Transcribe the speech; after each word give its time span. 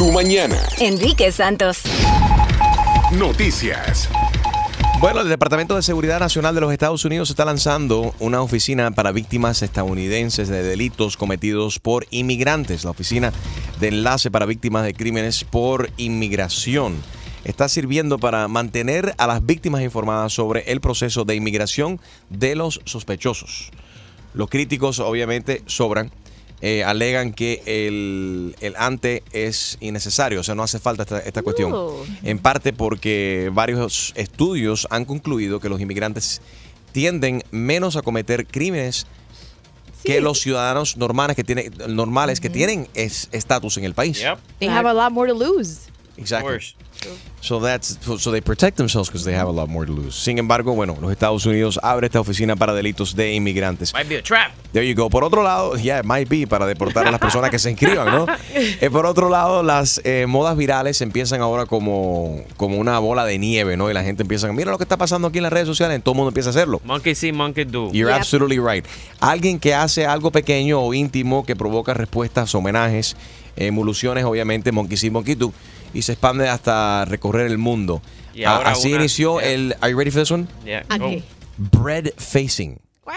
tu 0.00 0.10
mañana. 0.12 0.56
Enrique 0.78 1.30
Santos. 1.30 1.82
Noticias. 3.12 4.08
Bueno, 4.98 5.20
el 5.20 5.28
Departamento 5.28 5.76
de 5.76 5.82
Seguridad 5.82 6.18
Nacional 6.18 6.54
de 6.54 6.62
los 6.62 6.72
Estados 6.72 7.04
Unidos 7.04 7.28
está 7.28 7.44
lanzando 7.44 8.14
una 8.18 8.40
oficina 8.40 8.92
para 8.92 9.12
víctimas 9.12 9.60
estadounidenses 9.60 10.48
de 10.48 10.62
delitos 10.62 11.18
cometidos 11.18 11.80
por 11.80 12.06
inmigrantes. 12.08 12.82
La 12.84 12.92
oficina 12.92 13.30
de 13.78 13.88
enlace 13.88 14.30
para 14.30 14.46
víctimas 14.46 14.84
de 14.84 14.94
crímenes 14.94 15.44
por 15.44 15.90
inmigración 15.98 16.96
está 17.44 17.68
sirviendo 17.68 18.18
para 18.18 18.48
mantener 18.48 19.14
a 19.18 19.26
las 19.26 19.44
víctimas 19.44 19.82
informadas 19.82 20.32
sobre 20.32 20.62
el 20.72 20.80
proceso 20.80 21.26
de 21.26 21.34
inmigración 21.34 22.00
de 22.30 22.54
los 22.54 22.80
sospechosos. 22.86 23.70
Los 24.32 24.48
críticos 24.48 24.98
obviamente 24.98 25.62
sobran. 25.66 26.10
Eh, 26.62 26.84
alegan 26.84 27.32
que 27.32 27.62
el, 27.66 28.54
el 28.60 28.76
ante 28.76 29.22
es 29.32 29.78
innecesario, 29.80 30.40
o 30.40 30.42
sea, 30.42 30.54
no 30.54 30.62
hace 30.62 30.78
falta 30.78 31.02
esta, 31.04 31.18
esta 31.20 31.42
cuestión. 31.42 31.72
En 32.22 32.38
parte 32.38 32.72
porque 32.72 33.50
varios 33.52 34.12
estudios 34.16 34.86
han 34.90 35.04
concluido 35.04 35.58
que 35.60 35.68
los 35.68 35.80
inmigrantes 35.80 36.42
tienden 36.92 37.42
menos 37.50 37.96
a 37.96 38.02
cometer 38.02 38.46
crímenes 38.46 39.06
que 40.04 40.20
los 40.22 40.40
ciudadanos 40.40 40.96
normales 40.96 41.36
que 41.36 41.44
tienen 41.44 41.72
normales 41.88 42.40
que 42.40 42.48
tienen 42.50 42.88
es- 42.94 43.28
estatus 43.32 43.76
en 43.76 43.84
el 43.84 43.92
país. 43.94 44.22
They 44.58 44.68
have 44.68 44.88
a 44.88 44.94
lot 44.94 45.12
more 45.12 45.30
to 45.30 45.38
lose. 45.38 45.89
Exactly. 46.20 46.58
So 47.40 47.58
that's 47.60 47.98
so- 48.18 48.30
they 48.30 48.42
protect 48.42 48.76
themselves 48.76 49.08
because 49.08 49.24
they 49.24 49.34
have 49.34 49.48
a 49.48 49.52
lot 49.52 49.68
more 49.68 49.86
to 49.86 49.92
lose. 49.92 50.14
Sin 50.14 50.38
embargo, 50.38 50.74
bueno, 50.74 50.96
los 51.00 51.10
Estados 51.10 51.46
Unidos 51.46 51.80
abre 51.82 52.06
esta 52.06 52.20
oficina 52.20 52.56
para 52.56 52.74
delitos 52.74 53.16
de 53.16 53.32
inmigrantes. 53.32 53.94
Might 53.94 54.08
be 54.08 54.18
a 54.18 54.22
trap. 54.22 54.52
There 54.72 54.86
you 54.86 54.94
go. 54.94 55.08
Por 55.08 55.24
otro 55.24 55.42
lado, 55.42 55.76
yeah, 55.76 56.00
it 56.00 56.04
might 56.04 56.28
be 56.28 56.46
para 56.46 56.66
deportar 56.66 57.06
a 57.06 57.10
las 57.10 57.18
personas 57.18 57.50
que 57.50 57.58
se 57.58 57.70
inscriban, 57.70 58.06
¿no? 58.06 58.26
Eh, 58.80 58.90
por 58.90 59.06
otro 59.06 59.28
lado, 59.30 59.62
las 59.62 60.00
eh, 60.04 60.26
modas 60.28 60.56
virales 60.56 61.00
empiezan 61.00 61.40
ahora 61.40 61.66
como, 61.66 62.42
como 62.56 62.76
una 62.76 62.98
bola 62.98 63.24
de 63.24 63.38
nieve, 63.38 63.76
¿no? 63.76 63.90
Y 63.90 63.94
la 63.94 64.02
gente 64.02 64.22
empieza, 64.22 64.52
mira 64.52 64.70
lo 64.70 64.78
que 64.78 64.84
está 64.84 64.96
pasando 64.96 65.28
aquí 65.28 65.38
en 65.38 65.44
las 65.44 65.52
redes 65.52 65.66
sociales, 65.66 66.02
todo 66.02 66.12
el 66.12 66.16
mundo 66.16 66.28
empieza 66.28 66.50
a 66.50 66.52
hacerlo. 66.52 66.80
Monkey 66.84 67.14
see, 67.14 67.32
monkey 67.32 67.64
do. 67.64 67.90
You're 67.92 68.12
absolutely 68.12 68.58
right. 68.58 68.84
Alguien 69.20 69.58
que 69.58 69.74
hace 69.74 70.06
algo 70.06 70.30
pequeño 70.30 70.80
o 70.80 70.92
íntimo 70.92 71.44
que 71.44 71.56
provoca 71.56 71.94
respuestas, 71.94 72.54
homenajes, 72.54 73.16
emulaciones, 73.56 74.24
obviamente, 74.24 74.72
monkey 74.72 74.96
see, 74.96 75.10
monkey 75.10 75.34
do, 75.34 75.52
y 75.94 76.02
se 76.02 76.12
expande 76.12 76.48
hasta 76.48 77.04
recorrer 77.04 77.46
el 77.46 77.58
mundo. 77.58 78.02
Y 78.34 78.44
Ah, 78.44 78.56
ahora 78.56 78.70
así 78.72 78.88
una- 78.88 78.98
inició 79.02 79.40
yeah. 79.40 79.50
el. 79.50 79.76
Are 79.80 79.90
you 79.92 79.98
ready 79.98 80.10
for 80.10 80.22
this 80.22 80.30
one? 80.30 80.46
Yeah. 80.64 80.84
Bread 81.58 82.12
facing. 82.16 82.78
What? 83.04 83.16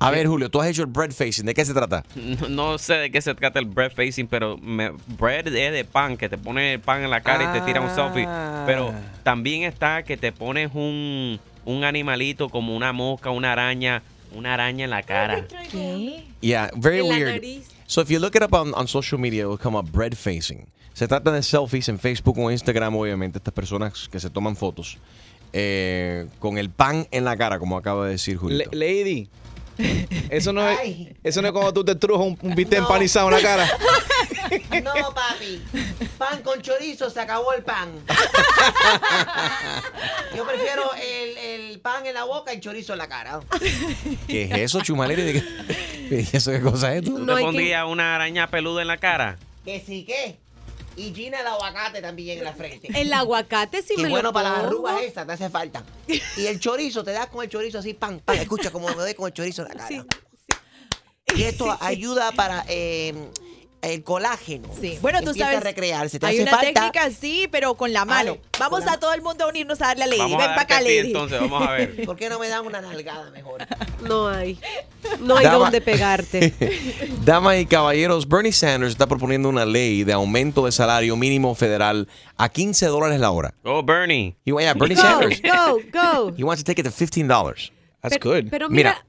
A 0.00 0.10
ver, 0.10 0.26
Julio, 0.26 0.50
tú 0.50 0.60
has 0.60 0.68
hecho 0.68 0.82
el 0.82 0.88
bread 0.88 1.12
facing. 1.12 1.46
¿De 1.46 1.54
qué 1.54 1.64
se 1.64 1.72
trata? 1.72 2.04
No, 2.14 2.48
no 2.48 2.78
sé 2.78 2.94
de 2.94 3.10
qué 3.10 3.22
se 3.22 3.34
trata 3.34 3.58
el 3.58 3.64
bread 3.64 3.90
facing, 3.92 4.26
pero 4.26 4.58
me- 4.58 4.92
bread 5.18 5.46
es 5.48 5.72
de 5.72 5.84
pan, 5.84 6.16
que 6.18 6.28
te 6.28 6.36
pone 6.36 6.74
el 6.74 6.80
pan 6.80 7.02
en 7.02 7.10
la 7.10 7.22
cara 7.22 7.44
y 7.54 7.58
te 7.58 7.64
tira 7.64 7.80
un 7.80 7.88
selfie. 7.94 8.28
Pero 8.66 8.92
también 9.22 9.62
está 9.64 10.02
que 10.02 10.16
te 10.18 10.30
pones 10.30 10.70
un, 10.74 11.40
un 11.64 11.84
animalito 11.84 12.50
como 12.50 12.76
una 12.76 12.92
mosca, 12.92 13.30
una 13.30 13.52
araña, 13.52 14.02
una 14.34 14.52
araña 14.54 14.84
en 14.84 14.90
la 14.90 15.02
cara. 15.02 15.46
¿Qué? 15.70 16.24
Yeah, 16.40 16.70
very 16.76 16.98
En 17.00 17.08
la 17.08 17.14
weird. 17.14 17.30
nariz. 17.30 17.68
So 17.90 18.00
if 18.00 18.08
you 18.08 18.20
look 18.20 18.36
it 18.36 18.42
up 18.44 18.54
on, 18.54 18.72
on 18.74 18.86
social 18.86 19.18
media, 19.18 19.42
it 19.42 19.48
will 19.48 19.58
come 19.58 19.74
up 19.74 19.90
bread 19.90 20.16
facing. 20.16 20.68
Se 20.94 21.08
trata 21.08 21.32
de 21.32 21.42
selfies 21.42 21.88
en 21.88 21.98
Facebook 21.98 22.38
o 22.38 22.48
Instagram, 22.48 22.94
obviamente, 22.94 23.38
estas 23.38 23.52
personas 23.52 24.08
que 24.08 24.20
se 24.20 24.30
toman 24.30 24.54
fotos 24.54 24.98
eh, 25.52 26.28
con 26.38 26.56
el 26.56 26.70
pan 26.70 27.08
en 27.10 27.24
la 27.24 27.36
cara, 27.36 27.58
como 27.58 27.76
acaba 27.76 28.06
de 28.06 28.12
decir 28.12 28.36
Julio. 28.36 28.64
Lady. 28.70 29.28
Eso 30.30 30.52
no, 30.52 30.68
es, 30.68 30.78
eso 31.22 31.42
no 31.42 31.48
es 31.48 31.52
cuando 31.52 31.72
tú 31.72 31.84
te 31.84 31.94
trujas 31.94 32.26
un, 32.26 32.38
un 32.42 32.54
bistec 32.54 32.80
empanizado 32.80 33.28
en 33.28 33.34
la 33.34 33.40
cara. 33.42 33.68
No, 34.82 34.92
papi. 35.14 35.62
Pan 36.18 36.42
con 36.42 36.60
chorizo, 36.60 37.08
se 37.08 37.20
acabó 37.20 37.52
el 37.52 37.62
pan. 37.62 37.88
Yo 40.36 40.44
prefiero 40.46 40.90
el, 40.94 41.36
el 41.38 41.80
pan 41.80 42.04
en 42.06 42.14
la 42.14 42.24
boca 42.24 42.52
y 42.52 42.56
el 42.56 42.60
chorizo 42.60 42.92
en 42.94 42.98
la 42.98 43.08
cara. 43.08 43.40
¿Qué 44.26 44.44
es 44.44 44.52
eso, 44.58 44.80
¿Y 46.10 46.36
eso 46.36 46.50
qué 46.50 46.60
cosa 46.60 46.92
es? 46.94 47.04
¿Tú? 47.04 47.18
No 47.18 47.34
te 47.34 47.40
que- 47.40 47.44
pondrías 47.46 47.84
una 47.86 48.14
araña 48.16 48.48
peluda 48.48 48.82
en 48.82 48.88
la 48.88 48.96
cara? 48.96 49.38
Que 49.64 49.80
sí, 49.86 50.04
¿qué? 50.04 50.36
Y 51.00 51.14
Gina 51.14 51.40
el 51.40 51.46
aguacate 51.46 52.02
también 52.02 52.38
en 52.38 52.44
la 52.44 52.52
frente. 52.52 52.88
El 53.00 53.10
aguacate 53.12 53.80
sí 53.80 53.94
Qué 53.96 54.02
me 54.02 54.10
bueno 54.10 54.28
lo 54.28 54.32
para 54.34 54.50
las 54.50 54.64
arrugas 54.64 55.00
esas, 55.02 55.26
te 55.26 55.32
hace 55.32 55.48
falta. 55.48 55.82
Y 56.36 56.46
el 56.46 56.60
chorizo, 56.60 57.02
te 57.02 57.12
das 57.12 57.28
con 57.28 57.42
el 57.42 57.48
chorizo 57.48 57.78
así, 57.78 57.94
pan, 57.94 58.20
pan. 58.20 58.36
Escucha 58.36 58.70
cómo 58.70 58.86
me 58.88 58.94
doy 58.94 59.14
con 59.14 59.26
el 59.26 59.32
chorizo 59.32 59.62
en 59.62 59.68
la 59.68 59.74
cara. 59.74 59.88
Sí, 59.88 60.02
Y 61.36 61.44
esto 61.44 61.74
ayuda 61.80 62.32
para 62.32 62.64
eh, 62.68 63.14
el 63.82 64.02
colágeno. 64.04 64.68
Sí. 64.78 64.98
Bueno, 65.00 65.20
tú 65.22 65.32
sabes. 65.34 65.56
a 65.58 65.60
recrearse. 65.60 66.18
Te 66.18 66.26
hay 66.26 66.34
hace 66.36 66.42
una 66.42 66.50
falta. 66.52 66.72
técnica, 66.90 67.10
sí, 67.10 67.48
pero 67.50 67.74
con 67.74 67.92
la 67.92 68.04
mano. 68.04 68.36
Vamos 68.58 68.86
a 68.86 68.98
todo 68.98 69.14
el 69.14 69.22
mundo 69.22 69.44
a 69.44 69.48
unirnos 69.48 69.80
a 69.80 69.86
darle 69.86 70.04
a 70.04 70.06
Lady. 70.06 70.18
Vamos 70.20 70.38
Ven 70.38 70.46
a 70.50 70.54
para 70.54 70.62
acá, 70.62 70.80
Lady. 70.80 70.98
entonces, 71.08 71.40
vamos 71.40 71.66
a 71.66 71.72
ver. 71.72 72.04
¿Por 72.06 72.16
qué 72.16 72.28
no 72.28 72.38
me 72.38 72.48
dan 72.48 72.66
una 72.66 72.80
nalgada 72.80 73.30
mejor? 73.30 73.66
No 74.06 74.28
hay. 74.28 74.58
No 75.20 75.36
hay 75.36 75.44
Dama- 75.44 75.58
dónde 75.58 75.80
pegarte. 75.80 76.52
Damas 77.24 77.58
y 77.58 77.66
caballeros, 77.66 78.28
Bernie 78.28 78.52
Sanders 78.52 78.92
está 78.92 79.06
proponiendo 79.06 79.48
una 79.48 79.64
ley 79.64 80.04
de 80.04 80.12
aumento 80.12 80.66
de 80.66 80.72
salario 80.72 81.16
mínimo 81.16 81.54
federal 81.54 82.06
a 82.36 82.48
15 82.48 82.86
dólares 82.86 83.18
la 83.20 83.30
hora. 83.30 83.54
Oh, 83.64 83.82
Bernie. 83.82 84.36
Y 84.44 84.50
vaya, 84.52 84.74
Bernie 84.74 84.96
Go, 84.96 85.02
Sanders, 85.02 85.40
go, 85.42 85.78
go. 85.92 86.32
he 86.36 86.44
wants 86.44 86.62
to 86.62 86.66
take 86.70 86.80
it 86.80 86.84
to 86.86 86.92
15 86.92 87.26
dollars. 87.26 87.72
That's 88.02 88.18
pero, 88.18 88.30
good. 88.34 88.50
Pero 88.50 88.68
mira, 88.70 88.90
Mira, 88.90 89.06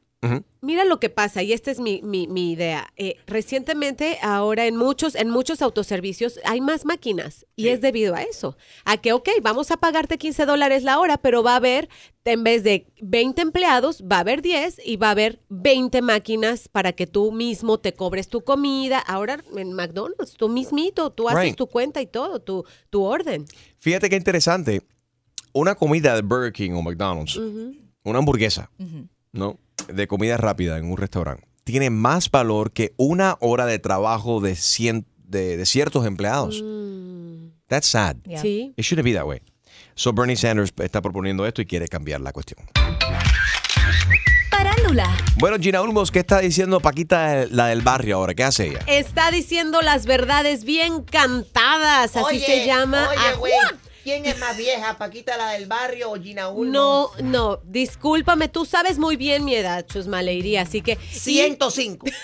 mira 0.62 0.86
lo 0.86 1.00
que 1.00 1.10
pasa, 1.10 1.42
y 1.42 1.52
esta 1.52 1.72
es 1.72 1.80
mi, 1.80 2.02
mi- 2.04 2.28
mi 2.28 2.52
idea. 2.52 2.88
Eh, 2.96 3.16
recientemente, 3.26 4.20
ahora 4.22 4.68
en 4.68 4.76
muchos, 4.78 5.16
en 5.16 5.30
muchos 5.32 5.62
autoservicios 5.64 6.40
hay 6.46 6.62
más 6.62 6.86
máquinas, 6.86 7.48
y 7.56 7.70
es 7.70 7.82
debido 7.82 8.14
a 8.14 8.22
eso. 8.22 8.56
A 8.86 8.98
que, 8.98 9.14
ok, 9.14 9.30
vamos 9.42 9.72
a 9.72 9.78
pagarte 9.78 10.20
15 10.20 10.46
dólares 10.46 10.84
la 10.84 11.00
hora, 11.00 11.18
pero 11.18 11.42
va 11.42 11.54
a 11.54 11.56
haber, 11.56 11.90
en 12.26 12.44
vez 12.44 12.64
de 12.64 12.86
20 13.02 13.42
empleados, 13.42 14.04
va 14.04 14.18
a 14.18 14.20
haber 14.20 14.44
10 14.44 14.80
y 14.86 14.98
va 14.98 15.08
a 15.08 15.12
haber 15.12 15.40
20 15.50 16.04
máquinas 16.04 16.68
para 16.68 16.94
que 16.94 17.08
tú 17.08 17.32
mismo 17.32 17.80
te 17.80 17.94
cobres 17.94 18.28
tu 18.28 18.44
comida. 18.44 19.00
Ahora 19.00 19.44
en 19.58 19.74
McDonald's, 19.74 20.34
tú 20.38 20.48
mismito, 20.50 21.10
tú 21.12 21.30
haces 21.30 21.44
Right. 21.46 21.56
tu 21.56 21.66
cuenta 21.66 22.00
y 22.00 22.06
todo, 22.06 22.40
tu, 22.40 22.64
tu 22.92 23.02
orden. 23.04 23.46
Fíjate 23.80 24.08
qué 24.10 24.18
interesante. 24.18 24.84
Una 25.54 25.74
comida 25.74 26.14
de 26.16 26.22
Burger 26.22 26.54
King 26.54 26.72
o 26.74 26.82
McDonald's, 26.84 27.38
una 28.04 28.20
hamburguesa, 28.20 28.70
¿no? 29.34 29.58
De 29.94 30.08
comida 30.08 30.38
rápida 30.38 30.78
en 30.78 30.90
un 30.92 30.98
restaurante, 30.98 31.48
tiene 31.64 31.90
más 31.90 32.30
valor 32.32 32.72
que 32.72 32.94
una 32.98 33.38
hora 33.40 33.66
de 33.66 33.80
trabajo 33.80 34.40
de, 34.42 34.54
cien- 34.54 35.06
de, 35.26 35.58
de 35.58 35.66
ciertos 35.66 36.06
empleados. 36.06 36.64
That's 37.68 37.88
sad. 37.88 38.18
Yeah. 38.26 38.42
Sí. 38.42 38.74
It 38.76 38.84
shouldn't 38.84 39.06
be 39.06 39.14
that 39.14 39.26
way. 39.26 39.42
So 39.96 40.12
Bernie 40.14 40.36
Sanders 40.36 40.74
está 40.82 41.02
proponiendo 41.02 41.46
esto 41.46 41.62
y 41.62 41.66
quiere 41.66 41.88
cambiar 41.88 42.22
la 42.22 42.32
cuestión. 42.34 42.66
Parándula. 44.50 45.10
Bueno, 45.38 45.58
Gina 45.60 45.82
Ulmos, 45.82 46.12
¿qué 46.12 46.20
está 46.20 46.40
diciendo 46.40 46.80
Paquita, 46.80 47.46
la 47.50 47.68
del 47.68 47.82
barrio 47.82 48.18
ahora? 48.18 48.34
¿Qué 48.34 48.44
hace 48.44 48.68
ella? 48.68 48.80
Está 48.88 49.32
diciendo 49.32 49.82
las 49.82 50.06
verdades 50.06 50.66
bien 50.66 51.04
cantadas, 51.04 52.16
así 52.16 52.36
Oye, 52.36 52.46
se 52.46 52.66
llama. 52.66 53.10
Oye. 53.40 53.52
¿Quién 54.04 54.26
es 54.26 54.40
más 54.40 54.58
vieja, 54.58 54.98
Paquita 54.98 55.38
la 55.38 55.52
del 55.52 55.68
barrio 55.68 56.12
o 56.12 56.16
Gina 56.22 56.50
Ulmos? 56.50 56.74
No, 56.74 57.10
no, 57.24 57.60
discúlpame, 57.64 58.48
tú 58.48 58.66
sabes 58.66 58.98
muy 58.98 59.16
bien 59.16 59.46
mi 59.46 59.54
edad, 59.56 59.86
Chusma 59.86 60.22
Lady, 60.22 60.58
así 60.58 60.82
que... 60.82 60.98
105. 61.12 62.08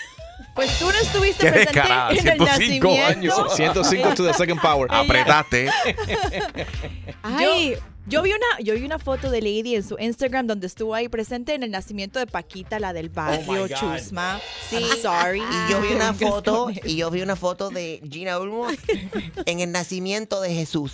Pues 0.54 0.80
tú 0.80 0.86
no 0.86 0.98
estuviste 0.98 1.46
Qué 1.46 1.52
presente 1.52 1.74
descarada, 1.80 2.10
en 2.12 2.18
el 2.18 2.24
105 2.24 2.46
nacimiento. 2.88 3.06
años. 3.06 3.56
105 3.56 4.16
to 4.16 4.24
the 4.26 4.34
second 4.34 4.60
power. 4.60 4.88
Apretaste. 4.92 5.70
Ay, 7.22 7.78
Yo 8.08 8.22
vi 8.22 8.30
una, 8.32 8.64
yo 8.64 8.74
vi 8.74 8.86
una 8.86 9.00
foto 9.00 9.30
de 9.30 9.42
Lady 9.42 9.76
en 9.76 9.84
su 9.84 9.98
Instagram 10.00 10.48
donde 10.48 10.66
estuvo 10.68 10.96
ahí 10.96 11.10
presente 11.10 11.54
en 11.54 11.64
el 11.64 11.72
nacimiento 11.72 12.20
de 12.20 12.26
Paquita, 12.26 12.80
la 12.80 12.94
del 12.94 13.10
barrio 13.10 13.68
Chusma. 13.68 14.40
Sí, 14.70 14.78
sorry. 15.02 15.40
Y 15.42 15.72
yo 15.72 15.82
vi 15.82 15.90
una 15.94 16.14
foto, 16.14 16.70
y 16.86 16.96
yo 16.96 17.12
vi 17.12 17.22
una 17.22 17.36
foto 17.36 17.70
de 17.70 18.02
Gina 18.10 18.40
Ulmos 18.40 18.74
en 19.46 19.60
el 19.60 19.74
nacimiento 19.74 20.40
de 20.40 20.54
Jesús. 20.54 20.94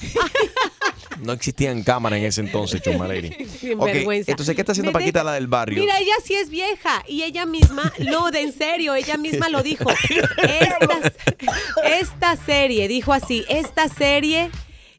No 1.20 1.34
existían 1.34 1.84
cámaras 1.84 2.18
en 2.18 2.26
ese 2.26 2.42
entonces, 2.42 2.82
Chuma 2.82 3.08
Lady. 3.08 3.32
Sin 3.60 3.80
Ok, 3.80 3.86
vergüenza. 3.86 4.32
entonces, 4.32 4.56
¿qué 4.56 4.62
está 4.62 4.72
haciendo 4.72 4.92
Paquita, 4.92 5.24
la 5.24 5.34
del 5.34 5.46
barrio? 5.46 5.80
Mira, 5.80 6.00
ella 6.00 6.16
sí 6.26 6.34
es 6.34 6.50
vieja 6.50 7.04
y 7.08 7.22
ella 7.22 7.46
misma, 7.46 7.94
no, 8.00 8.32
de 8.32 8.42
en 8.42 8.54
serio, 8.54 8.96
ella 8.96 9.18
misma 9.18 9.50
lo 9.50 9.62
dijo. 9.62 9.86
Esta, 10.42 11.14
esta 11.86 12.36
serie, 12.38 12.88
dijo 12.88 13.14
así, 13.14 13.46
esta 13.50 13.88
serie 13.88 14.50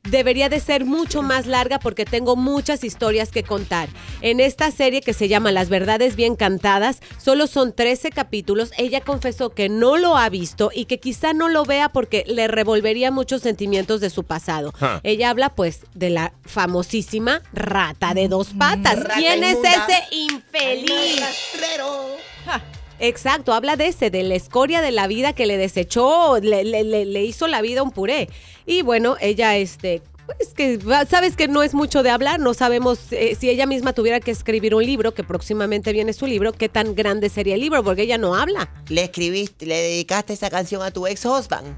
debería 0.08 0.48
de 0.48 0.60
ser 0.60 0.84
mucho 0.84 1.22
más 1.22 1.46
larga 1.46 1.78
porque 1.78 2.04
tengo 2.04 2.36
muchas 2.36 2.84
historias 2.84 3.30
que 3.30 3.42
contar. 3.42 3.88
En 4.20 4.40
esta 4.40 4.70
serie 4.70 5.00
que 5.00 5.12
se 5.12 5.28
llama 5.28 5.52
Las 5.52 5.68
Verdades 5.68 6.16
Bien 6.16 6.36
Cantadas, 6.36 7.00
solo 7.18 7.46
son 7.46 7.72
13 7.72 8.10
capítulos. 8.10 8.70
Ella 8.76 9.00
confesó 9.00 9.50
que 9.50 9.68
no 9.68 9.96
lo 9.96 10.16
ha 10.16 10.28
visto 10.28 10.70
y 10.74 10.84
que 10.84 11.00
quizá 11.00 11.32
no 11.32 11.48
lo 11.48 11.64
vea 11.64 11.88
porque 11.88 12.24
le 12.26 12.48
revolvería 12.48 13.10
muchos 13.10 13.42
sentimientos 13.42 14.00
de 14.00 14.10
su 14.10 14.24
pasado. 14.24 14.72
Huh. 14.80 15.00
Ella 15.02 15.30
habla 15.30 15.54
pues 15.54 15.80
de 15.94 16.10
la 16.10 16.32
famosísima 16.42 17.42
rata 17.52 18.14
de 18.14 18.28
dos 18.28 18.48
patas. 18.58 19.02
Rata 19.02 19.14
¿Quién 19.14 19.44
es 19.44 19.58
ese 19.58 20.02
infeliz? 20.10 21.20
Rastrero. 21.20 22.74
Exacto, 23.08 23.52
habla 23.52 23.76
de 23.76 23.88
ese, 23.88 24.10
de 24.10 24.22
la 24.22 24.34
escoria 24.34 24.80
de 24.80 24.90
la 24.90 25.06
vida 25.06 25.32
que 25.32 25.46
le 25.46 25.56
desechó, 25.56 26.38
le, 26.40 26.64
le- 26.64 26.84
le- 26.84 27.04
le 27.04 27.24
hizo 27.24 27.46
la 27.48 27.60
vida 27.62 27.82
un 27.82 27.90
puré. 27.90 28.28
Y 28.66 28.82
bueno, 28.82 29.16
ella, 29.20 29.56
este, 29.56 30.02
pues 30.26 30.54
que 30.54 30.78
va- 30.78 31.04
sabes 31.04 31.36
que 31.36 31.48
no 31.48 31.62
es 31.62 31.74
mucho 31.74 32.02
de 32.02 32.10
hablar, 32.10 32.40
no 32.40 32.54
sabemos 32.54 32.98
eh, 33.12 33.36
si 33.38 33.50
ella 33.50 33.66
misma 33.66 33.92
tuviera 33.92 34.20
que 34.20 34.30
escribir 34.30 34.74
un 34.74 34.84
libro, 34.84 35.12
que 35.12 35.22
próximamente 35.24 35.92
viene 35.92 36.12
su 36.12 36.26
libro, 36.26 36.52
qué 36.52 36.68
tan 36.68 36.94
grande 36.94 37.28
sería 37.28 37.54
el 37.56 37.60
libro, 37.60 37.82
porque 37.84 38.02
ella 38.02 38.16
no 38.18 38.34
habla. 38.34 38.70
Le 38.88 39.04
escribiste, 39.04 39.66
le 39.66 39.76
dedicaste 39.76 40.32
esa 40.32 40.48
canción 40.50 40.80
a 40.82 40.90
tu 40.90 41.06
ex 41.06 41.24
husband. 41.26 41.76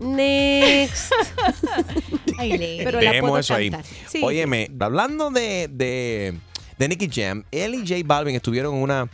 Next. 0.00 1.12
Ay. 2.38 2.80
Pero 2.84 3.00
la 3.00 3.20
puedo 3.20 3.38
eso 3.38 3.54
ahí. 3.54 3.70
Sí, 4.08 4.20
Óyeme, 4.22 4.68
hablando 4.80 5.30
de, 5.30 5.68
de, 5.70 6.34
de 6.76 6.88
Nicky 6.88 7.08
Jam, 7.08 7.44
él 7.52 7.74
y 7.76 7.78
J 7.86 7.94
Balvin 8.04 8.34
estuvieron 8.34 8.74
en, 8.74 8.82
una, 8.82 9.08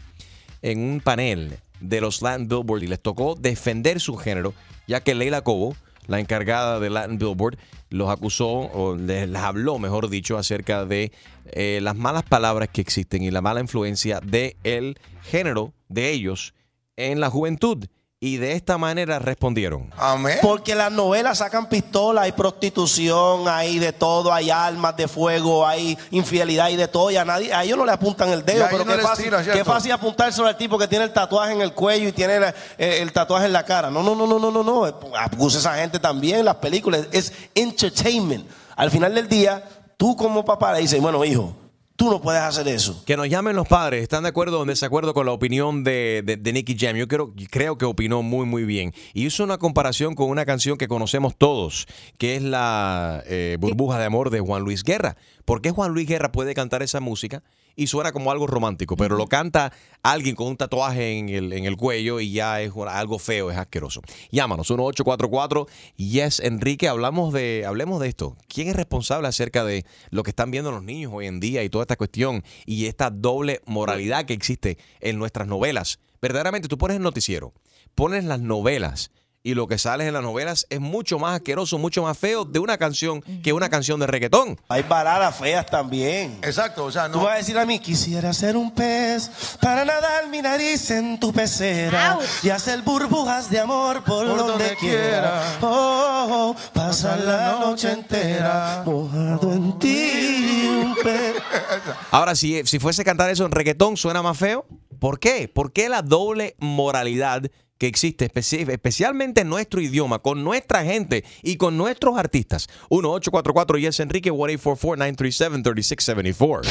en 0.63 0.81
un 0.81 1.01
panel 1.01 1.59
de 1.81 2.01
los 2.01 2.23
Latin 2.23 2.49
Billboard 2.49 2.83
y 2.83 2.87
les 2.87 3.01
tocó 3.01 3.35
defender 3.35 4.01
su 4.01 4.17
género, 4.17 4.55
ya 4.87 5.01
que 5.01 5.15
Leila 5.15 5.43
Cobo, 5.43 5.77
la 6.07 6.21
encargada 6.21 6.81
de 6.81 6.91
Latin 6.91 7.19
Billboard, 7.19 7.59
los 7.91 8.11
acusó, 8.11 8.49
o 8.49 8.97
les, 8.97 9.35
habló, 9.35 9.79
mejor 9.79 10.09
dicho, 10.09 10.39
acerca 10.39 10.85
de 10.85 11.13
eh, 11.53 11.81
las 11.83 11.97
malas 11.97 12.25
palabras 12.25 12.69
que 12.73 12.81
existen 12.81 13.23
y 13.23 13.31
la 13.31 13.41
mala 13.41 13.61
influencia 13.61 14.21
del 14.21 14.57
el 14.65 14.99
género 15.23 15.73
de 15.89 16.11
ellos 16.11 16.55
en 16.97 17.21
la 17.21 17.31
juventud. 17.31 17.87
Y 18.21 18.39
de 18.39 18.55
esta 18.55 18.79
manera 18.79 19.21
respondieron. 19.21 19.93
Amén. 19.97 20.39
Porque 20.43 20.75
las 20.75 20.91
novelas 20.91 21.39
sacan 21.39 21.69
pistolas, 21.69 22.25
hay 22.25 22.33
prostitución, 22.33 23.47
hay 23.47 23.79
de 23.79 23.93
todo, 23.93 24.33
hay 24.33 24.51
armas 24.51 24.97
de 24.97 25.07
fuego, 25.07 25.65
hay 25.65 25.97
infidelidad 26.11 26.69
y 26.71 26.75
de 26.75 26.89
todo. 26.89 27.13
Y 27.13 27.17
a 27.17 27.25
nadie, 27.25 27.53
a 27.55 27.63
ellos 27.63 27.79
no 27.79 27.87
le 27.87 27.93
apuntan 27.93 28.31
el 28.31 28.45
dedo, 28.45 28.67
pero 28.73 28.85
no 28.85 28.97
qué 28.97 29.03
fácil, 29.03 29.29
¿cierto? 29.31 29.53
qué 29.53 29.65
fácil 29.65 29.93
apuntárselo 29.93 30.49
al 30.49 30.57
tipo 30.57 30.77
que 30.77 30.89
tiene 30.89 31.05
el 31.05 31.13
tatuaje 31.13 31.53
en 31.53 31.61
el 31.63 31.73
cuello 31.75 32.09
y 32.09 32.13
tiene 32.13 32.41
la- 32.41 32.55
eh, 32.77 32.99
el 33.03 33.13
tatuaje 33.13 33.47
en 33.47 33.53
la 33.53 33.65
cara. 33.65 33.89
No, 33.89 34.03
no, 34.03 34.17
no, 34.17 34.27
no, 34.27 34.41
no, 34.41 34.51
no, 34.51 34.65
no. 34.65 34.85
Acusa 35.17 35.59
a 35.59 35.61
esa 35.61 35.75
gente 35.77 36.01
también 36.01 36.45
las 36.45 36.57
películas. 36.57 37.07
Es 37.13 37.33
entertainment. 37.55 38.49
Al 38.75 38.91
final 38.91 39.15
del 39.15 39.29
día, 39.29 39.63
tú 39.97 40.17
como 40.17 40.45
papá 40.45 40.73
le 40.73 40.81
dices, 40.81 41.01
bueno, 41.01 41.25
hijo, 41.25 41.55
tú 41.99 42.09
no 42.11 42.23
puedes 42.23 42.41
hacer 42.41 42.69
eso. 42.69 43.03
Que 43.05 43.17
nos 43.17 43.29
llamen 43.29 43.57
los 43.57 43.67
padres. 43.67 44.03
¿Están 44.03 44.23
de 44.23 44.29
acuerdo 44.29 44.61
o 44.61 44.63
en 44.63 44.69
desacuerdo 44.69 45.13
con 45.13 45.27
la 45.27 45.33
opinión 45.33 45.83
de, 45.83 46.23
de, 46.25 46.53
Nicky 46.53 46.77
Jam? 46.79 46.97
Yo 46.97 47.09
creo, 47.09 47.35
creo 47.51 47.77
que 47.77 47.85
opinó 47.85 48.23
muy, 48.23 48.47
muy 48.47 48.65
bien. 48.65 48.95
Y 49.13 49.27
hizo 49.27 49.43
una 49.43 49.59
comparación 49.59 50.15
con 50.15 50.31
una 50.31 50.47
canción 50.47 50.79
que 50.79 50.87
conocemos 50.87 51.37
todos, 51.37 51.87
que 52.17 52.37
es 52.37 52.43
la 52.43 53.25
eh, 53.27 53.57
Burbuja 53.61 53.99
de 53.99 54.05
Amor 54.05 54.31
de 54.31 54.39
Juan 54.39 54.63
Luis 54.63 54.85
Guerra. 54.85 55.17
¿Por 55.45 55.61
qué 55.61 55.73
Juan 55.73 55.93
Luis 55.93 56.07
Guerra 56.07 56.31
puede 56.31 56.55
cantar 56.55 56.85
esa 56.85 57.01
música 57.01 57.43
y 57.79 57.87
suena 57.87 58.13
como 58.13 58.33
algo 58.33 58.49
romántico? 58.49 58.97
Pero 58.97 59.17
lo 59.17 59.29
canta 59.29 59.73
alguien 60.03 60.35
con 60.35 60.49
un 60.49 60.57
tatuaje 60.57 61.17
en 61.17 61.29
el, 61.29 61.53
en 61.53 61.65
el 61.65 61.77
cuello 61.77 62.19
y 62.19 62.33
ya 62.33 62.61
es 62.61 62.73
algo 62.89 63.19
feo, 63.21 63.51
es 63.53 63.57
asqueroso. 63.57 64.03
Llámanos, 64.33 64.69
1844 64.69 65.67
Yes 65.97 66.41
Enrique. 66.41 66.89
Hablamos 66.89 67.33
de, 67.33 67.65
hablemos 67.67 68.01
de 68.01 68.09
esto. 68.09 68.37
¿Quién 68.49 68.69
es 68.69 68.77
responsable 68.77 69.29
acerca 69.29 69.65
de 69.65 69.87
lo 70.11 70.25
que 70.25 70.31
están 70.31 70.51
viendo 70.51 70.73
los 70.73 70.83
niños 70.83 71.13
hoy 71.15 71.27
en 71.27 71.39
día 71.39 71.63
y 71.63 71.71
toda 71.71 71.85
esta 71.85 71.97
cuestión 71.97 72.43
y 72.67 72.87
esta 72.87 73.11
doble 73.11 73.61
moralidad 73.65 74.25
que 74.27 74.35
existe 74.35 74.77
en 75.01 75.19
nuestras 75.19 75.47
novelas? 75.47 76.01
Verdaderamente, 76.21 76.67
tú 76.67 76.79
pones 76.79 76.97
el 76.97 77.03
noticiero, 77.05 77.55
pones 77.95 78.25
las 78.25 78.41
novelas 78.41 79.13
y 79.43 79.55
lo 79.55 79.67
que 79.69 79.79
sale 79.79 80.07
en 80.07 80.13
las 80.13 80.23
novelas 80.23 80.67
es 80.69 80.81
mucho 80.81 81.19
más 81.19 81.37
asqueroso, 81.37 81.79
mucho 81.79 82.03
más 82.03 82.19
feo 82.19 82.45
de 82.45 82.59
una 82.59 82.77
canción 82.77 83.23
que 83.43 83.53
una 83.53 83.69
canción 83.69 83.99
de 84.01 84.07
reggaetón. 84.07 84.61
Hay 84.69 84.83
baladas 84.83 85.37
feas 85.37 85.65
también. 85.67 86.39
Exacto, 86.43 86.85
o 86.85 86.93
sea, 86.93 87.11
Tú 87.11 87.19
no. 87.19 87.25
vas 87.25 87.35
a 87.35 87.37
decir 87.39 87.57
a 87.59 87.65
mí, 87.65 87.79
quisiera 87.79 88.33
ser 88.33 88.57
un 88.57 88.75
pez 88.75 89.31
para 89.61 89.85
nadar 89.85 90.29
mi 90.29 90.43
nariz 90.43 90.91
en 90.91 91.19
tu 91.21 91.33
pecera 91.33 92.19
y 92.43 92.51
hacer 92.51 92.83
burbujas 92.83 93.49
de 93.51 93.61
amor 93.61 94.03
por, 94.05 94.27
Por 94.27 94.37
donde, 94.39 94.53
donde 94.53 94.77
quiera. 94.77 94.99
quiera. 94.99 95.59
Oh, 95.63 96.27
oh, 96.29 96.51
oh, 96.51 96.57
pasar 96.75 97.21
la 97.21 97.59
noche 97.61 97.91
entera 97.93 98.83
mojado 98.85 99.53
en 99.53 99.79
ti 99.79 100.67
un 100.69 100.95
pez. 101.03 101.35
Ahora, 102.11 102.35
si, 102.35 102.67
si 102.67 102.79
fuese 102.79 103.03
a 103.03 103.05
cantar 103.05 103.31
eso 103.31 103.45
en 103.47 103.53
reggaetón, 103.53 103.97
¿suena 103.97 104.23
más 104.23 104.37
feo? 104.37 104.67
¿Por 104.99 105.21
qué? 105.21 105.49
¿Por 105.49 105.73
qué 105.73 105.89
la 105.89 106.03
doble 106.03 106.57
moralidad 106.59 107.43
que 107.79 107.87
existe 107.87 108.31
especi- 108.31 108.69
especialmente 108.69 109.41
en 109.43 109.49
nuestro 109.49 109.81
idioma, 109.81 110.19
con 110.19 110.43
nuestra 110.45 110.85
gente 110.85 111.25
y 111.43 111.57
con 111.57 111.77
nuestros 111.77 112.19
artistas? 112.19 112.69
1-844 112.91 113.79
Yes 113.81 114.01
Enrique, 114.01 114.33
1-844-937-3674. 114.33 116.63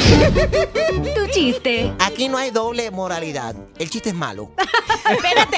Tu 1.16 1.28
chiste. 1.32 1.92
Aquí 2.00 2.28
no 2.30 2.38
hay 2.38 2.52
doble 2.52 2.92
moralidad. 2.92 3.56
El 3.80 3.90
chiste 3.90 4.10
es 4.10 4.16
malo. 4.16 4.52
Espérate. 5.10 5.58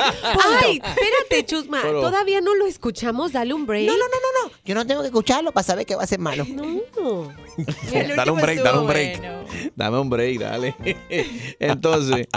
Ay, 0.63 0.81
espérate, 0.84 1.46
Chusma. 1.46 1.80
Pero- 1.81 2.02
Todavía 2.02 2.42
no 2.42 2.56
lo 2.56 2.66
escuchamos. 2.68 3.31
Dale 3.31 3.54
un 3.54 3.66
break. 3.66 3.88
No, 3.88 3.94
no, 3.94 4.06
no, 4.06 4.06
no, 4.06 4.50
no. 4.50 4.56
Yo 4.66 4.75
no 4.75 4.86
tengo 4.86 5.02
que 5.02 5.07
escucharlo 5.07 5.52
para 5.52 5.63
saber 5.63 5.86
que 5.86 5.95
va 5.95 6.04
a 6.04 6.07
ser 6.07 6.19
malo. 6.19 6.45
No. 6.48 7.34
Dale 8.16 8.31
un 8.31 8.40
break, 8.40 8.62
dale 8.62 8.78
un 8.80 8.88
break. 8.88 9.18
bueno. 9.19 9.44
Dame 9.75 10.00
un 10.00 10.10
break, 10.10 10.40
dale. 10.40 10.75
Entonces, 11.60 12.28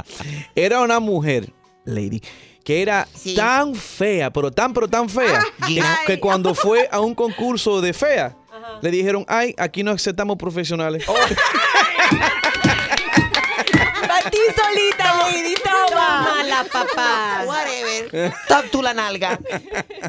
era 0.55 0.81
una 0.81 1.01
mujer, 1.01 1.53
lady, 1.85 2.23
que 2.65 2.83
era 2.83 3.07
Sí. 3.15 3.35
tan 3.35 3.75
fea, 3.75 4.31
pero 4.33 4.51
tan, 4.51 4.73
pero 4.73 4.89
tan 4.89 5.09
fea, 5.09 5.41
que, 5.61 5.67
Gina. 5.67 5.99
que 6.07 6.19
cuando 6.21 6.55
fue 6.55 6.89
a 6.91 7.01
un 7.01 7.15
concurso 7.15 7.81
de 7.81 7.93
fea, 7.93 8.37
le 8.81 8.91
dijeron, 8.91 9.25
ay, 9.29 9.55
aquí 9.59 9.83
no 9.83 9.91
aceptamos 9.93 10.37
profesionales. 10.37 11.05
Para 14.07 14.31
ti 14.31 14.39
solita, 14.57 15.17
Lady, 15.31 15.55
toma. 15.55 16.23
Mala, 16.23 16.65
papá. 16.71 17.43
Whatever. 17.47 18.33
Talk 18.49 18.71
to 18.71 18.83
la 18.83 18.93
nalga. 18.95 19.39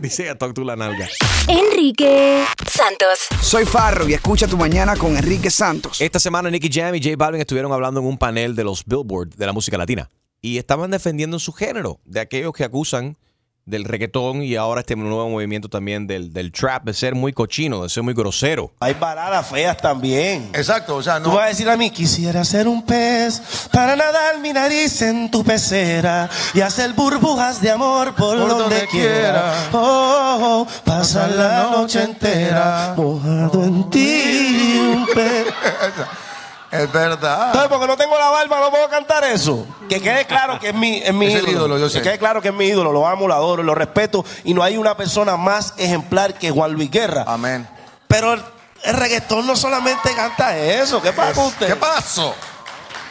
Dice 0.02 0.30
a 0.30 0.36
Talk 0.38 0.54
to 0.54 0.64
la 0.64 0.76
nalga. 0.76 1.08
Enrique 1.48 2.44
Santos. 2.70 3.28
Soy 3.42 3.66
Farro 3.66 4.08
y 4.10 4.14
escucha 4.14 4.48
tu 4.48 4.58
mañana 4.58 4.96
con 4.96 5.16
Enrique 5.16 5.50
Santos. 5.52 6.02
Esta 6.02 6.20
semana 6.20 6.50
Nicky 6.50 6.70
Jam 6.72 6.96
y 6.96 7.02
J 7.02 7.16
Balvin 7.18 7.42
estuvieron 7.42 7.72
hablando 7.72 8.00
en 8.00 8.06
un 8.08 8.18
panel 8.18 8.56
de 8.56 8.64
los 8.64 8.84
Billboard 8.86 9.30
de 9.36 9.46
la 9.46 9.54
música 9.54 9.78
latina 9.78 10.10
y 10.44 10.60
estaban 10.60 10.92
defendiendo 10.92 11.40
su 11.40 11.54
género, 11.54 12.00
de 12.06 12.19
aquellos 12.19 12.54
que 12.54 12.63
acusan 12.66 13.18
del 13.66 13.86
reggaetón 13.86 14.44
y 14.44 14.57
ahora 14.57 14.81
este 14.81 14.94
nuevo 14.98 15.30
movimiento 15.30 15.69
también 15.69 16.06
del, 16.06 16.34
del 16.34 16.51
trap, 16.51 16.84
de 16.84 16.94
ser 16.94 17.16
muy 17.16 17.31
cochino, 17.31 17.84
de 17.84 17.88
ser 17.88 18.04
muy 18.04 18.13
grosero. 18.13 18.74
Hay 18.81 18.94
baladas 18.94 19.48
feas 19.48 19.78
también. 19.78 20.50
Exacto, 20.54 20.98
o 20.98 21.01
sea, 21.01 21.22
Tú 21.24 21.30
no. 21.30 21.36
vas 21.36 21.45
a 21.45 21.48
decir 21.48 21.69
a 21.69 21.78
mí, 21.78 21.90
quisiera 21.90 22.44
ser 22.44 22.68
un 22.68 22.86
pez 22.86 23.42
para 23.72 23.95
nadar 23.95 24.38
mi 24.42 24.51
nariz 24.51 25.01
en 25.01 25.31
tu 25.31 25.45
pecera 25.45 26.30
y 26.54 26.60
hacer 26.60 26.92
burbujas 26.92 27.62
de 27.62 27.72
amor 27.72 28.13
por, 28.16 28.38
Por 28.38 28.50
donde, 28.50 28.63
donde 28.63 28.88
quiera. 28.88 29.16
quiera. 29.22 29.69
Oh, 29.72 29.78
oh, 29.80 30.68
oh, 30.68 30.68
pasar 30.84 31.31
la 31.31 31.69
noche 31.72 32.04
entera 32.04 32.96
mojado 32.98 33.63
en 33.63 33.89
ti 33.89 34.77
un 34.94 35.06
pez. 35.15 35.46
Es 36.74 36.92
verdad. 36.92 37.48
Entonces, 37.48 37.70
porque 37.70 37.86
no 37.88 37.96
tengo 37.96 38.18
la 38.18 38.30
barba, 38.30 38.60
no 38.60 38.72
puedo 38.72 38.89
cantar 38.89 39.24
eso. 39.25 39.65
Que 39.88 40.01
quede 40.01 40.25
claro 40.25 40.60
que 40.60 40.70
es 40.70 40.74
mi, 40.75 40.98
es 40.98 41.13
mi 41.13 41.27
Es 41.27 41.34
ídolo. 41.36 41.51
ídolo, 41.51 41.77
yo 41.77 41.88
sé. 41.89 42.00
Que 42.00 42.03
quede 42.10 42.18
claro 42.20 42.42
que 42.42 42.48
es 42.48 42.53
mi 42.53 42.65
ídolo. 42.65 42.92
Lo 42.92 43.08
amo, 43.08 43.27
lo 43.27 43.34
adoro, 43.36 43.62
lo 43.62 43.75
respeto. 43.75 44.25
Y 44.44 44.53
no 44.56 44.63
hay 44.63 44.77
una 44.77 44.98
persona 44.98 45.38
más 45.38 45.74
ejemplar 45.77 46.34
que 46.34 46.50
Juan 46.51 46.72
Luis 46.74 46.89
Guerra. 46.89 47.25
Amén. 47.27 47.68
Pero 48.08 48.34
el, 48.34 48.42
el 48.86 48.96
reggaetón 48.96 49.46
no 49.46 49.56
solamente 49.56 50.13
canta 50.15 50.58
eso. 50.58 51.00
¿Qué 51.01 51.13
pasa 51.13 51.34
con 51.34 51.46
usted? 51.46 51.68
¿Qué 51.68 51.75
pasó? 51.75 52.34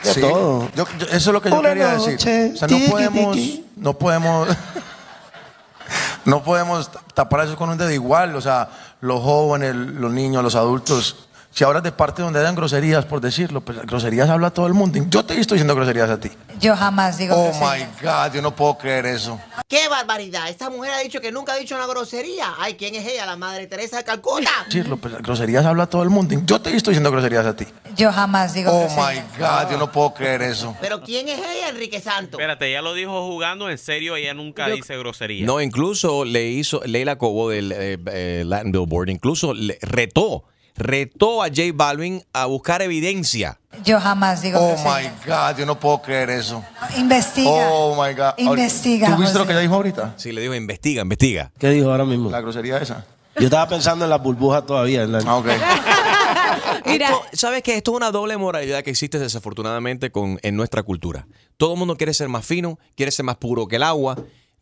De 0.03 0.15
todo. 0.17 0.69
Yo- 0.75 0.85
yo- 0.99 1.07
eso 1.07 1.17
es 1.17 1.27
lo 1.27 1.41
que 1.41 1.49
yo 1.49 1.59
Una 1.61 1.69
quería 1.69 1.93
noche, 1.93 2.11
decir. 2.13 2.53
O 2.55 2.59
sea, 2.59 2.67
no 2.69 2.77
tiki, 2.77 2.91
podemos, 2.91 3.37
tiki. 3.37 3.67
no 3.77 3.93
podemos, 3.93 4.49
no 6.25 6.43
podemos 6.43 6.91
tapar 7.15 7.47
eso 7.47 7.57
con 7.57 7.69
un 7.71 7.79
dedo 7.79 7.91
igual. 7.93 8.35
O 8.37 8.41
sea, 8.41 8.69
los 9.01 9.23
jóvenes, 9.23 9.75
los 9.75 10.11
niños, 10.11 10.43
los 10.43 10.55
adultos. 10.57 11.29
Si 11.55 11.65
hablas 11.65 11.83
de 11.83 11.93
parte 11.93 12.23
donde 12.23 12.41
hayan 12.41 12.55
groserías, 12.55 13.05
por 13.05 13.21
decirlo, 13.21 13.61
pues 13.61 13.79
groserías 13.83 14.31
habla 14.31 14.51
todo 14.51 14.67
el 14.67 14.73
mundo. 14.73 14.99
Yo 15.11 15.23
te 15.25 15.35
visto 15.35 15.55
diciendo 15.55 15.75
groserías 15.75 16.09
a 16.09 16.19
ti. 16.19 16.31
Yo 16.59 16.75
jamás 16.75 17.19
digo 17.19 17.35
Oh 17.37 17.51
grosería. 17.51 17.89
my 18.01 18.07
God, 18.07 18.35
yo 18.35 18.41
no 18.41 18.57
puedo 18.57 18.79
creer 18.79 19.05
eso. 19.05 19.39
¡Qué 19.69 19.87
barbaridad! 19.89 20.49
Esta 20.49 20.71
mujer 20.71 20.93
ha 20.93 20.99
dicho 21.01 21.21
que 21.21 21.31
nunca 21.31 21.53
ha 21.53 21.57
dicho 21.57 21.75
una 21.75 21.87
grosería. 21.87 22.55
Ay, 22.59 22.75
¿quién 22.75 22.95
es 22.95 23.07
ella? 23.07 23.27
La 23.27 23.37
madre 23.37 23.67
Teresa 23.67 23.99
de 23.99 24.05
Calcuta. 24.05 24.51
Decirlo, 24.67 24.97
pues 24.97 25.15
groserías 25.19 25.67
habla 25.67 25.87
todo 25.87 26.03
el 26.03 26.09
mundo. 26.09 26.35
Yo 26.47 26.59
te 26.61 26.73
visto 26.73 26.91
diciendo 26.91 27.11
groserías 27.11 27.45
a 27.45 27.55
ti. 27.55 27.67
Yo 27.97 28.11
jamás 28.13 28.55
digo 28.55 28.71
Oh 28.73 28.89
my 28.89 29.21
God, 29.39 29.71
yo 29.71 29.77
no 29.79 29.93
puedo 29.93 30.15
creer 30.15 30.41
eso. 30.41 30.75
Pero 30.81 31.03
¿quién 31.03 31.29
es 31.29 31.39
ella, 31.39 31.69
Enrique 31.69 32.01
Santo? 32.01 32.39
Espérate, 32.39 32.69
ella 32.71 32.81
lo 32.81 32.95
dijo 32.95 33.27
jugando 33.27 33.69
en 33.69 33.77
serio, 33.77 34.17
ella 34.17 34.33
nunca 34.33 34.69
dice 34.69 34.97
grosería. 34.97 35.45
No, 35.45 35.61
incluso 35.61 36.25
le 36.25 36.49
hizo 36.49 36.81
Leila 36.87 37.17
Cobo 37.19 37.51
del 37.51 37.73
eh, 37.73 37.99
eh, 38.07 38.43
Latin 38.47 38.73
Billboard, 38.73 39.11
incluso 39.11 39.53
le 39.53 39.79
retó, 39.83 40.45
retó 40.77 41.43
a 41.43 41.47
J 41.49 41.63
Balvin 41.75 42.23
a 42.33 42.47
buscar 42.47 42.83
evidencia. 42.83 43.59
Yo 43.85 43.99
jamás 44.01 44.43
digo 44.43 44.59
Oh 44.61 44.77
my 44.85 45.09
God, 45.27 45.57
yo 45.59 45.67
no 45.67 45.79
puedo 45.81 46.03
creer 46.03 46.31
eso. 46.31 46.63
Investiga. 46.97 47.51
Oh 47.71 47.95
my 47.95 48.15
God. 48.15 48.33
Investiga, 48.39 49.15
¿Tú 49.15 49.21
viste 49.23 49.39
lo 49.39 49.47
que 49.47 49.53
ella 49.53 49.61
dijo 49.63 49.75
ahorita? 49.75 50.15
Sí, 50.17 50.33
le 50.33 50.41
dijo, 50.43 50.55
investiga, 50.55 51.03
investiga. 51.03 51.53
¿Qué 51.59 51.71
dijo 51.71 51.91
ahora 51.91 52.05
mismo? 52.05 52.31
La 52.31 52.41
grosería 52.41 52.79
esa. 52.79 53.05
Yo 53.37 53.45
estaba 53.45 53.67
pensando 53.69 54.05
en 54.05 54.11
las 54.11 54.23
burbujas 54.23 54.67
todavía. 54.67 55.03
en 55.03 55.13
la- 55.13 55.23
Ah, 55.27 55.37
ok. 55.37 55.47
Esto, 56.85 57.23
¿Sabes 57.33 57.63
qué? 57.63 57.77
Esto 57.77 57.93
es 57.93 57.97
una 57.97 58.11
doble 58.11 58.37
moralidad 58.37 58.83
que 58.83 58.91
existe 58.91 59.19
desafortunadamente 59.19 60.11
con, 60.11 60.39
en 60.43 60.57
nuestra 60.57 60.83
cultura. 60.83 61.27
Todo 61.57 61.73
el 61.75 61.79
mundo 61.79 61.97
quiere 61.97 62.13
ser 62.15 62.29
más 62.29 62.45
fino, 62.45 62.79
quiere 62.97 63.13
ser 63.13 63.25
más 63.25 63.37
puro 63.37 63.67
que 63.69 63.77
el 63.77 63.83
agua. 63.83 64.17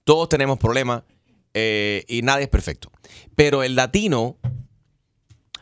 Todos 0.04 0.28
tenemos 0.28 0.58
problemas 0.58 1.02
eh, 1.54 2.04
y 2.08 2.22
nadie 2.22 2.44
es 2.44 2.48
perfecto. 2.48 2.90
Pero 3.34 3.62
el 3.62 3.74
latino, 3.74 4.36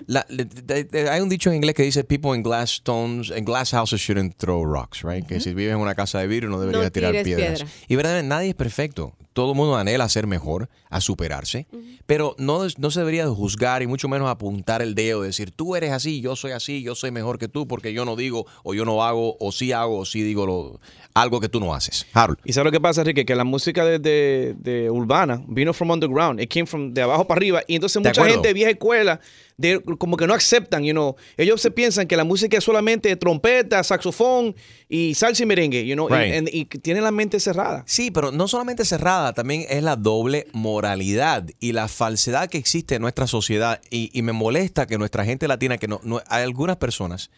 la- 0.09 0.27
de- 0.29 0.45
de- 0.47 0.85
de- 0.85 1.09
hay 1.11 1.21
un 1.21 1.29
dicho 1.29 1.51
en 1.51 1.57
inglés 1.57 1.75
que 1.77 1.83
dice 1.85 2.03
people 2.03 2.35
in 2.35 2.43
glass 2.43 2.73
stones, 2.73 3.31
in 3.31 3.45
glass 3.45 3.73
houses 3.73 4.01
shouldn't 4.01 4.37
throw 4.39 4.65
rocks, 4.65 5.03
right? 5.05 5.25
Que 5.27 5.39
si 5.39 5.55
vives 5.55 5.75
en 5.75 5.79
una 5.81 5.95
casa 5.95 6.19
de 6.19 6.27
vidrio 6.27 6.49
no 6.51 6.59
deberías 6.59 6.85
No 6.85 6.91
tirar 6.91 7.13
piedras. 7.23 7.61
piedra. 7.61 7.67
Y 7.89 7.95
verdaderamente 7.95 8.29
nadie 8.35 8.49
es 8.49 8.55
perfecto. 8.57 9.13
Todo 9.35 9.53
el 9.53 9.57
mundo 9.57 9.77
anhela 9.77 10.03
a 10.05 10.09
ser 10.09 10.27
mejor, 10.27 10.69
a 10.91 11.01
superarse, 11.01 11.69
pero 12.07 12.35
no, 12.39 12.67
no 12.77 12.91
se 12.91 12.99
debería 13.01 13.25
de 13.25 13.31
juzgar 13.31 13.83
y 13.83 13.87
mucho 13.87 14.09
menos 14.09 14.29
apuntar 14.29 14.83
el 14.83 14.97
dedo, 14.97 15.23
decir 15.23 15.53
tú 15.53 15.77
eres 15.77 15.93
así, 15.93 16.21
yo 16.21 16.35
soy 16.35 16.51
así, 16.51 16.83
yo 16.83 16.97
soy 16.97 17.13
mejor 17.13 17.39
que 17.39 17.47
tú 17.47 17.69
porque 17.69 17.93
yo 17.93 18.05
no 18.05 18.17
digo 18.17 18.47
o 18.65 18.75
yo 18.75 18.85
no 18.85 19.05
hago 19.05 19.37
o 19.39 19.53
sí 19.53 19.71
hago 19.71 19.99
o 19.99 20.05
sí 20.05 20.23
digo 20.23 20.45
lo- 20.45 20.81
algo 21.15 21.39
que 21.39 21.49
tú 21.49 21.61
no 21.61 21.73
haces. 21.73 22.05
Harold. 22.15 22.39
¿Y 22.45 22.53
sabes 22.53 22.65
lo 22.65 22.73
que 22.73 22.81
pasa, 22.81 23.03
Enrique? 23.03 23.25
Que 23.25 23.37
la 23.37 23.45
música 23.45 23.85
de, 23.85 24.01
de- 24.01 24.57
de 24.59 24.91
urbana 24.91 25.41
vino 25.47 25.73
from 25.73 25.91
underground. 25.91 26.41
It 26.41 26.53
came 26.53 26.67
from 26.67 26.93
de 26.93 27.03
abajo 27.03 27.27
para 27.27 27.39
arriba. 27.39 27.63
Y 27.69 27.77
entonces 27.77 28.03
mucha 28.03 28.25
gente 28.25 28.49
de 28.49 28.55
vieja 28.55 28.71
escuela 28.71 29.21
de, 29.59 29.83
como 29.99 30.17
que 30.17 30.27
no 30.27 30.35
aceptan, 30.35 30.85
you 30.85 30.93
know. 30.93 31.17
Ellos 31.37 31.61
se 31.61 31.71
piensan 31.73 32.07
que 32.07 32.17
la 32.17 32.23
música 32.25 32.57
es 32.57 32.65
solamente 32.65 33.15
trompeta, 33.17 33.83
saxofón 33.83 34.55
y 34.89 35.15
salsa 35.15 35.43
y 35.43 35.47
merengue, 35.47 35.85
you 35.85 35.95
know. 35.95 36.09
y- 36.09 36.33
and- 36.33 36.49
y, 36.53 36.65
tienen 36.65 37.03
la 37.03 37.11
mente 37.11 37.41
cerrada. 37.41 37.83
Sí, 37.87 38.11
pero 38.13 38.31
no 38.31 38.47
solamente 38.47 38.85
cerrada, 38.85 39.33
también 39.35 39.67
es 39.69 39.83
la 39.83 39.97
doble 39.97 40.47
moralidad 40.53 41.45
y 41.59 41.73
la 41.73 41.89
falsedad 41.89 42.49
que 42.49 42.57
existe 42.57 42.95
en 42.95 43.03
nuestra 43.03 43.27
sociedad. 43.27 43.81
Y, 43.91 44.11
y 44.17 44.23
me 44.23 44.33
molesta 44.33 44.87
que 44.87 44.97
nuestra 44.97 45.25
gente 45.25 45.49
latina, 45.49 45.77
que 45.77 45.89
no, 45.89 46.01
no- 46.05 46.23
hay 46.29 46.45
algunas 46.45 46.77
personas 46.77 47.31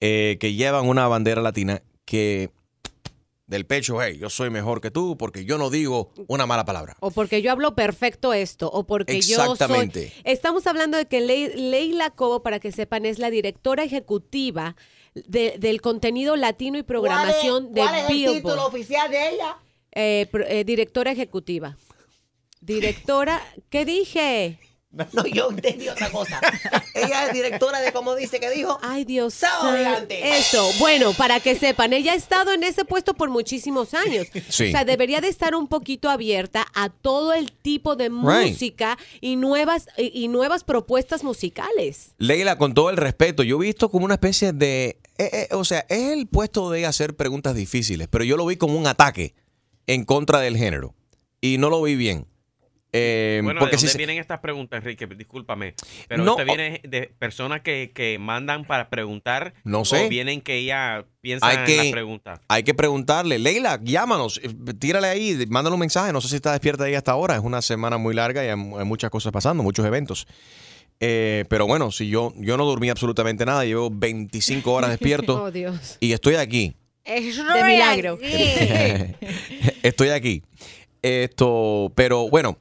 eh, 0.00 0.36
que 0.38 0.52
llevan 0.54 0.86
una 0.86 1.08
bandera 1.08 1.40
latina 1.42 1.82
que 2.04 2.50
del 3.48 3.66
pecho, 3.66 4.00
hey, 4.00 4.16
yo 4.18 4.30
soy 4.30 4.50
mejor 4.50 4.80
que 4.80 4.90
tú 4.92 5.16
porque 5.16 5.44
yo 5.44 5.58
no 5.58 5.70
digo 5.70 6.10
una 6.28 6.46
mala 6.46 6.64
palabra. 6.64 6.96
O 7.00 7.10
porque 7.10 7.42
yo 7.42 7.50
hablo 7.50 7.74
perfecto 7.74 8.32
esto, 8.32 8.70
o 8.70 8.86
porque 8.86 9.20
yo 9.20 9.36
soy... 9.36 9.52
Exactamente. 9.52 10.12
Estamos 10.22 10.66
hablando 10.68 10.96
de 10.98 11.06
que 11.06 11.20
Lei- 11.20 11.54
Leila 11.56 12.10
Cobo, 12.10 12.42
para 12.42 12.60
que 12.60 12.70
sepan, 12.70 13.06
es 13.06 13.18
la 13.18 13.30
directora 13.30 13.82
ejecutiva 13.82 14.76
de- 15.14 15.56
del 15.58 15.80
contenido 15.80 16.36
latino 16.36 16.78
y 16.78 16.82
programación 16.84 17.72
¿Cuál 17.72 17.72
es, 17.72 17.74
de 17.74 17.80
cuál 17.80 17.94
es 17.94 18.00
el 18.02 18.14
Billboard. 18.16 18.36
título 18.36 18.66
oficial 18.66 19.10
de 19.10 19.28
ella? 19.30 19.56
Eh, 19.92 20.28
eh, 20.48 20.64
directora 20.64 21.10
ejecutiva. 21.10 21.76
Directora, 22.60 23.40
¿qué 23.70 23.84
dije? 23.84 24.58
No, 25.12 25.26
yo 25.26 25.50
entendí 25.50 25.86
otra 25.88 26.10
cosa. 26.10 26.40
ella 26.94 27.26
es 27.26 27.32
directora 27.34 27.80
de, 27.80 27.92
¿cómo 27.92 28.14
dice 28.16 28.40
que 28.40 28.50
dijo? 28.50 28.78
Ay, 28.82 29.04
Dios 29.04 29.34
Sábado. 29.34 29.76
Eso, 30.08 30.70
bueno, 30.78 31.12
para 31.12 31.40
que 31.40 31.54
sepan, 31.56 31.92
ella 31.92 32.12
ha 32.12 32.16
estado 32.16 32.52
en 32.52 32.62
ese 32.64 32.84
puesto 32.84 33.14
por 33.14 33.28
muchísimos 33.30 33.94
años. 33.94 34.26
Sí. 34.48 34.68
O 34.68 34.70
sea, 34.70 34.84
debería 34.84 35.20
de 35.20 35.28
estar 35.28 35.54
un 35.54 35.68
poquito 35.68 36.08
abierta 36.08 36.66
a 36.74 36.88
todo 36.88 37.32
el 37.34 37.52
tipo 37.52 37.96
de 37.96 38.04
Right. 38.08 38.50
música 38.52 38.98
y 39.20 39.36
nuevas 39.36 39.88
y, 39.98 40.24
y 40.24 40.28
nuevas 40.28 40.64
propuestas 40.64 41.22
musicales. 41.22 42.12
Leila, 42.18 42.56
con 42.56 42.72
todo 42.74 42.88
el 42.90 42.96
respeto, 42.96 43.42
yo 43.42 43.56
he 43.62 43.66
visto 43.66 43.90
como 43.90 44.04
una 44.06 44.14
especie 44.14 44.52
de... 44.52 44.98
eh, 45.18 45.30
eh, 45.32 45.48
o 45.52 45.64
sea, 45.64 45.84
es 45.88 46.12
el 46.12 46.26
puesto 46.28 46.70
de 46.70 46.86
hacer 46.86 47.14
preguntas 47.14 47.54
difíciles, 47.54 48.08
pero 48.10 48.24
yo 48.24 48.36
lo 48.36 48.46
vi 48.46 48.56
como 48.56 48.78
un 48.78 48.86
ataque 48.86 49.34
en 49.86 50.04
contra 50.04 50.40
del 50.40 50.56
género. 50.56 50.94
Y 51.40 51.58
no 51.58 51.68
lo 51.70 51.82
vi 51.82 51.94
bien. 51.94 52.26
Eh, 52.92 53.40
Bueno, 53.44 53.60
porque 53.60 53.76
¿de 53.76 53.78
si 53.80 53.84
dónde 53.86 53.92
se- 53.92 53.98
vienen 53.98 54.18
estas 54.18 54.38
preguntas, 54.40 54.78
Enrique? 54.78 55.06
Discúlpame. 55.06 55.74
Pero 56.08 56.24
No, 56.24 56.32
¿este 56.38 56.44
viene 56.44 56.80
de 56.84 57.12
personas 57.18 57.60
que, 57.60 57.92
que 57.94 58.18
mandan 58.18 58.64
para 58.64 58.88
preguntar? 58.88 59.52
No 59.64 59.84
sé. 59.84 60.06
¿O 60.06 60.08
vienen 60.08 60.40
que 60.40 60.56
ella 60.56 61.04
piensa 61.20 61.46
hay 61.46 61.70
en 61.70 61.86
la 61.86 61.92
pregunta? 61.92 62.40
hay 62.48 62.62
que 62.62 62.72
preguntarle. 62.72 63.38
Leila, 63.38 63.78
llámanos, 63.82 64.40
eh, 64.42 64.48
tírale 64.78 65.06
ahí, 65.08 65.44
mándale 65.50 65.74
un 65.74 65.80
mensaje. 65.80 66.12
No 66.14 66.20
sé 66.22 66.28
si 66.28 66.36
está 66.36 66.52
despierta 66.52 66.84
ahí 66.84 66.94
hasta 66.94 67.12
ahora. 67.12 67.34
Es 67.36 67.42
una 67.42 67.60
semana 67.60 67.98
muy 67.98 68.14
larga 68.14 68.42
y 68.42 68.48
hay, 68.48 68.52
hay 68.52 68.84
muchas 68.86 69.10
cosas 69.10 69.32
pasando, 69.32 69.62
muchos 69.62 69.84
eventos. 69.84 70.26
Eh, 71.00 71.44
pero 71.50 71.66
bueno, 71.66 71.92
si 71.92 72.08
yo, 72.08 72.32
yo 72.38 72.56
no 72.56 72.64
dormí 72.64 72.88
absolutamente 72.88 73.44
nada, 73.44 73.64
llevo 73.66 73.90
25 73.92 74.72
horas 74.72 74.90
despierto 74.98 75.44
Oh, 75.44 75.50
Dios. 75.50 75.98
y 76.00 76.12
estoy 76.12 76.36
aquí. 76.36 76.74
De 77.04 77.64
milagro. 77.66 78.18
estoy 79.82 80.08
aquí. 80.10 80.42
Esto, 81.02 81.92
pero 81.94 82.28
bueno, 82.28 82.58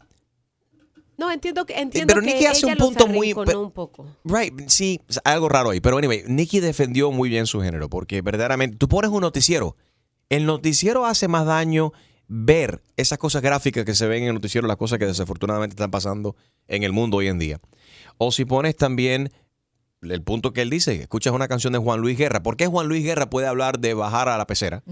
No, 1.17 1.31
entiendo 1.31 1.65
que 1.65 1.73
entiendo 1.79 2.13
pero 2.13 2.21
que 2.25 2.33
Nicky 2.33 2.45
hace 2.45 2.65
ella 2.65 2.73
un 2.73 2.77
punto 2.77 3.07
muy- 3.07 3.33
pero- 3.33 3.61
un 3.63 3.71
poco. 3.71 4.05
Right, 4.23 4.53
sí, 4.67 5.01
hay 5.23 5.33
algo 5.33 5.49
raro 5.49 5.71
ahí. 5.71 5.79
Pero 5.81 5.97
anyway, 5.97 6.23
Nicky 6.27 6.59
defendió 6.59 7.11
muy 7.11 7.27
bien 7.29 7.47
su 7.47 7.59
género 7.61 7.89
porque 7.89 8.21
verdaderamente 8.21 8.77
tú 8.77 8.87
pones 8.87 9.09
un 9.11 9.21
noticiero. 9.21 9.75
El 10.29 10.45
noticiero 10.45 11.05
hace 11.05 11.27
más 11.27 11.45
daño 11.45 11.91
ver 12.27 12.81
esas 12.97 13.17
cosas 13.17 13.41
gráficas 13.41 13.85
que 13.85 13.95
se 13.95 14.05
ven 14.05 14.23
en 14.23 14.29
el 14.29 14.35
noticiero, 14.35 14.67
las 14.67 14.77
cosas 14.77 14.99
que 14.99 15.05
desafortunadamente 15.05 15.73
están 15.73 15.89
pasando 15.91 16.35
en 16.67 16.83
el 16.83 16.91
mundo 16.93 17.17
hoy 17.17 17.27
en 17.27 17.39
día. 17.39 17.59
O 18.17 18.31
si 18.31 18.45
pones 18.45 18.75
también 18.75 19.31
el 20.01 20.21
punto 20.21 20.53
que 20.53 20.61
él 20.61 20.69
dice, 20.69 20.93
escuchas 21.01 21.33
una 21.33 21.47
canción 21.47 21.73
de 21.73 21.79
Juan 21.79 21.99
Luis 21.99 22.17
Guerra. 22.17 22.43
¿Por 22.43 22.55
qué 22.55 22.67
Juan 22.67 22.87
Luis 22.87 23.03
Guerra 23.03 23.29
puede 23.29 23.47
hablar 23.47 23.79
de 23.79 23.93
bajar 23.93 24.29
a 24.29 24.37
la 24.37 24.45
pecera 24.45 24.83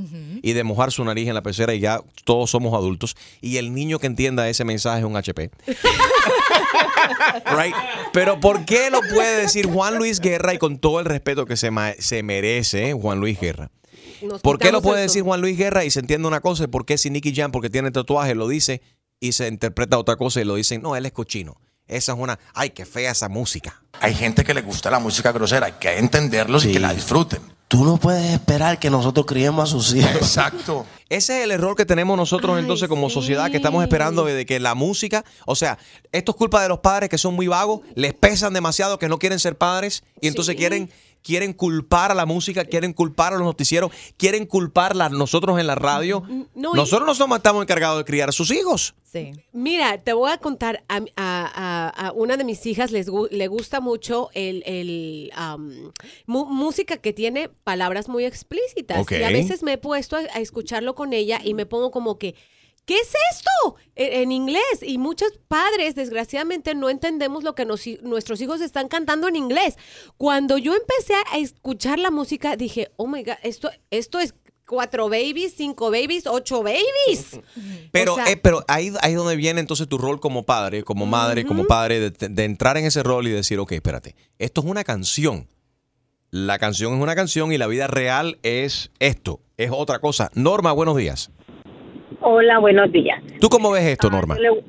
y 0.42 0.54
de 0.54 0.64
mojar 0.64 0.92
su 0.92 1.04
nariz 1.04 1.28
en 1.28 1.36
la 1.36 1.44
pecera 1.44 1.74
y 1.74 1.80
ya 1.80 2.02
todos 2.24 2.50
somos 2.50 2.74
adultos? 2.74 3.16
Y 3.42 3.58
el 3.58 3.74
niño 3.74 4.00
que 4.00 4.08
entienda 4.08 4.50
ese 4.50 4.66
mensaje 4.66 5.00
es 5.00 5.06
un 5.06 5.16
HP. 5.16 5.52
Right. 7.46 7.76
Pero 8.14 8.40
¿por 8.40 8.66
qué 8.66 8.90
lo 8.90 9.00
puede 9.02 9.42
decir 9.42 9.68
Juan 9.68 9.98
Luis 9.98 10.20
Guerra 10.20 10.54
y 10.54 10.58
con 10.58 10.80
todo 10.80 11.00
el 11.00 11.06
respeto 11.06 11.46
que 11.46 11.56
se, 11.56 11.70
se 12.00 12.24
merece 12.24 12.94
Juan 12.94 13.20
Luis 13.20 13.40
Guerra? 13.40 13.70
Nos 14.22 14.42
¿Por 14.42 14.58
qué 14.58 14.72
lo 14.72 14.82
puede 14.82 15.02
decir. 15.02 15.24
Juan 15.24 15.42
Luis 15.42 15.58
Guerra 15.58 15.86
y 15.86 15.92
se 15.92 16.00
entiende 16.00 16.28
una 16.28 16.42
cosa? 16.42 16.64
¿Y 16.64 16.68
por 16.68 16.86
qué 16.86 16.98
si 16.98 17.10
Nicky 17.10 17.34
Jam, 17.36 17.52
porque 17.52 17.70
tiene 17.70 17.92
tatuaje, 17.92 18.36
lo 18.36 18.48
dice 18.48 18.82
y 19.20 19.34
se 19.34 19.48
interpreta 19.48 19.98
otra 19.98 20.16
cosa 20.16 20.42
y 20.42 20.46
lo 20.46 20.56
dicen, 20.56 20.82
no, 20.82 20.96
él 20.96 21.06
es 21.06 21.12
cochino? 21.12 21.58
Esa 21.88 22.14
es 22.14 22.18
una, 22.18 22.40
ay, 22.54 22.72
qué 22.72 22.86
fea 22.86 23.12
esa 23.12 23.30
música. 23.30 23.82
Hay 24.02 24.14
gente 24.16 24.44
que 24.44 24.54
le 24.54 24.62
gusta 24.62 24.90
la 24.92 25.00
música 25.00 25.32
grosera, 25.32 25.68
hay 25.68 25.74
que 25.74 25.98
entenderlos 25.98 26.66
y 26.66 26.74
que 26.74 26.80
la 26.80 26.94
disfruten. 26.94 27.42
Tú 27.68 27.84
no 27.84 27.98
puedes 27.98 28.32
esperar 28.32 28.78
que 28.80 28.90
nosotros 28.92 29.26
criemos 29.26 29.64
a 29.70 29.72
sus 29.72 29.96
hijos. 29.96 30.12
Exacto. 30.16 30.86
Ese 31.10 31.40
es 31.40 31.44
el 31.46 31.52
error 31.52 31.76
que 31.76 31.86
tenemos 31.86 32.16
nosotros 32.16 32.60
entonces 32.60 32.88
como 32.88 33.10
sociedad, 33.10 33.50
que 33.50 33.58
estamos 33.58 33.84
esperando 33.84 34.24
de 34.26 34.46
que 34.46 34.60
la 34.60 34.76
música, 34.76 35.26
o 35.46 35.56
sea, 35.56 35.78
esto 36.12 36.32
es 36.32 36.38
culpa 36.38 36.62
de 36.62 36.70
los 36.70 36.80
padres 36.80 37.10
que 37.10 37.18
son 37.18 37.34
muy 37.34 37.48
vagos, 37.48 37.82
les 37.96 38.14
pesan 38.14 38.54
demasiado, 38.54 39.00
que 39.00 39.10
no 39.10 39.18
quieren 39.18 39.40
ser 39.40 39.58
padres 39.58 40.04
y 40.22 40.28
entonces 40.28 40.54
Sí. 40.54 40.58
quieren 40.58 40.92
quieren 41.26 41.54
culpar 41.54 42.12
a 42.12 42.14
la 42.14 42.28
música, 42.28 42.64
quieren 42.66 42.94
culpar 42.94 43.34
a 43.34 43.38
los 43.38 43.46
noticieros, 43.46 43.92
quieren 44.16 44.46
culparla 44.46 45.06
a 45.06 45.10
nosotros 45.10 45.60
en 45.60 45.66
la 45.66 45.74
radio. 45.74 46.22
no, 46.54 46.72
y- 46.74 46.78
nosotros 46.78 47.08
no 47.20 47.36
estamos 47.38 47.64
encargados 47.64 47.98
de 47.98 48.06
criar 48.06 48.30
a 48.30 48.32
sus 48.32 48.52
hijos. 48.52 48.94
Sí. 49.12 49.32
Mira, 49.54 49.98
te 50.04 50.14
voy 50.14 50.30
a 50.32 50.38
contar, 50.38 50.84
a, 50.88 50.98
a- 50.98 51.02
a- 51.16 52.08
a 52.08 52.12
una 52.12 52.38
de 52.38 52.44
mis 52.44 52.64
hijas 52.66 52.92
les 52.92 53.08
le 53.32 53.48
gusta 53.48 53.80
mucho 53.82 54.30
el, 54.34 54.62
el, 54.68 55.32
mu- 56.28 56.46
música 56.46 56.98
que 56.98 57.14
tiene 57.14 57.50
palabras 57.64 58.08
muy 58.08 58.26
explícitas. 58.26 59.10
Y 59.10 59.24
a 59.24 59.30
veces 59.30 59.64
me 59.64 59.74
he 59.74 59.78
puesto 59.78 60.18
a, 60.18 60.20
a 60.20 60.40
escucharlo 60.40 60.96
con 60.96 61.14
ella 61.14 61.40
y 61.44 61.54
me 61.54 61.66
pongo 61.66 61.90
como 61.92 62.18
que, 62.20 62.36
¿qué 62.86 62.96
es 62.98 63.10
esto? 63.32 63.76
En, 63.96 64.22
en 64.24 64.32
inglés. 64.32 64.64
Y 64.82 64.98
muchos 64.98 65.30
padres, 65.48 65.96
desgraciadamente, 65.96 66.76
no 66.76 66.90
entendemos 66.90 67.44
lo 67.44 67.56
que 67.56 67.66
nos- 67.66 67.86
nuestros 68.04 68.40
hijos 68.42 68.62
están 68.62 68.88
cantando 68.88 69.28
en 69.28 69.36
inglés. 69.36 69.76
Cuando 70.18 70.58
yo 70.58 70.74
empecé 70.76 71.14
a 71.32 71.38
escuchar 71.38 72.00
la 72.00 72.12
música, 72.12 72.56
dije, 72.56 72.92
oh 72.98 73.08
my 73.08 73.24
God, 73.24 73.34
esto, 73.44 73.70
esto 73.92 74.20
es 74.20 74.34
cuatro 74.68 75.10
babies, 75.10 75.54
cinco 75.56 75.92
babies, 75.92 76.26
ocho 76.26 76.64
babies. 76.64 77.40
Pero, 77.92 78.14
O 78.14 78.16
sea- 78.16 78.32
eh, 78.32 78.38
pero 78.38 78.64
ahí, 78.68 78.92
ahí 79.02 79.12
es 79.12 79.18
donde 79.18 79.36
viene 79.36 79.60
entonces 79.60 79.88
tu 79.88 79.98
rol 80.00 80.20
como 80.20 80.44
padre, 80.44 80.84
como 80.84 81.06
madre, 81.06 81.46
como 81.46 81.66
padre, 81.68 82.00
de, 82.10 82.30
de 82.30 82.44
entrar 82.46 82.76
en 82.78 82.86
ese 82.86 83.04
rol 83.04 83.28
y 83.28 83.32
decir, 83.32 83.60
ok, 83.60 83.74
espérate, 83.74 84.16
esto 84.40 84.62
es 84.62 84.68
una 84.68 84.84
canción. 84.84 85.48
La 86.32 86.58
canción 86.60 86.96
es 86.96 87.02
una 87.02 87.16
canción 87.16 87.54
y 87.54 87.58
la 87.58 87.68
vida 87.68 87.88
real 87.88 88.40
es 88.44 88.92
esto, 89.00 89.40
es 89.58 89.70
otra 89.72 90.00
cosa. 90.00 90.32
Norma, 90.34 90.72
buenos 90.74 90.98
días. 90.98 91.30
Hola, 92.28 92.58
buenos 92.60 92.92
días. 92.92 93.22
¿Tú 93.40 93.50
cómo 93.50 93.72
ves 93.72 93.84
esto, 93.86 94.10
Norma? 94.10 94.36
Yo, 94.36 94.42
le- 94.42 94.64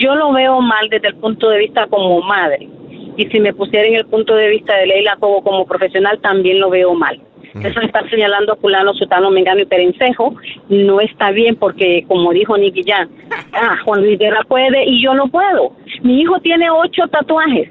yo 0.00 0.14
lo 0.16 0.32
veo 0.32 0.60
mal 0.60 0.88
desde 0.90 1.08
el 1.08 1.14
punto 1.14 1.48
de 1.48 1.58
vista 1.58 1.86
como 1.86 2.20
madre. 2.22 2.68
Y 3.16 3.26
si 3.26 3.38
me 3.38 3.52
pusiera 3.54 3.86
en 3.86 3.94
el 3.94 4.06
punto 4.06 4.34
de 4.34 4.48
vista 4.48 4.76
de 4.76 4.86
Leila 4.86 5.16
como, 5.20 5.42
como 5.44 5.64
profesional, 5.66 6.18
también 6.20 6.58
lo 6.58 6.68
veo 6.70 6.92
mal. 6.94 7.20
Eso 7.62 7.78
de 7.80 7.86
estar 7.86 8.08
señalando 8.10 8.52
a 8.52 8.56
fulano, 8.56 8.94
sutano, 8.94 9.30
mengano 9.30 9.60
y 9.60 9.64
perencejo 9.66 10.34
no 10.68 11.00
está 11.00 11.30
bien 11.32 11.54
porque, 11.56 12.04
como 12.08 12.32
dijo 12.32 12.56
Nicky 12.56 12.82
Jan, 12.84 13.08
ah, 13.52 13.76
Juan 13.84 14.02
Luis 14.02 14.18
Guerra 14.18 14.42
puede 14.48 14.84
y 14.88 15.02
yo 15.02 15.14
no 15.14 15.28
puedo. 15.28 15.72
Mi 16.02 16.20
hijo 16.20 16.40
tiene 16.40 16.68
ocho 16.70 17.06
tatuajes. 17.08 17.68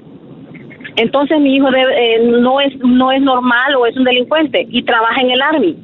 Entonces 0.96 1.38
mi 1.40 1.56
hijo 1.56 1.70
debe- 1.70 1.94
eh, 1.96 2.18
no 2.24 2.60
es 2.60 2.76
no 2.78 3.12
es 3.12 3.20
normal 3.22 3.74
o 3.76 3.86
es 3.86 3.96
un 3.96 4.04
delincuente 4.04 4.66
y 4.70 4.82
trabaja 4.82 5.20
en 5.20 5.30
el 5.30 5.40
army. 5.42 5.76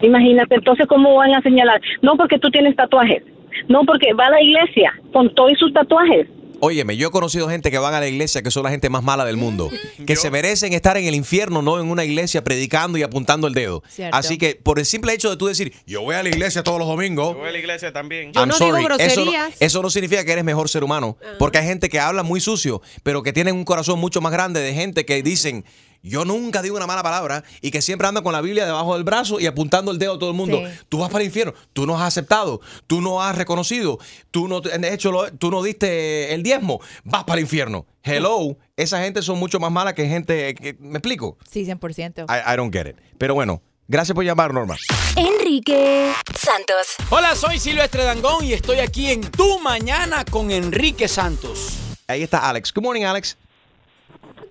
Imagínate, 0.00 0.54
entonces, 0.54 0.86
¿cómo 0.86 1.14
van 1.16 1.34
a 1.34 1.42
señalar? 1.42 1.80
No 2.02 2.16
porque 2.16 2.38
tú 2.38 2.50
tienes 2.50 2.76
tatuajes, 2.76 3.22
no 3.68 3.84
porque 3.84 4.12
va 4.12 4.26
a 4.26 4.30
la 4.30 4.42
iglesia 4.42 4.92
con 5.12 5.34
todos 5.34 5.52
sus 5.58 5.72
tatuajes. 5.72 6.26
Óyeme, 6.60 6.96
yo 6.96 7.08
he 7.08 7.10
conocido 7.10 7.48
gente 7.48 7.70
que 7.70 7.78
van 7.78 7.94
a 7.94 8.00
la 8.00 8.08
iglesia 8.08 8.42
que 8.42 8.50
son 8.50 8.64
la 8.64 8.70
gente 8.70 8.88
más 8.88 9.02
mala 9.02 9.24
del 9.24 9.36
mundo, 9.36 9.70
que 10.06 10.16
se 10.16 10.30
merecen 10.30 10.72
estar 10.72 10.96
en 10.96 11.04
el 11.04 11.14
infierno, 11.14 11.60
no 11.60 11.78
en 11.78 11.90
una 11.90 12.04
iglesia 12.04 12.42
predicando 12.42 12.96
y 12.96 13.02
apuntando 13.02 13.46
el 13.46 13.54
dedo. 13.54 13.82
Cierto. 13.88 14.16
Así 14.16 14.38
que 14.38 14.58
por 14.62 14.78
el 14.78 14.86
simple 14.86 15.12
hecho 15.12 15.28
de 15.28 15.36
tú 15.36 15.46
decir, 15.46 15.74
yo 15.86 16.02
voy 16.02 16.14
a 16.14 16.22
la 16.22 16.28
iglesia 16.30 16.62
todos 16.62 16.78
los 16.78 16.88
domingos, 16.88 17.34
Yo 17.34 17.40
voy 17.40 17.48
a 17.48 17.52
la 17.52 17.58
iglesia 17.58 17.92
también. 17.92 18.32
I'm 18.34 18.50
sorry, 18.52 18.86
Eso 18.98 19.24
no, 19.24 19.32
eso 19.60 19.82
no 19.82 19.90
significa 19.90 20.24
que 20.24 20.32
eres 20.32 20.44
mejor 20.44 20.68
ser 20.68 20.82
humano. 20.82 21.18
Porque 21.38 21.58
hay 21.58 21.66
gente 21.66 21.88
que 21.88 22.00
habla 22.00 22.22
muy 22.22 22.40
sucio, 22.40 22.80
pero 23.02 23.22
que 23.22 23.32
tienen 23.32 23.54
un 23.54 23.64
corazón 23.64 23.98
mucho 23.98 24.20
más 24.20 24.32
grande 24.32 24.60
de 24.60 24.72
gente 24.72 25.04
que 25.04 25.22
dicen. 25.22 25.64
Yo 26.08 26.24
nunca 26.24 26.62
digo 26.62 26.76
una 26.76 26.86
mala 26.86 27.02
palabra 27.02 27.42
y 27.60 27.70
que 27.70 27.82
siempre 27.82 28.06
andan 28.06 28.22
con 28.22 28.32
la 28.32 28.40
Biblia 28.40 28.64
debajo 28.64 28.94
del 28.94 29.02
brazo 29.04 29.40
y 29.40 29.46
apuntando 29.46 29.90
el 29.90 29.98
dedo 29.98 30.14
a 30.14 30.18
todo 30.18 30.30
el 30.30 30.36
mundo. 30.36 30.58
Sí. 30.64 30.78
Tú 30.88 30.98
vas 30.98 31.10
para 31.10 31.22
el 31.22 31.26
infierno, 31.26 31.52
tú 31.72 31.84
no 31.86 31.96
has 31.98 32.06
aceptado, 32.06 32.60
tú 32.86 33.00
no 33.00 33.22
has 33.22 33.36
reconocido, 33.36 33.98
tú 34.30 34.46
no 34.48 34.60
de 34.60 34.94
hecho 34.94 35.10
lo- 35.10 35.32
tú 35.32 35.50
no 35.50 35.62
diste 35.62 36.32
el 36.32 36.42
diezmo, 36.42 36.80
vas 37.04 37.24
para 37.24 37.38
el 37.40 37.44
infierno. 37.44 37.86
Hello, 38.04 38.56
esa 38.76 39.00
gente 39.02 39.20
son 39.22 39.38
mucho 39.38 39.58
más 39.58 39.72
mala 39.72 39.94
que 39.94 40.06
gente 40.08 40.54
que 40.54 40.76
me 40.78 40.98
explico. 40.98 41.38
Sí, 41.50 41.64
100%. 41.66 42.26
I, 42.28 42.52
I 42.52 42.56
don't 42.56 42.72
get 42.72 42.86
it. 42.86 42.96
Pero 43.18 43.34
bueno, 43.34 43.60
gracias 43.88 44.14
por 44.14 44.24
llamar, 44.24 44.54
Norma. 44.54 44.76
Enrique 45.16 46.12
Santos. 46.38 46.86
Hola, 47.10 47.34
soy 47.34 47.58
Silvestre 47.58 48.04
Dangón 48.04 48.44
y 48.44 48.52
estoy 48.52 48.78
aquí 48.78 49.10
en 49.10 49.22
Tu 49.22 49.58
Mañana 49.58 50.24
con 50.24 50.50
Enrique 50.52 51.08
Santos. 51.08 51.70
Ahí 52.06 52.22
está 52.22 52.48
Alex. 52.48 52.72
Good 52.72 52.84
morning, 52.84 53.02
Alex. 53.02 53.36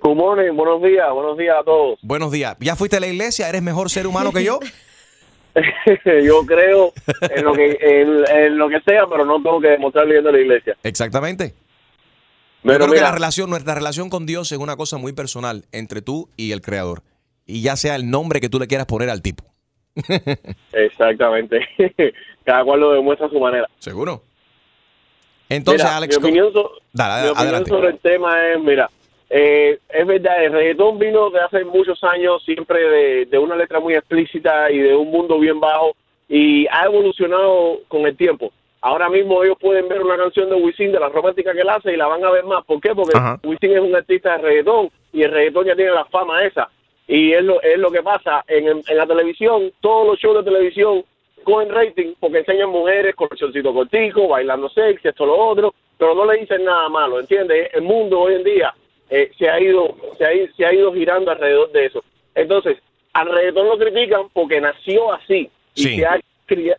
Good 0.01 0.15
morning, 0.15 0.55
buenos 0.55 0.81
días, 0.83 1.07
buenos 1.11 1.37
días 1.37 1.55
a 1.59 1.63
todos. 1.63 1.97
Buenos 2.01 2.31
días. 2.31 2.55
¿Ya 2.59 2.75
fuiste 2.75 2.97
a 2.97 2.99
la 2.99 3.07
iglesia? 3.07 3.49
¿Eres 3.49 3.61
mejor 3.63 3.89
ser 3.89 4.05
humano 4.07 4.31
que 4.31 4.43
yo? 4.43 4.59
Yo 6.23 6.45
creo 6.45 6.91
en 7.21 7.45
lo 7.45 7.53
que 7.53 7.77
en, 7.79 8.23
en 8.29 8.57
lo 8.57 8.67
que 8.69 8.81
sea, 8.81 9.05
pero 9.09 9.25
no 9.25 9.41
tengo 9.41 9.59
que 9.61 9.69
demostrar 9.69 10.05
yendo 10.07 10.29
a 10.29 10.31
la 10.33 10.39
iglesia. 10.39 10.75
Exactamente. 10.83 11.53
Pero 12.61 12.79
Yo 12.79 12.85
creo 12.85 12.93
que 12.95 13.01
la 13.01 13.11
relación, 13.11 13.49
nuestra 13.49 13.73
relación 13.75 14.09
con 14.09 14.25
Dios 14.25 14.51
es 14.51 14.57
una 14.57 14.75
cosa 14.75 14.97
muy 14.97 15.13
personal 15.13 15.65
entre 15.71 16.01
tú 16.01 16.29
y 16.35 16.51
el 16.51 16.61
Creador. 16.61 17.03
Y 17.45 17.61
ya 17.61 17.75
sea 17.75 17.95
el 17.95 18.09
nombre 18.09 18.41
que 18.41 18.49
tú 18.49 18.59
le 18.59 18.67
quieras 18.67 18.87
poner 18.87 19.09
al 19.09 19.21
tipo. 19.21 19.43
Exactamente. 20.73 21.59
Cada 22.43 22.63
cual 22.63 22.79
lo 22.81 22.91
demuestra 22.91 23.27
a 23.27 23.29
su 23.29 23.39
manera. 23.39 23.67
Seguro. 23.79 24.23
Entonces, 25.47 25.83
Mira, 25.83 25.97
Alex, 25.97 26.19
mi 26.19 26.25
opinión, 26.25 26.51
so- 26.53 26.71
Dale, 26.91 27.23
mi 27.23 27.29
opinión 27.29 27.65
sobre 27.67 27.89
el 27.89 27.99
tema 27.99 28.47
es, 28.51 28.59
mira, 28.59 28.89
eh, 29.37 29.79
es 29.89 30.07
verdad, 30.07 30.45
el 30.45 30.53
reggaetón 30.53 30.97
vino 30.97 31.29
de 31.29 31.41
hace 31.41 31.65
muchos 31.65 32.01
años 32.05 32.41
siempre 32.45 32.79
de, 32.79 33.25
de 33.25 33.37
una 33.37 33.57
letra 33.57 33.81
muy 33.81 33.93
explícita 33.93 34.71
y 34.71 34.77
de 34.77 34.95
un 34.95 35.11
mundo 35.11 35.37
bien 35.37 35.59
bajo 35.59 35.93
y 36.29 36.65
ha 36.67 36.85
evolucionado 36.85 37.81
con 37.89 38.05
el 38.05 38.15
tiempo. 38.15 38.53
Ahora 38.79 39.09
mismo 39.09 39.43
ellos 39.43 39.57
pueden 39.59 39.89
ver 39.89 40.01
una 40.01 40.15
canción 40.15 40.49
de 40.49 40.55
Wisin 40.55 40.93
de 40.93 41.01
la 41.01 41.09
romántica 41.09 41.51
que 41.51 41.59
él 41.59 41.69
hace 41.69 41.91
y 41.91 41.97
la 41.97 42.07
van 42.07 42.23
a 42.23 42.31
ver 42.31 42.45
más. 42.45 42.63
¿Por 42.63 42.79
qué? 42.79 42.95
Porque 42.95 43.17
Ajá. 43.17 43.37
Wisin 43.43 43.73
es 43.73 43.81
un 43.81 43.93
artista 43.93 44.37
de 44.37 44.37
reggaetón 44.37 44.89
y 45.11 45.23
el 45.23 45.31
reggaetón 45.31 45.65
ya 45.65 45.75
tiene 45.75 45.91
la 45.91 46.05
fama 46.05 46.41
esa. 46.45 46.69
Y 47.05 47.33
es 47.33 47.43
lo, 47.43 47.61
es 47.61 47.77
lo 47.77 47.91
que 47.91 48.03
pasa 48.03 48.41
en, 48.47 48.67
en 48.87 48.97
la 48.97 49.05
televisión, 49.05 49.69
todos 49.81 50.07
los 50.07 50.17
shows 50.17 50.45
de 50.45 50.49
televisión 50.49 51.03
cogen 51.43 51.73
rating 51.73 52.13
porque 52.21 52.37
enseñan 52.37 52.69
mujeres 52.69 53.13
con 53.15 53.27
shortcito 53.35 53.73
cortico, 53.73 54.29
bailando 54.29 54.69
sexy, 54.69 55.09
esto, 55.09 55.25
lo 55.25 55.37
otro, 55.37 55.73
pero 55.97 56.15
no 56.15 56.25
le 56.25 56.39
dicen 56.39 56.63
nada 56.63 56.87
malo, 56.87 57.19
¿entiendes? 57.19 57.69
El 57.73 57.81
mundo 57.81 58.21
hoy 58.21 58.35
en 58.35 58.43
día 58.45 58.73
eh, 59.09 59.31
se 59.37 59.49
ha 59.49 59.59
ido 59.59 59.95
se 60.17 60.25
ha, 60.25 60.29
se 60.55 60.65
ha 60.65 60.73
ido 60.73 60.93
girando 60.93 61.31
alrededor 61.31 61.71
de 61.71 61.85
eso. 61.85 62.03
Entonces, 62.33 62.77
al 63.13 63.31
reggaetón 63.31 63.67
lo 63.67 63.77
critican 63.77 64.23
porque 64.33 64.59
nació 64.59 65.13
así 65.13 65.49
y, 65.75 65.83
Sí. 65.83 65.95
se 65.97 66.05
ha, 66.05 66.19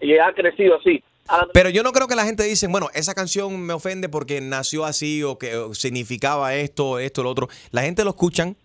y 0.00 0.18
ha 0.18 0.33
crecido 0.33 0.76
así. 0.78 1.02
A 1.28 1.38
la- 1.38 1.49
Pero 1.52 1.71
yo 1.71 1.83
no 1.83 1.92
creo 1.92 2.06
que 2.06 2.14
la 2.14 2.25
gente 2.25 2.45
dice, 2.45 2.66
bueno, 2.68 2.88
esa 2.95 3.14
canción 3.14 3.61
me 3.61 3.73
ofende 3.73 4.09
porque 4.09 4.40
nació 4.40 4.85
así 4.85 5.23
o 5.23 5.38
que 5.38 5.52
significaba 5.73 6.54
esto, 6.54 6.99
esto, 6.99 7.23
lo 7.23 7.30
otro. 7.30 7.49
La 7.73 7.83
gente 7.83 8.04
lo 8.04 8.11
escuchan 8.11 8.56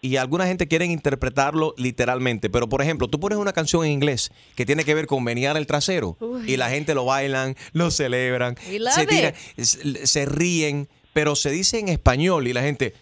y 0.00 0.16
alguna 0.16 0.46
gente 0.46 0.68
quieren 0.68 0.90
interpretarlo 0.90 1.74
literalmente. 1.78 2.50
Pero, 2.50 2.68
por 2.68 2.82
ejemplo, 2.82 3.08
tú 3.08 3.18
pones 3.18 3.38
una 3.38 3.52
canción 3.52 3.84
en 3.84 3.90
inglés 3.92 4.30
que 4.54 4.66
tiene 4.66 4.84
que 4.84 4.94
ver 4.94 5.06
con 5.06 5.24
menear 5.24 5.56
el 5.56 5.66
trasero 5.66 6.16
Uy. 6.20 6.42
y 6.52 6.56
la 6.56 6.68
gente 6.70 6.94
lo 6.94 7.04
bailan, 7.06 7.56
lo 7.72 7.90
celebran, 7.90 8.56
se, 8.58 9.06
tiran, 9.06 9.34
se 9.56 10.26
ríen, 10.26 10.88
pero 11.14 11.34
se 11.36 11.50
dice 11.50 11.78
en 11.78 11.88
español 11.88 12.46
y 12.46 12.52
la 12.52 12.60
gente, 12.62 12.92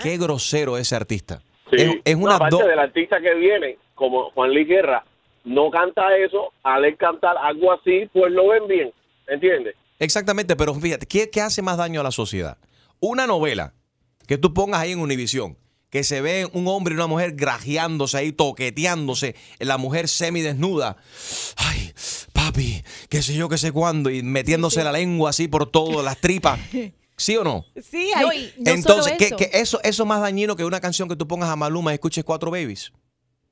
qué 0.00 0.16
grosero 0.18 0.76
ese 0.78 0.94
artista. 0.96 1.42
Sí. 1.70 1.76
Es, 1.76 1.90
es 2.04 2.16
No, 2.16 2.24
una 2.24 2.36
aparte 2.36 2.56
do- 2.56 2.66
del 2.66 2.78
artista 2.78 3.20
que 3.20 3.34
viene, 3.34 3.78
como 3.94 4.30
Juan 4.30 4.52
Luis 4.54 4.66
Guerra, 4.68 5.04
no 5.44 5.70
canta 5.70 6.16
eso, 6.16 6.52
al 6.62 6.84
él 6.84 6.96
cantar 6.96 7.36
algo 7.38 7.72
así, 7.72 8.08
pues 8.12 8.32
lo 8.32 8.48
ven 8.48 8.66
bien, 8.68 8.92
¿entiendes? 9.28 9.74
Exactamente, 9.98 10.56
pero 10.56 10.74
fíjate, 10.74 11.06
¿qué, 11.06 11.28
qué 11.30 11.40
hace 11.40 11.62
más 11.62 11.76
daño 11.76 12.00
a 12.00 12.04
la 12.04 12.10
sociedad? 12.10 12.58
Una 13.00 13.26
novela 13.26 13.74
que 14.26 14.38
tú 14.38 14.52
pongas 14.54 14.80
ahí 14.80 14.92
en 14.92 15.00
Univisión, 15.00 15.56
que 15.90 16.04
se 16.04 16.20
ve 16.20 16.46
un 16.52 16.68
hombre 16.68 16.92
y 16.92 16.96
una 16.96 17.06
mujer 17.06 17.32
grajeándose 17.34 18.18
ahí, 18.18 18.32
toqueteándose, 18.32 19.34
la 19.58 19.78
mujer 19.78 20.06
semidesnuda. 20.08 20.96
Ay, 21.56 21.92
papi, 22.34 22.82
qué 23.08 23.22
sé 23.22 23.34
yo, 23.34 23.48
qué 23.48 23.56
sé 23.58 23.72
cuándo, 23.72 24.10
y 24.10 24.22
metiéndose 24.22 24.84
la 24.84 24.92
lengua 24.92 25.30
así 25.30 25.48
por 25.48 25.70
todo, 25.70 26.02
las 26.02 26.18
tripas. 26.20 26.58
¿Sí 27.18 27.36
o 27.36 27.44
no? 27.44 27.66
Sí, 27.82 28.10
hay, 28.14 28.24
no, 28.26 28.32
y 28.32 28.52
no 28.58 28.70
Entonces, 28.72 29.04
solo 29.04 29.16
¿qué- 29.18 29.24
eso. 29.26 29.36
qué- 29.36 29.50
eso, 29.52 29.80
eso 29.82 30.02
es 30.04 30.06
más 30.08 30.20
dañino 30.22 30.56
que 30.56 30.64
una 30.64 30.80
canción 30.80 31.08
que 31.08 31.16
tú 31.16 31.28
pongas 31.28 31.50
a 31.50 31.56
Maluma 31.56 31.90
y 31.92 31.94
escuches 31.94 32.24
cuatro 32.24 32.50
babies. 32.50 32.90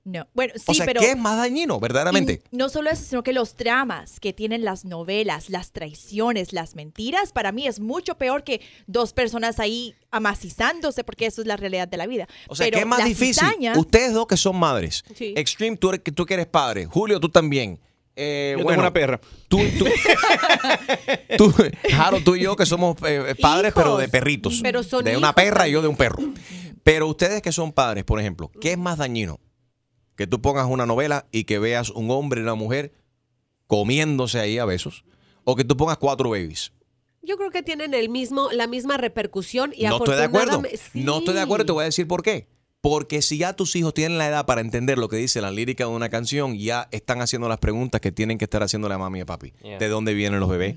No. 0.05 0.25
Bueno, 0.35 0.53
sí, 0.55 0.63
o 0.69 0.75
sea, 0.75 0.87
pero 0.87 1.01
¿qué 1.01 1.11
es 1.11 1.17
más 1.19 1.37
dañino, 1.37 1.81
verdaderamente? 1.81 2.41
No 2.53 2.69
solo 2.69 2.91
eso, 2.91 3.03
sino 3.03 3.25
que 3.25 3.33
los 3.33 3.57
dramas 3.57 4.21
que 4.21 4.33
tienen 4.33 4.65
las 4.65 4.85
novelas, 4.85 5.51
las 5.51 5.73
traiciones, 5.73 6.53
las 6.53 6.77
mentiras, 6.77 7.33
para 7.33 7.51
mí 7.51 7.67
es 7.67 7.81
mucho 7.81 8.15
peor 8.17 8.45
que 8.45 8.61
dos 8.87 9.13
personas 9.13 9.59
ahí 9.59 9.97
amacizándose, 10.13 11.03
porque 11.03 11.27
eso 11.27 11.41
es 11.41 11.49
la 11.49 11.57
realidad 11.57 11.89
de 11.89 11.97
la 11.97 12.07
vida. 12.07 12.29
O 12.49 12.55
sea, 12.55 12.67
Pero 12.67 12.77
¿qué 12.77 12.81
es 12.83 12.87
más 12.87 13.05
difícil? 13.05 13.43
cizaña- 13.49 13.77
Ustedes 13.77 14.13
dos 14.13 14.29
que 14.29 14.37
son 14.37 14.57
madres. 14.57 15.03
Sí. 15.17 15.35
Extreme, 15.37 15.77
tú, 15.77 15.89
eres- 15.91 16.03
tú 16.15 16.25
que 16.25 16.35
eres 16.35 16.47
padre. 16.47 16.87
Julio, 16.87 17.19
tú 17.19 17.29
también. 17.29 17.81
Eh, 18.17 18.57
Yo 18.59 18.65
tengo 18.65 18.81
una 18.81 18.93
perra. 18.93 19.21
Tú, 19.47 19.59
tú, 19.79 19.85
tú, 21.37 21.55
Jaro, 21.91 22.21
tú 22.25 22.35
y 22.35 22.41
yo 22.43 22.57
que 22.57 22.65
somos 22.65 22.97
eh, 23.07 23.35
padres, 23.41 23.73
Hijos. 23.73 23.83
pero 23.83 23.97
de 23.99 24.09
perritos. 24.09 24.61
Pero 24.63 24.83
son 24.83 25.05
de 25.05 25.17
una 25.17 25.35
perra 25.35 25.69
y 25.69 25.73
yo 25.73 25.83
de 25.83 25.89
un 25.89 25.97
perro. 25.97 26.19
Pero 26.83 27.09
ustedes 27.09 27.43
que 27.43 27.53
son 27.53 27.73
padres, 27.73 28.05
por 28.05 28.19
ejemplo, 28.19 28.51
¿qué 28.61 28.73
es 28.73 28.79
más 28.79 28.99
dañino? 28.99 29.39
Que 30.17 30.27
tú 30.27 30.41
pongas 30.41 30.67
una 30.67 30.87
novela 30.87 31.27
y 31.31 31.45
que 31.45 31.59
veas 31.59 31.91
un 31.91 32.11
hombre 32.11 32.41
y 32.41 32.43
una 32.43 32.55
mujer 32.55 32.95
comiéndose 33.67 34.39
ahí 34.41 34.59
a 34.59 34.65
besos. 34.65 35.05
O 35.45 35.55
que 35.55 35.65
tú 35.65 35.77
pongas 35.77 35.99
cuatro 35.99 36.31
babies. 36.31 36.73
Yo 37.23 37.37
creo 37.37 37.51
que 37.51 37.63
tienen 37.63 37.93
el 37.93 38.09
mismo, 38.09 38.51
la 38.53 38.67
misma 38.67 38.97
repercusión 38.97 39.73
y 39.77 39.85
No 39.85 39.97
estoy 39.97 40.17
de 40.17 40.25
acuerdo. 40.25 40.63
No 40.95 41.19
estoy 41.19 41.35
de 41.35 41.41
acuerdo, 41.41 41.67
te 41.67 41.73
voy 41.73 41.83
a 41.83 41.87
decir 41.87 42.07
por 42.07 42.23
qué. 42.23 42.49
Porque 42.89 43.21
si 43.21 43.39
ya 43.39 43.53
tus 43.53 43.75
hijos 43.75 43.95
tienen 43.95 44.17
la 44.17 44.29
edad 44.29 44.47
para 44.47 44.61
entender 44.61 44.97
lo 44.97 45.09
que 45.09 45.17
dice 45.17 45.41
la 45.41 45.51
lírica 45.51 45.83
de 45.85 45.91
una 45.91 46.09
canción, 46.09 46.57
ya 46.57 46.87
están 46.93 47.21
haciendo 47.21 47.49
las 47.49 47.59
preguntas 47.59 48.01
que 48.01 48.13
tienen 48.13 48.39
que 48.39 48.45
estar 48.45 48.63
haciendo 48.63 48.89
la 48.89 48.97
mami 48.97 49.21
y 49.23 49.25
papi. 49.25 49.53
Yeah. 49.61 49.79
¿De 49.79 49.89
dónde 49.89 50.15
vienen 50.15 50.39
los 50.39 50.49
bebés? 50.49 50.77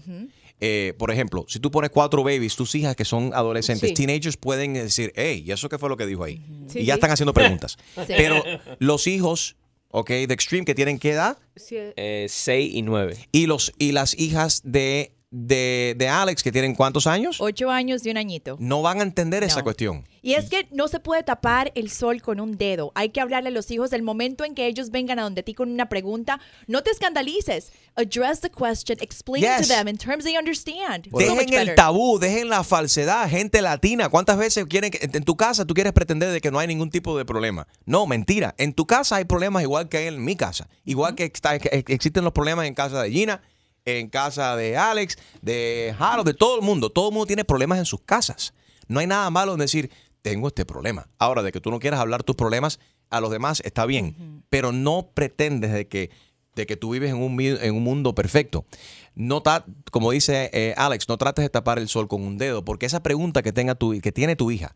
Eh, 0.59 0.95
por 0.97 1.11
ejemplo, 1.11 1.45
si 1.47 1.59
tú 1.59 1.69
pones 1.69 1.91
cuatro 1.91 2.23
babies, 2.23 2.55
tus 2.55 2.73
hijas 2.73 2.95
que 2.95 3.05
son 3.05 3.31
adolescentes, 3.35 3.89
Sí. 3.89 3.93
teenagers, 3.93 4.37
pueden 4.37 4.73
decir, 4.73 5.13
hey, 5.15 5.43
¿y 5.45 5.51
eso 5.51 5.69
qué 5.69 5.77
fue 5.77 5.87
lo 5.87 5.97
que 5.97 6.07
dijo 6.07 6.23
ahí? 6.23 6.43
Sí. 6.67 6.79
Y 6.79 6.85
ya 6.85 6.95
están 6.95 7.11
haciendo 7.11 7.31
preguntas. 7.31 7.77
Sí. 8.07 8.13
Pero 8.17 8.41
los 8.79 9.05
hijos, 9.05 9.55
ok, 9.89 10.09
de 10.09 10.33
Extreme, 10.33 10.65
que 10.65 10.73
tienen 10.73 10.97
qué 10.97 11.11
edad? 11.11 11.37
Eh, 11.69 12.25
6 12.27 12.73
y 12.73 12.81
9. 12.81 13.17
Y, 13.31 13.45
los, 13.45 13.71
y 13.77 13.91
las 13.91 14.17
hijas 14.17 14.61
de, 14.65 15.13
de, 15.31 15.93
de 15.97 16.07
Alex, 16.07 16.41
que 16.41 16.51
tienen 16.51 16.73
cuántos 16.73 17.05
años? 17.05 17.39
Ocho 17.39 17.69
años 17.69 18.05
y 18.05 18.09
un 18.09 18.17
añito. 18.17 18.57
No 18.59 18.81
van 18.81 18.99
a 18.99 19.03
entender 19.03 19.43
esa 19.43 19.61
cuestión. 19.63 20.07
Y 20.21 20.33
es 20.33 20.49
que 20.49 20.67
no 20.71 20.87
se 20.87 20.99
puede 20.99 21.23
tapar 21.23 21.71
el 21.75 21.91
sol 21.91 22.21
con 22.21 22.39
un 22.39 22.57
dedo. 22.57 22.91
Hay 22.95 23.09
que 23.09 23.21
hablarle 23.21 23.49
a 23.49 23.51
los 23.51 23.69
hijos 23.71 23.89
del 23.89 24.01
momento 24.01 24.43
en 24.43 24.55
que 24.55 24.65
ellos 24.67 24.89
vengan 24.89 25.19
a 25.19 25.23
donde 25.23 25.43
ti 25.43 25.53
con 25.53 25.71
una 25.71 25.87
pregunta. 25.87 26.39
No 26.67 26.81
te 26.83 26.89
escandalices. 26.91 27.71
Address 27.95 28.41
the 28.41 28.49
question. 28.49 28.97
Explain 29.01 29.43
Yes. 29.43 29.67
to 29.67 29.73
them 29.73 29.87
in 29.87 29.97
terms 29.97 30.23
they 30.25 30.37
understand. 30.37 31.07
Dejen 31.11 31.53
el 31.53 31.75
tabú, 31.75 32.19
dejen 32.19 32.49
la 32.49 32.63
falsedad, 32.63 33.29
gente 33.29 33.61
latina. 33.61 34.09
¿Cuántas 34.09 34.37
veces 34.37 34.65
quieren 34.65 34.89
que 34.91 34.99
en 35.13 35.23
tu 35.23 35.37
casa 35.37 35.63
tú 35.65 35.73
quieres 35.73 35.93
pretender 35.93 36.31
de 36.31 36.41
que 36.41 36.51
no 36.51 36.59
hay 36.59 36.67
ningún 36.67 36.89
tipo 36.89 37.17
de 37.17 37.23
problema? 37.23 37.67
No, 37.85 38.07
mentira. 38.07 38.55
En 38.57 38.73
tu 38.73 38.85
casa 38.87 39.17
hay 39.17 39.25
problemas 39.25 39.61
igual 39.63 39.87
que 39.89 40.07
en 40.07 40.23
mi 40.25 40.35
casa. 40.35 40.67
Igual 40.85 41.15
que, 41.15 41.25
está- 41.25 41.59
que 41.59 41.83
existen 41.87 42.23
los 42.23 42.33
problemas 42.33 42.65
en 42.65 42.73
casa 42.73 43.01
de 43.03 43.11
Gina, 43.11 43.41
en 43.85 44.09
casa 44.09 44.55
de 44.55 44.77
Alex, 44.77 45.17
de 45.41 45.95
Harold, 45.97 46.27
de 46.27 46.33
todo 46.33 46.55
el 46.57 46.61
mundo. 46.61 46.89
Todo 46.89 47.09
el 47.09 47.13
mundo 47.13 47.25
tiene 47.27 47.45
problemas 47.45 47.79
en 47.79 47.85
sus 47.85 48.01
casas. 48.01 48.53
No 48.87 48.99
hay 48.99 49.07
nada 49.07 49.29
malo 49.29 49.53
en 49.53 49.59
decir, 49.59 49.91
tengo 50.21 50.47
este 50.47 50.65
problema. 50.65 51.07
Ahora, 51.17 51.43
de 51.43 51.51
que 51.51 51.61
tú 51.61 51.71
no 51.71 51.79
quieras 51.79 51.99
hablar 51.99 52.23
tus 52.23 52.35
problemas 52.35 52.79
a 53.09 53.21
los 53.21 53.31
demás 53.31 53.61
está 53.65 53.85
bien, 53.85 54.43
pero 54.49 54.71
no 54.71 55.09
pretendes 55.13 55.71
de 55.73 55.87
que, 55.87 56.11
de 56.55 56.65
que 56.67 56.77
tú 56.77 56.91
vives 56.91 57.09
en 57.09 57.17
un, 57.17 57.39
en 57.41 57.75
un 57.75 57.83
mundo 57.83 58.13
perfecto. 58.13 58.65
No 59.15 59.41
ta- 59.41 59.65
como 59.91 60.11
dice 60.11 60.49
eh, 60.53 60.73
Alex, 60.77 61.09
no 61.09 61.17
trates 61.17 61.43
de 61.43 61.49
tapar 61.49 61.79
el 61.79 61.89
sol 61.89 62.07
con 62.07 62.21
un 62.21 62.37
dedo, 62.37 62.63
porque 62.63 62.85
esa 62.85 63.01
pregunta 63.01 63.41
que, 63.41 63.51
tenga 63.51 63.75
tu, 63.75 63.99
que 64.01 64.11
tiene 64.11 64.35
tu 64.35 64.51
hija 64.51 64.75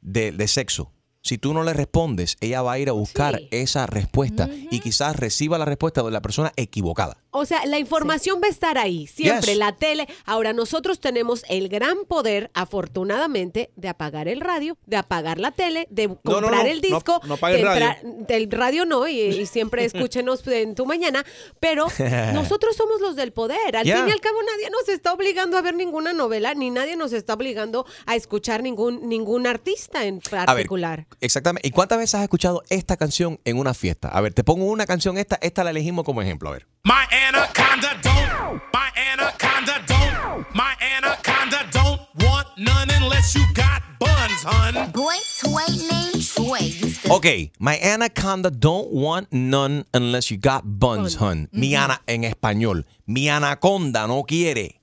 de, 0.00 0.32
de 0.32 0.48
sexo, 0.48 0.92
si 1.22 1.36
tú 1.38 1.52
no 1.52 1.62
le 1.64 1.72
respondes, 1.72 2.36
ella 2.40 2.62
va 2.62 2.72
a 2.72 2.78
ir 2.78 2.88
a 2.88 2.92
buscar 2.92 3.40
esa 3.50 3.86
respuesta 3.86 4.48
y 4.70 4.80
quizás 4.80 5.16
reciba 5.16 5.58
la 5.58 5.64
respuesta 5.64 6.02
de 6.02 6.10
la 6.10 6.20
persona 6.22 6.52
equivocada. 6.56 7.16
O 7.30 7.44
sea, 7.44 7.66
la 7.66 7.78
información 7.78 8.40
va 8.42 8.46
a 8.46 8.50
estar 8.50 8.78
ahí, 8.78 9.06
siempre, 9.06 9.48
Yes. 9.52 9.58
la 9.58 9.76
tele. 9.76 10.08
Ahora, 10.24 10.52
nosotros 10.52 10.98
tenemos 10.98 11.44
el 11.48 11.68
gran 11.68 12.04
poder, 12.06 12.50
afortunadamente, 12.54 13.70
de 13.76 13.88
apagar 13.88 14.28
el 14.28 14.40
radio, 14.40 14.78
de 14.86 14.96
apagar 14.96 15.38
la 15.38 15.50
tele, 15.52 15.86
de 15.90 16.08
no, 16.08 16.16
comprar 16.22 16.64
no, 16.64 16.70
el 16.70 16.80
disco. 16.80 17.20
no, 17.22 17.28
no 17.28 17.34
apague 17.34 17.56
de 17.56 17.60
el 17.62 17.66
radio. 17.66 17.94
Del 18.26 18.50
radio 18.50 18.84
no, 18.86 19.06
y, 19.08 19.20
y 19.20 19.46
siempre 19.46 19.84
escúchenos 19.84 20.46
en 20.46 20.74
tu 20.74 20.86
mañana. 20.86 21.24
Pero 21.60 21.86
nosotros 22.32 22.76
somos 22.76 23.00
los 23.00 23.14
del 23.16 23.32
poder. 23.32 23.76
Al 23.76 23.84
Yeah. 23.88 23.98
fin 23.98 24.08
y 24.08 24.12
al 24.12 24.20
cabo, 24.20 24.36
nadie 24.42 24.70
nos 24.70 24.88
está 24.88 25.12
obligando 25.12 25.56
a 25.56 25.62
ver 25.62 25.74
ninguna 25.74 26.12
novela, 26.12 26.54
ni 26.54 26.70
nadie 26.70 26.96
nos 26.96 27.12
está 27.12 27.34
obligando 27.34 27.86
a 28.06 28.16
escuchar 28.16 28.62
ningún, 28.62 29.08
ningún 29.08 29.46
artista 29.46 30.04
en 30.04 30.20
A 30.32 30.36
ver, 30.36 30.46
particular. 30.46 31.06
exactamente. 31.20 31.66
¿Y 31.66 31.70
cuántas 31.70 31.98
veces 31.98 32.16
has 32.16 32.22
escuchado 32.22 32.62
esta 32.70 32.96
canción 32.96 33.40
en 33.44 33.58
una 33.58 33.72
fiesta? 33.74 34.08
A 34.08 34.20
ver, 34.20 34.34
te 34.34 34.44
pongo 34.44 34.64
una 34.66 34.86
canción, 34.86 35.16
esta, 35.18 35.38
esta 35.42 35.64
la 35.64 35.70
elegimos 35.70 36.04
como 36.04 36.20
ejemplo. 36.22 36.48
A 36.48 36.52
ver. 36.52 36.66
My 36.84 36.92
anaconda 37.26 37.90
don't, 38.02 38.60
my 38.72 38.88
anaconda 39.10 39.76
don't, 39.86 40.54
my 40.54 40.72
anaconda 40.80 41.60
don't 41.70 42.00
want 42.24 42.46
none 42.56 42.88
unless 43.00 43.34
you 43.34 43.44
got 43.54 43.82
buns, 43.98 44.42
hun. 44.44 44.90
Boy, 44.92 45.16
toy 45.40 45.66
named 45.90 46.22
Troy. 46.22 46.70
Ok, 47.10 47.50
my 47.58 47.76
anaconda 47.78 48.50
don't 48.50 48.90
want 48.92 49.32
none 49.32 49.84
unless 49.94 50.30
you 50.30 50.36
got 50.38 50.62
buns, 50.64 51.14
hun. 51.16 51.48
Mi 51.52 51.74
ana 51.74 52.00
en 52.06 52.24
español. 52.24 52.84
Mi 53.06 53.28
anaconda 53.28 54.06
no 54.06 54.22
quiere. 54.22 54.80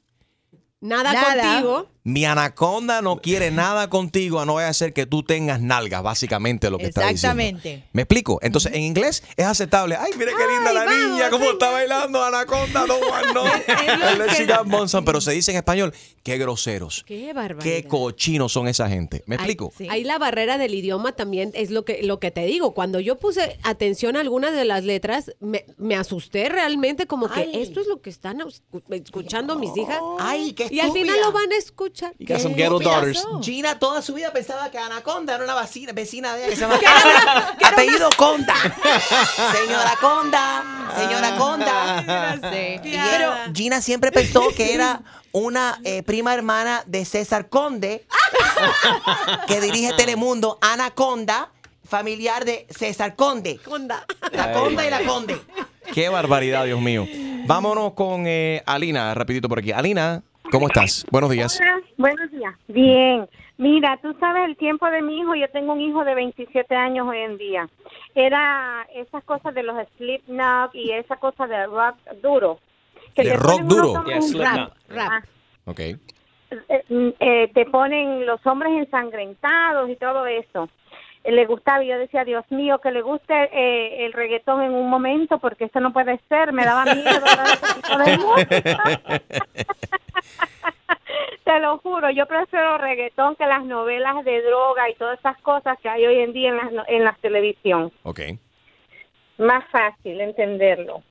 Nada, 0.81 1.13
Nada. 1.13 1.41
contigo. 1.41 1.87
Mi 2.05 2.23
anaconda 2.23 3.01
no 3.01 3.17
quiere 3.17 3.49
nada 3.51 3.89
contigo 3.89 4.39
a 4.39 4.45
no 4.45 4.53
vaya 4.53 4.69
a 4.69 4.73
ser 4.73 4.93
que 4.93 5.05
tú 5.05 5.23
tengas 5.23 5.59
nalgas, 5.59 6.01
básicamente 6.03 6.69
lo 6.69 6.77
que 6.77 6.85
está 6.85 7.09
diciendo. 7.09 7.41
Exactamente. 7.41 7.83
¿Me 7.93 8.03
explico? 8.03 8.39
Entonces, 8.43 8.71
en 8.73 8.83
inglés 8.83 9.23
es 9.35 9.45
aceptable. 9.45 9.95
Ay, 9.95 10.11
mire 10.17 10.31
qué 10.37 10.47
linda 10.53 10.69
Ay, 10.69 10.75
la 10.75 10.85
vamos, 10.85 11.09
niña, 11.11 11.29
cómo 11.31 11.45
sí. 11.45 11.51
está 11.53 11.71
bailando 11.71 12.23
Anaconda, 12.23 12.85
no 12.85 12.95
one, 12.95 13.33
no. 13.33 13.43
Hun. 14.95 15.03
Pero 15.05 15.19
se 15.19 15.31
dice 15.31 15.49
en 15.51 15.57
español, 15.57 15.93
qué 16.23 16.37
groseros, 16.37 17.03
Qué 17.07 17.33
barbaridad. 17.33 17.63
qué 17.63 17.87
cochinos 17.87 18.51
son 18.53 18.67
esa 18.67 18.87
gente. 18.87 19.23
¿Me 19.25 19.35
Ahí- 19.35 19.39
explico? 19.39 19.73
Ahí 19.89 20.03
la 20.03 20.19
barrera 20.19 20.57
del 20.59 20.75
idioma 20.75 21.13
también 21.13 21.51
es 21.55 21.71
lo 21.71 21.85
que, 21.85 22.03
lo 22.03 22.19
que 22.19 22.29
te 22.31 22.45
digo. 22.45 22.73
Cuando 22.75 22.99
yo 22.99 23.17
puse 23.17 23.57
atención 23.63 24.15
a 24.15 24.19
algunas 24.21 24.53
de 24.53 24.65
las 24.65 24.83
letras, 24.83 25.31
me, 25.39 25.65
me 25.77 25.95
asusté 25.95 26.49
realmente 26.49 27.07
como 27.07 27.29
que 27.29 27.41
Ay. 27.41 27.51
esto 27.55 27.81
es 27.81 27.87
lo 27.87 28.01
que 28.01 28.11
están 28.11 28.39
escu- 28.41 28.83
escuchando 28.91 29.57
mis 29.57 29.75
hijas. 29.75 29.99
Ay, 30.19 30.53
qué 30.53 30.67
y 30.69 30.79
al 30.81 30.91
final 30.91 31.07
estúpida. 31.15 31.25
lo 31.25 31.31
van 31.31 31.51
a 31.51 31.55
escuchar. 31.57 31.94
You 32.19 32.25
got 32.27 32.39
some 32.41 32.55
ghetto 32.55 32.79
daughters. 32.79 33.25
Gina 33.41 33.79
toda 33.79 34.01
su 34.01 34.13
vida 34.13 34.31
pensaba 34.33 34.69
que 34.71 34.77
Anaconda 34.77 35.35
era 35.35 35.43
una 35.43 35.55
vecina, 35.55 35.93
vecina 35.93 36.35
de 36.35 36.47
ella 36.47 36.49
que 36.49 36.55
se 36.55 36.61
llama 36.61 37.55
apellido 37.63 38.09
Conda. 38.17 38.53
Señora 39.53 39.95
Conda, 40.01 40.63
señora 40.97 41.35
Conda. 41.37 42.51
Sí. 42.51 42.79
Y 42.83 42.89
ella- 42.95 43.51
Gina 43.53 43.81
siempre 43.81 44.11
pensó 44.11 44.49
que 44.55 44.73
era 44.73 45.01
una 45.31 45.79
eh, 45.83 46.03
prima 46.03 46.33
hermana 46.33 46.83
de 46.85 47.05
César 47.05 47.49
Conde, 47.49 48.05
que 49.47 49.61
dirige 49.61 49.93
Telemundo, 49.93 50.57
Anaconda, 50.61 51.49
familiar 51.87 52.45
de 52.45 52.67
César 52.69 53.15
Conde. 53.15 53.57
Conda. 53.63 54.05
La 54.31 54.53
Conda 54.53 54.85
y 54.85 54.89
la 54.89 55.01
Conde. 55.03 55.41
Qué 55.93 56.09
barbaridad, 56.09 56.65
Dios 56.65 56.81
mío. 56.81 57.05
Vámonos 57.45 57.93
con 57.93 58.23
eh, 58.27 58.63
Alina, 58.65 59.13
rapidito 59.13 59.47
por 59.47 59.59
aquí. 59.59 59.71
Alina, 59.71 60.23
¿cómo 60.51 60.67
estás? 60.67 61.05
Buenos 61.11 61.29
días. 61.29 61.59
Hola, 61.59 61.81
buenos 61.97 62.31
días. 62.31 62.53
Bien. 62.67 63.27
Mira, 63.57 63.97
tú 64.01 64.13
sabes 64.19 64.43
el 64.45 64.57
tiempo 64.57 64.85
de 64.89 65.01
mi 65.01 65.19
hijo. 65.19 65.35
Yo 65.35 65.49
tengo 65.49 65.73
un 65.73 65.81
hijo 65.81 66.03
de 66.03 66.13
27 66.15 66.75
años 66.75 67.07
hoy 67.07 67.19
en 67.19 67.37
día. 67.37 67.69
Era 68.13 68.85
esas 68.93 69.23
cosas 69.23 69.53
de 69.53 69.63
los 69.63 69.75
Slipknot 69.97 70.75
y 70.75 70.91
esa 70.91 71.15
cosa 71.17 71.47
de 71.47 71.65
rock 71.67 71.95
duro. 72.21 72.59
¿De 73.15 73.23
le 73.23 73.37
rock 73.37 73.61
duro? 73.61 74.03
Yeah, 74.05 74.69
rap. 74.89 75.09
Ah, 75.09 75.21
Ok. 75.65 75.79
eh, 75.79 75.99
eh, 77.19 77.51
te 77.53 77.65
ponen 77.65 78.25
los 78.25 78.45
hombres 78.45 78.73
ensangrentados 78.73 79.89
y 79.89 79.95
todo 79.95 80.25
eso. 80.25 80.69
Le 81.25 81.45
gustaba 81.45 81.83
y 81.83 81.87
yo 81.87 81.97
decía, 81.97 82.23
Dios 82.23 82.45
mío, 82.51 82.79
que 82.79 82.91
le 82.91 83.01
guste 83.01 83.33
eh, 83.33 84.05
el 84.05 84.13
reggaetón 84.13 84.61
en 84.61 84.73
un 84.73 84.89
momento 84.89 85.39
porque 85.39 85.65
eso 85.65 85.79
no 85.79 85.91
puede 85.91 86.19
ser, 86.29 86.53
me 86.53 86.65
daba 86.65 86.85
miedo. 86.85 87.05
Te 91.43 91.59
lo 91.59 91.77
juro, 91.77 92.09
yo 92.09 92.25
prefiero 92.25 92.77
reggaetón 92.77 93.35
que 93.35 93.45
las 93.45 93.63
novelas 93.63 94.25
de 94.25 94.41
droga 94.41 94.89
y 94.89 94.95
todas 94.95 95.19
esas 95.19 95.39
cosas 95.41 95.79
que 95.79 95.89
hay 95.89 96.05
hoy 96.05 96.19
en 96.19 96.33
día 96.33 96.49
en 96.49 96.57
la, 96.57 96.83
en 96.87 97.03
la 97.03 97.13
televisión. 97.21 97.91
Ok. 98.03 98.21
Más 99.37 99.63
fácil 99.69 100.21
entenderlo. 100.21 101.03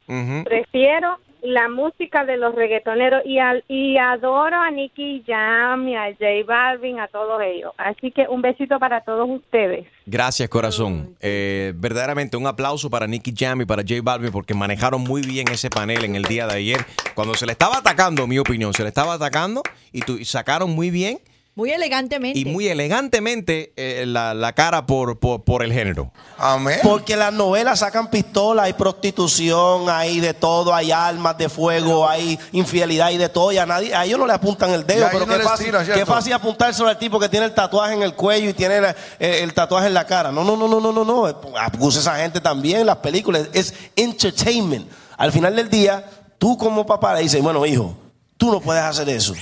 Prefiero 0.44 1.18
la 1.44 1.68
música 1.68 2.24
de 2.24 2.36
los 2.38 2.54
reggaetoneros 2.54 3.22
y, 3.24 3.38
al, 3.38 3.62
y 3.68 3.96
adoro 3.98 4.56
a 4.56 4.70
Nicky 4.70 5.22
Jam 5.26 5.86
y 5.88 5.94
a 5.94 6.06
J 6.12 6.24
Balvin, 6.46 6.98
a 6.98 7.06
todos 7.08 7.40
ellos. 7.42 7.72
Así 7.76 8.10
que 8.10 8.26
un 8.28 8.42
besito 8.42 8.78
para 8.78 9.02
todos 9.02 9.28
ustedes. 9.28 9.86
Gracias, 10.06 10.48
corazón. 10.48 11.14
Eh, 11.20 11.72
verdaderamente 11.76 12.36
un 12.36 12.46
aplauso 12.46 12.88
para 12.90 13.06
Nicky 13.06 13.34
Jam 13.36 13.60
y 13.60 13.64
para 13.66 13.82
J 13.82 13.96
Balvin 14.02 14.32
porque 14.32 14.54
manejaron 14.54 15.02
muy 15.02 15.22
bien 15.22 15.46
ese 15.52 15.70
panel 15.70 16.04
en 16.04 16.14
el 16.16 16.24
día 16.24 16.46
de 16.46 16.54
ayer. 16.54 16.80
Cuando 17.14 17.34
se 17.34 17.46
le 17.46 17.52
estaba 17.52 17.78
atacando, 17.78 18.26
mi 18.26 18.38
opinión, 18.38 18.72
se 18.72 18.82
le 18.82 18.88
estaba 18.88 19.14
atacando 19.14 19.62
y, 19.92 20.00
tu- 20.00 20.16
y 20.18 20.24
sacaron 20.24 20.70
muy 20.70 20.90
bien 20.90 21.18
Muy 21.56 21.70
elegantemente. 21.70 22.36
y 22.36 22.44
muy 22.44 22.66
elegantemente 22.66 23.72
eh, 23.76 24.06
la, 24.06 24.34
la 24.34 24.54
cara 24.54 24.86
por, 24.86 25.20
por, 25.20 25.44
por 25.44 25.62
el 25.62 25.72
género. 25.72 26.10
Amén. 26.36 26.80
Porque 26.82 27.14
las 27.14 27.32
novelas 27.32 27.78
sacan 27.78 28.10
pistolas, 28.10 28.64
hay 28.64 28.72
prostitución, 28.72 29.88
hay 29.88 30.18
de 30.18 30.34
todo, 30.34 30.74
hay 30.74 30.90
armas 30.90 31.38
de 31.38 31.48
fuego, 31.48 32.08
hay 32.08 32.36
infidelidad 32.50 33.12
y 33.12 33.18
de 33.18 33.28
todo. 33.28 33.52
Y 33.52 33.58
a, 33.58 33.66
nadie, 33.66 33.94
a 33.94 34.04
ellos 34.04 34.18
no 34.18 34.26
le 34.26 34.32
apuntan 34.32 34.70
el 34.70 34.84
dedo, 34.84 35.06
pero 35.12 35.26
no 35.26 35.36
qué 35.36 35.44
fácil, 35.44 35.66
tira, 35.66 35.84
qué 35.84 36.04
fácil 36.04 36.32
apuntárselo 36.32 36.88
al 36.88 36.98
tipo 36.98 37.20
que 37.20 37.28
tiene 37.28 37.46
el 37.46 37.54
tatuaje 37.54 37.94
en 37.94 38.02
el 38.02 38.14
cuello 38.14 38.50
y 38.50 38.54
tiene 38.54 38.80
eh, 39.20 39.38
el 39.42 39.54
tatuaje 39.54 39.86
en 39.86 39.94
la 39.94 40.06
cara. 40.06 40.32
No, 40.32 40.42
no, 40.42 40.56
no, 40.56 40.66
no, 40.66 40.80
no, 40.80 40.92
no, 40.92 41.04
no. 41.04 41.26
Abusa 41.56 42.00
esa 42.00 42.16
gente 42.16 42.40
también, 42.40 42.84
las 42.84 42.96
películas. 42.96 43.48
Es 43.52 43.72
entertainment. 43.94 44.90
Al 45.16 45.30
final 45.30 45.54
del 45.54 45.70
día, 45.70 46.04
tú 46.36 46.58
como 46.58 46.84
papá 46.84 47.14
le 47.14 47.20
dices, 47.20 47.40
bueno, 47.40 47.64
hijo, 47.64 47.96
tú 48.36 48.50
no 48.50 48.60
puedes 48.60 48.82
hacer 48.82 49.08
eso. 49.08 49.34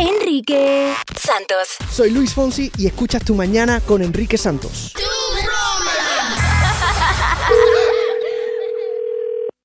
Enrique 0.00 0.94
Santos. 1.14 1.76
Soy 1.92 2.08
Luis 2.10 2.32
Fonsi 2.32 2.72
y 2.78 2.86
escuchas 2.86 3.22
Tu 3.22 3.34
Mañana 3.34 3.80
con 3.80 4.02
Enrique 4.02 4.38
Santos. 4.38 4.94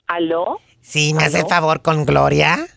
¿Aló? 0.07 0.59
Sí, 0.81 1.13
¿me 1.13 1.23
hace 1.23 1.39
¿Aló? 1.39 1.49
favor 1.49 1.81
con 1.81 2.05
Gloria? 2.05 2.67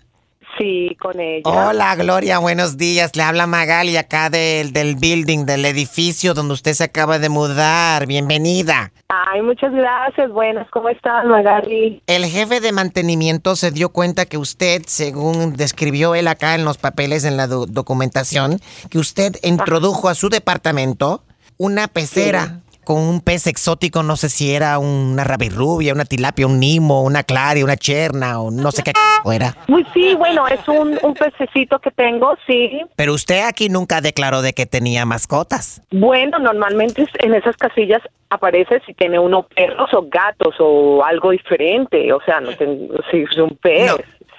Sí, 0.59 0.97
con 1.01 1.21
ella. 1.21 1.42
Hola, 1.44 1.94
Gloria, 1.94 2.38
buenos 2.40 2.77
días. 2.77 3.14
Le 3.14 3.23
habla 3.23 3.47
Magali 3.47 3.97
acá 3.97 4.29
del, 4.29 4.73
del 4.73 4.97
building, 4.97 5.47
del 5.47 5.64
edificio 5.64 6.35
donde 6.35 6.55
usted 6.55 6.73
se 6.75 6.83
acaba 6.85 7.21
de 7.21 7.29
mudar. 7.29 8.07
Bienvenida. 8.07 8.90
Ay, 9.09 9.40
muchas 9.40 9.73
gracias. 9.73 10.31
Buenas, 10.33 10.68
¿cómo 10.71 10.88
estás, 10.88 11.25
Magali? 11.27 12.03
El 12.09 12.27
jefe 12.27 12.61
de 12.61 12.73
mantenimiento 12.73 13.55
se 13.57 13.71
dio 13.71 13.90
cuenta 13.90 14.27
que 14.27 14.37
usted, 14.37 14.83
según 14.87 15.55
describió 15.55 16.14
él 16.16 16.27
acá 16.27 16.57
en 16.57 16.64
los 16.64 16.77
papeles, 16.77 17.25
en 17.25 17.37
la 17.37 17.47
do- 17.47 17.66
documentación, 17.66 18.59
que 18.90 18.99
usted 18.99 19.37
introdujo 19.44 20.09
a 20.09 20.14
su 20.14 20.29
departamento 20.29 21.23
una 21.57 21.87
pecera 21.88 22.61
con 22.88 23.03
un 23.03 23.20
pez 23.20 23.46
exótico, 23.46 24.03
no 24.03 24.16
sé 24.16 24.31
si 24.31 24.55
era 24.55 24.79
una 24.79 25.22
rabirrubia, 25.22 25.92
una 25.92 26.07
tilapia, 26.07 26.46
un 26.46 26.59
nimo, 26.59 27.03
una 27.03 27.22
claria, 27.22 27.62
una 27.62 27.77
cherna 27.77 28.40
o 28.40 28.51
no 28.51 28.72
sé 28.72 28.83
qué 28.83 28.92
era. 29.31 29.55
Uy, 29.68 29.87
sí, 29.92 30.14
bueno, 30.14 30.48
es 30.48 30.66
un, 30.66 30.98
un 31.03 31.12
pececito 31.12 31.79
que 31.81 31.90
tengo, 31.90 32.35
sí. 32.46 32.81
Pero 32.96 33.12
usted 33.12 33.44
aquí 33.44 33.68
nunca 33.68 34.01
declaró 34.01 34.40
de 34.40 34.55
que 34.55 34.64
tenía 34.64 35.05
mascotas. 35.05 35.83
Bueno, 35.90 36.38
normalmente 36.38 37.07
en 37.18 37.35
esas 37.35 37.59
casillas 37.59 38.01
aparece 38.31 38.81
si 38.87 38.94
tiene 38.94 39.18
uno 39.18 39.42
perros 39.42 39.92
o 39.92 40.07
gatos 40.09 40.55
o 40.59 41.05
algo 41.05 41.33
diferente. 41.33 42.11
O 42.11 42.22
sea, 42.24 42.40
no 42.40 42.53
si 42.53 43.18
es 43.18 43.37
un 43.37 43.55
pez. 43.61 43.92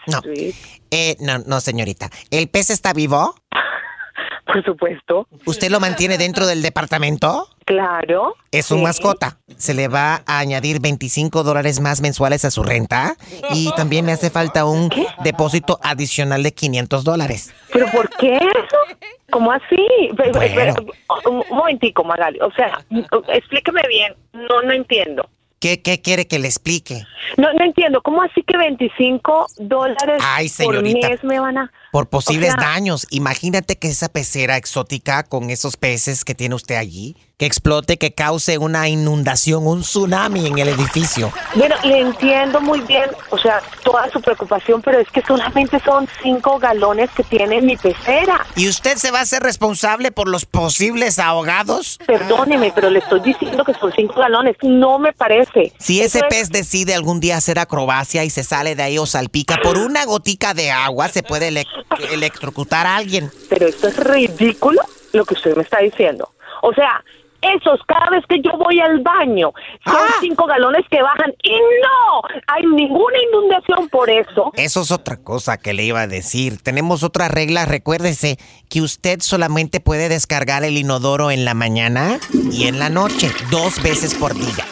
No. 0.07 0.21
Eh, 0.89 1.17
no, 1.19 1.37
no, 1.45 1.59
señorita. 1.59 2.09
¿El 2.31 2.47
pez 2.47 2.71
está 2.71 2.93
vivo? 2.93 3.35
Por 4.51 4.63
supuesto. 4.65 5.27
¿Usted 5.45 5.69
lo 5.69 5.79
mantiene 5.79 6.17
dentro 6.17 6.47
del 6.47 6.61
departamento? 6.61 7.47
Claro. 7.65 8.35
Es 8.51 8.65
su 8.65 8.75
Sí. 8.77 8.81
mascota. 8.81 9.37
Se 9.57 9.75
le 9.75 9.87
va 9.87 10.23
a 10.25 10.39
añadir 10.39 10.79
25 10.81 11.43
dólares 11.43 11.79
más 11.79 12.01
mensuales 12.01 12.45
a 12.45 12.51
su 12.51 12.63
renta 12.63 13.15
y 13.51 13.71
también 13.75 14.07
le 14.07 14.13
hace 14.13 14.31
falta 14.31 14.65
un 14.65 14.89
depósito 15.23 15.79
adicional 15.83 16.41
de 16.41 16.51
500 16.51 17.03
dólares. 17.03 17.53
¿Pero 17.71 17.85
por 17.91 18.09
qué 18.17 18.37
eso? 18.37 18.77
¿Cómo 19.31 19.51
así? 19.51 19.77
Bueno. 20.15 20.73
un 21.29 21.43
momentico, 21.55 22.03
Magali. 22.03 22.39
O 22.41 22.51
sea, 22.53 22.83
explíqueme 23.27 23.81
bien. 23.87 24.15
No, 24.33 24.63
no 24.63 24.71
entiendo. 24.73 25.29
¿Qué, 25.59 25.81
qué 25.81 26.01
quiere 26.01 26.25
que 26.27 26.39
le 26.39 26.47
explique? 26.47 27.03
No, 27.37 27.51
no 27.53 27.65
entiendo. 27.65 28.01
¿Cómo 28.01 28.21
así 28.21 28.41
que 28.43 28.57
25 28.57 29.47
dólares 29.57 30.21
Ay, 30.23 30.49
por 30.63 30.81
mes 30.81 31.23
me 31.23 31.39
van 31.39 31.57
a...? 31.57 31.71
por 31.91 32.07
posibles 32.09 32.53
O 32.55 32.59
sea- 32.59 32.69
daños. 32.71 33.05
Imagínate 33.09 33.77
que 33.77 33.89
esa 33.89 34.09
pecera 34.09 34.55
exótica 34.57 35.23
con 35.23 35.49
esos 35.49 35.75
peces 35.75 36.23
que 36.23 36.33
tiene 36.35 36.55
usted 36.55 36.75
allí, 36.75 37.15
que 37.39 37.45
explote, 37.45 37.97
que 37.97 38.11
cause 38.11 38.57
una 38.57 38.89
inundación, 38.89 39.65
un 39.65 39.79
tsunami 39.81 40.45
en 40.45 40.59
el 40.59 40.67
edificio. 40.67 41.31
Bueno, 41.55 41.73
le 41.85 42.01
entiendo 42.01 42.59
muy 42.59 42.81
bien, 42.81 43.09
o 43.29 43.37
sea, 43.37 43.61
toda 43.81 44.11
su 44.11 44.21
preocupación, 44.21 44.81
pero 44.81 44.99
es 44.99 45.09
que 45.09 45.21
solamente 45.21 45.79
son 45.85 46.05
cinco 46.21 46.59
galones 46.59 47.09
que 47.11 47.23
tiene 47.23 47.61
mi 47.61 47.77
pecera. 47.77 48.45
¿Y 48.57 48.67
usted 48.67 48.97
se 48.97 49.09
va 49.11 49.19
a 49.19 49.21
hacer 49.21 49.41
responsable 49.41 50.11
por 50.11 50.27
los 50.27 50.45
posibles 50.45 51.17
ahogados? 51.17 51.97
Perdóneme, 52.05 52.73
pero 52.75 52.89
le 52.89 52.99
estoy 52.99 53.21
diciendo 53.21 53.63
que 53.63 53.73
son 53.73 53.93
cinco 53.95 54.19
galones. 54.19 54.57
No 54.61 54.99
me 54.99 55.13
parece. 55.13 55.71
Si 55.79 56.01
ese 56.01 56.19
pez 56.29 56.49
decide 56.49 56.93
algún 56.93 57.21
día 57.21 57.37
hacer 57.37 57.57
acrobacia 57.57 58.25
y 58.25 58.29
se 58.29 58.43
sale 58.43 58.75
de 58.75 58.83
ahí 58.83 58.97
o 58.97 59.05
salpica 59.05 59.55
por 59.63 59.77
una 59.77 60.03
gotica 60.03 60.53
de 60.53 60.71
agua, 60.71 61.07
se 61.07 61.23
puede 61.23 61.51
elec- 61.53 62.11
electrocutar 62.11 62.85
a 62.85 62.97
alguien. 62.97 63.31
Pero 63.49 63.65
esto 63.67 63.87
es 63.87 63.95
ridículo 63.95 64.81
lo 65.13 65.23
que 65.23 65.35
usted 65.35 65.55
me 65.55 65.63
está 65.63 65.77
diciendo. 65.79 66.33
O 66.61 66.73
sea, 66.73 67.01
esos 67.41 67.79
cada 67.87 68.09
vez 68.09 68.23
que 68.27 68.41
yo 68.41 68.51
voy 68.57 68.79
al 68.79 68.99
baño 68.99 69.51
son 69.85 69.95
Ah. 69.97 70.13
cinco 70.21 70.45
galones 70.45 70.85
que 70.91 71.01
bajan 71.01 71.33
y 71.43 71.51
no 71.51 72.21
hay 72.47 72.63
ninguna 72.65 73.17
inundación 73.31 73.89
por 73.89 74.09
eso. 74.09 74.51
Eso 74.55 74.81
es 74.81 74.91
otra 74.91 75.17
cosa 75.17 75.57
que 75.57 75.73
le 75.73 75.83
iba 75.83 76.01
a 76.01 76.07
decir. 76.07 76.61
Tenemos 76.61 77.03
otra 77.03 77.27
regla, 77.27 77.65
recuérdese 77.65 78.37
que 78.69 78.81
usted 78.81 79.19
solamente 79.21 79.79
puede 79.79 80.09
descargar 80.09 80.63
el 80.63 80.77
inodoro 80.77 81.31
en 81.31 81.45
la 81.45 81.53
mañana 81.53 82.19
y 82.51 82.67
en 82.67 82.79
la 82.79 82.89
noche, 82.89 83.31
dos 83.51 83.81
veces 83.81 84.13
por 84.15 84.33
día. 84.35 84.65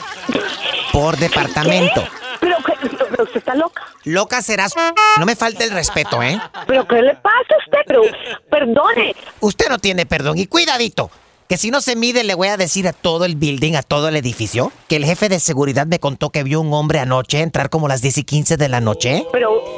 Por 0.91 1.17
departamento. 1.17 2.03
Pero, 2.39 2.57
que- 2.65 2.89
pero 3.09 3.23
usted 3.23 3.37
está 3.37 3.55
loca. 3.55 3.83
Loca 4.03 4.41
serás. 4.41 4.73
No 5.19 5.25
me 5.25 5.35
falte 5.35 5.63
el 5.63 5.71
respeto, 5.71 6.21
¿eh? 6.21 6.39
¿Pero 6.67 6.87
qué 6.87 7.01
le 7.01 7.15
pasa 7.15 7.37
a 7.53 7.57
usted? 7.65 7.79
Pero, 7.87 8.01
perdone. 8.49 9.15
Usted 9.39 9.69
no 9.69 9.77
tiene 9.79 10.05
perdón. 10.05 10.37
Y 10.37 10.47
cuidadito. 10.47 11.09
Que 11.47 11.57
si 11.57 11.71
no 11.71 11.79
se 11.79 11.95
mide, 11.95 12.25
le 12.25 12.35
voy 12.35 12.49
a 12.49 12.57
decir 12.57 12.89
a 12.89 12.93
todo 12.93 13.23
el 13.23 13.37
building, 13.37 13.75
a 13.75 13.81
todo 13.81 14.09
el 14.09 14.17
edificio, 14.17 14.73
que 14.89 14.97
el 14.97 15.05
jefe 15.05 15.29
de 15.29 15.39
seguridad 15.39 15.87
me 15.87 15.97
contó 15.97 16.29
que 16.29 16.43
vio 16.43 16.59
un 16.59 16.73
hombre 16.73 16.99
anoche 16.99 17.39
entrar 17.39 17.69
como 17.69 17.87
las 17.87 18.01
10 18.01 18.17
y 18.17 18.23
15 18.25 18.57
de 18.57 18.67
la 18.67 18.81
noche 18.81 19.25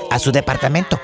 a 0.10 0.18
su 0.18 0.32
departamento. 0.32 1.00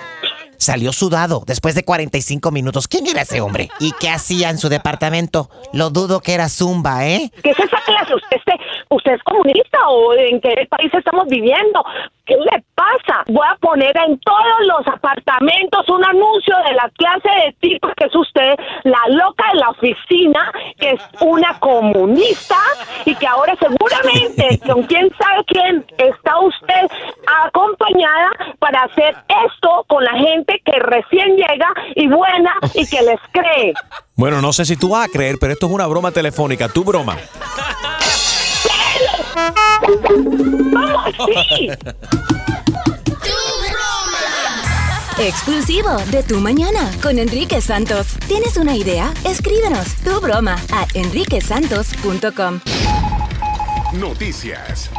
Salió 0.58 0.92
sudado 0.94 1.44
después 1.46 1.76
de 1.76 1.84
45 1.84 2.52
minutos. 2.52 2.88
¿Quién 2.88 3.08
era 3.08 3.22
ese 3.22 3.42
hombre? 3.42 3.70
¿Y 3.80 3.92
qué 4.00 4.10
hacía 4.10 4.50
en 4.50 4.58
su 4.58 4.70
departamento? 4.70 5.50
Lo 5.74 5.90
dudo 5.90 6.20
que 6.22 6.34
era 6.34 6.50
Zumba, 6.50 7.06
¿eh? 7.08 7.32
¿Qué 7.44 7.52
es 7.52 7.60
esa 7.60 7.78
clase? 7.86 8.16
¿Usted, 8.16 8.38
este- 8.38 8.60
¿Usted 8.90 9.14
es 9.14 9.24
comunista 9.24 9.78
o 9.90 10.14
en 10.14 10.40
qué 10.42 10.68
país 10.70 10.94
estamos 10.94 11.28
viviendo? 11.28 11.84
¿Qué 12.26 12.36
le 12.38 12.64
pasa? 12.74 13.24
Voy 13.28 13.46
a 13.48 13.56
poner 13.58 13.96
en 14.08 14.18
todos 14.20 14.60
los 14.68 14.88
apartamentos 14.88 15.88
un 15.90 16.04
anuncio 16.04 16.56
de 16.68 16.74
la 16.74 16.90
clase 16.98 17.30
de 17.46 17.56
tipo 17.60 17.88
que 17.96 18.06
es 18.06 18.16
usted, 18.16 18.56
la 18.84 19.00
loca 19.10 19.44
de 19.54 19.60
la 19.60 19.70
oficina, 19.70 20.52
que 20.80 20.92
es 20.92 21.02
una 21.22 21.60
comunista 21.60 22.56
y 23.06 23.14
que 23.16 23.28
ahora 23.28 23.56
seguramente 23.60 24.60
con 24.66 24.84
quién 24.84 25.10
sabe 25.20 25.44
quién 25.46 25.86
está 25.98 26.40
usted 26.40 26.88
acompañada 27.46 28.32
para 28.60 28.82
hacer 28.84 29.16
esto 29.46 29.86
con 29.88 30.04
la 30.04 30.14
gente 30.14 30.45
que 30.46 30.80
recién 30.80 31.36
llega 31.36 31.74
y 31.96 32.08
buena 32.08 32.54
y 32.74 32.86
que 32.88 33.02
les 33.02 33.20
cree. 33.32 33.74
Bueno, 34.16 34.42
no 34.42 34.54
sé 34.54 34.66
si 34.66 34.76
tú 34.76 34.90
vas 34.90 35.06
a 35.06 35.12
creer, 35.12 35.38
pero 35.40 35.54
esto 35.54 35.68
es 35.68 35.72
una 35.72 35.88
broma 35.88 36.12
telefónica. 36.12 36.70
Tu 36.70 36.84
broma. 36.84 37.18
¡Vamos, 40.72 41.14
sí! 41.58 41.70
Exclusivo 45.18 45.96
de 46.12 46.24
Tu 46.24 46.42
Mañana 46.42 46.92
con 47.02 47.20
Enrique 47.20 47.62
Santos. 47.62 48.18
¿Tienes 48.28 48.58
una 48.58 48.76
idea? 48.76 49.14
Escríbenos 49.24 49.96
tu 50.04 50.20
broma 50.20 50.58
a 50.74 50.86
enriquesantos.com. 50.94 52.60
Noticias. 53.94 54.92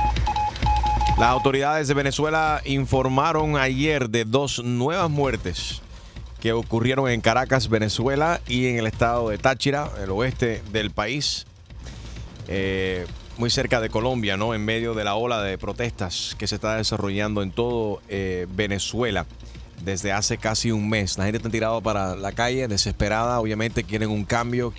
Las 1.19 1.31
autoridades 1.31 1.89
de 1.89 1.95
Venezuela 1.95 2.61
informaron 2.67 3.57
ayer 3.57 4.11
de 4.11 4.27
dos 4.27 4.63
nuevas 4.63 5.09
muertes 5.09 5.81
que 6.41 6.53
ocurrieron 6.53 7.09
en 7.09 7.23
Caracas, 7.23 7.71
Venezuela 7.71 8.43
y 8.47 8.67
en 8.67 8.77
el 8.77 8.87
estado 8.87 9.31
de 9.31 9.39
Táchira, 9.39 9.91
el 10.03 10.11
oeste 10.11 10.63
del 10.73 10.91
país, 10.91 11.47
eh, 12.49 13.07
muy 13.39 13.49
cerca 13.49 13.81
de 13.81 13.89
Colombia, 13.89 14.37
¿no? 14.37 14.53
En 14.53 14.63
medio 14.63 14.93
de 14.93 15.05
la 15.05 15.15
ola 15.15 15.43
de 15.43 15.57
protestas 15.57 16.37
que 16.39 16.47
se 16.47 16.57
está 16.57 16.77
desarrollando 16.77 17.43
en 17.43 17.51
todo 17.51 18.03
eh, 18.11 18.47
Venezuela 18.51 19.25
desde 19.83 20.13
hace 20.13 20.37
casi 20.37 20.71
un 20.71 20.87
mes. 20.87 21.17
La 21.17 21.25
gente 21.25 21.39
está 21.39 21.49
tirada 21.49 21.81
para 21.81 22.15
la 22.15 22.33
calle, 22.33 22.69
desesperada, 22.69 23.41
obviamente 23.41 23.85
quieren 23.85 24.11
un 24.11 24.27
cambio 24.27 24.75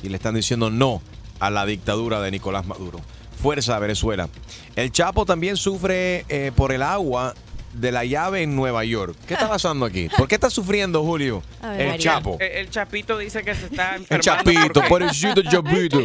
y 0.00 0.10
le 0.10 0.16
están 0.16 0.36
diciendo 0.36 0.70
no 0.70 1.02
a 1.40 1.50
la 1.50 1.66
dictadura 1.66 2.20
de 2.20 2.30
Nicolás 2.30 2.66
Maduro. 2.66 3.00
Fuerza 3.42 3.78
Venezuela. 3.80 4.28
El 4.76 4.92
Chapo 4.92 5.26
también 5.26 5.56
sufre 5.56 6.24
eh, 6.28 6.52
por 6.54 6.72
el 6.72 6.82
agua 6.82 7.34
de 7.74 7.90
la 7.90 8.04
llave 8.04 8.42
en 8.42 8.54
Nueva 8.54 8.84
York. 8.84 9.16
¿Qué 9.26 9.34
está 9.34 9.48
pasando 9.48 9.86
aquí? 9.86 10.08
¿Por 10.16 10.28
qué 10.28 10.34
está 10.34 10.50
sufriendo 10.50 11.02
Julio? 11.02 11.42
El 11.78 11.98
Chapo. 11.98 12.36
El, 12.38 12.52
el 12.52 12.70
Chapito 12.70 13.16
dice 13.18 13.42
que 13.42 13.54
se 13.54 13.66
está 13.66 13.96
El 13.96 14.02
enfermando. 14.02 14.22
Chapito, 14.52 14.72
porque- 14.74 14.88
pobrecito 14.88 15.42
Chapito. 15.42 16.00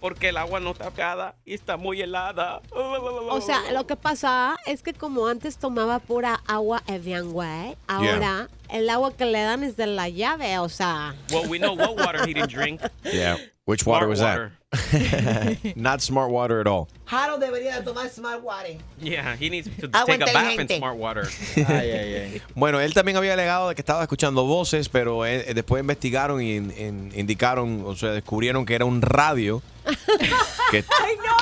Porque 0.00 0.28
el 0.28 0.36
agua 0.36 0.60
no 0.60 0.72
está 0.72 0.90
pegada 0.90 1.34
y 1.44 1.54
está 1.54 1.76
muy 1.76 2.00
helada. 2.02 2.60
O 2.70 3.40
sea, 3.40 3.72
lo 3.72 3.86
que 3.86 3.96
pasa 3.96 4.56
es 4.66 4.82
que 4.82 4.92
como 4.92 5.26
antes 5.26 5.56
tomaba 5.56 5.98
pura 6.00 6.42
agua 6.46 6.82
Evian 6.86 7.30
Way, 7.32 7.76
ahora 7.88 8.48
el 8.70 8.88
agua 8.90 9.12
que 9.16 9.24
le 9.26 9.40
dan 9.42 9.62
es 9.64 9.76
de 9.76 9.86
la 9.86 10.08
llave, 10.08 10.58
o 10.58 10.68
sea. 10.68 11.14
Well, 11.32 11.48
we 11.48 11.58
know 11.58 11.74
what 11.74 11.96
water 11.96 12.26
he 12.26 12.34
didn't 12.34 12.50
drink. 12.52 12.80
Yeah. 13.04 13.36
Which 13.64 13.84
water 13.84 14.06
was 14.06 14.20
that? 14.20 14.50
Not 15.76 16.00
smart 16.00 16.30
water 16.30 16.60
at 16.60 16.66
all. 16.68 16.86
Harold 17.06 17.40
debería 17.42 17.82
tomar 17.82 18.08
Smart 18.10 18.40
Water. 18.42 18.76
Yeah, 19.00 19.34
he 19.36 19.48
needs 19.50 19.68
to 19.80 19.88
Agua 19.92 20.18
take 20.18 20.22
a 20.30 20.32
bath 20.32 20.58
in 20.58 20.68
smart 20.68 20.96
water. 20.96 21.28
Bueno, 22.54 22.80
él 22.80 22.94
también 22.94 23.16
había 23.16 23.32
alegado 23.32 23.68
de 23.68 23.74
que 23.74 23.80
estaba 23.82 24.02
escuchando 24.02 24.44
voces, 24.44 24.88
pero 24.88 25.24
eh, 25.26 25.52
después 25.54 25.80
investigaron 25.80 26.40
y 26.42 26.56
in- 26.56 27.10
indicaron, 27.14 27.82
o 27.86 27.96
sea, 27.96 28.10
descubrieron 28.10 28.64
que 28.66 28.74
era 28.74 28.84
un 28.84 29.02
radio 29.02 29.62
que, 30.70 30.84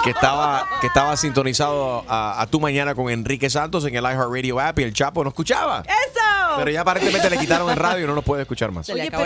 que 0.04 0.10
estaba, 0.10 0.66
que 0.80 0.86
estaba 0.86 1.16
sintonizado 1.16 2.04
a, 2.08 2.40
a 2.40 2.46
tu 2.46 2.58
mañana 2.60 2.94
con 2.94 3.10
Enrique 3.10 3.50
Santos 3.50 3.84
en 3.84 3.94
el 3.96 4.04
iHeartRadio 4.04 4.60
app 4.60 4.78
y 4.78 4.82
el 4.84 4.92
Chapo 4.94 5.22
no 5.24 5.28
escuchaba. 5.30 5.82
¡Eso! 5.86 6.20
Pero 6.56 6.70
ya 6.70 6.80
aparentemente 6.82 7.30
le 7.30 7.38
quitaron 7.38 7.70
el 7.70 7.76
radio 7.76 8.04
y 8.04 8.06
no 8.06 8.14
lo 8.14 8.22
puede 8.22 8.42
escuchar 8.42 8.70
más. 8.70 8.88
Oye, 8.88 9.10
pero 9.10 9.24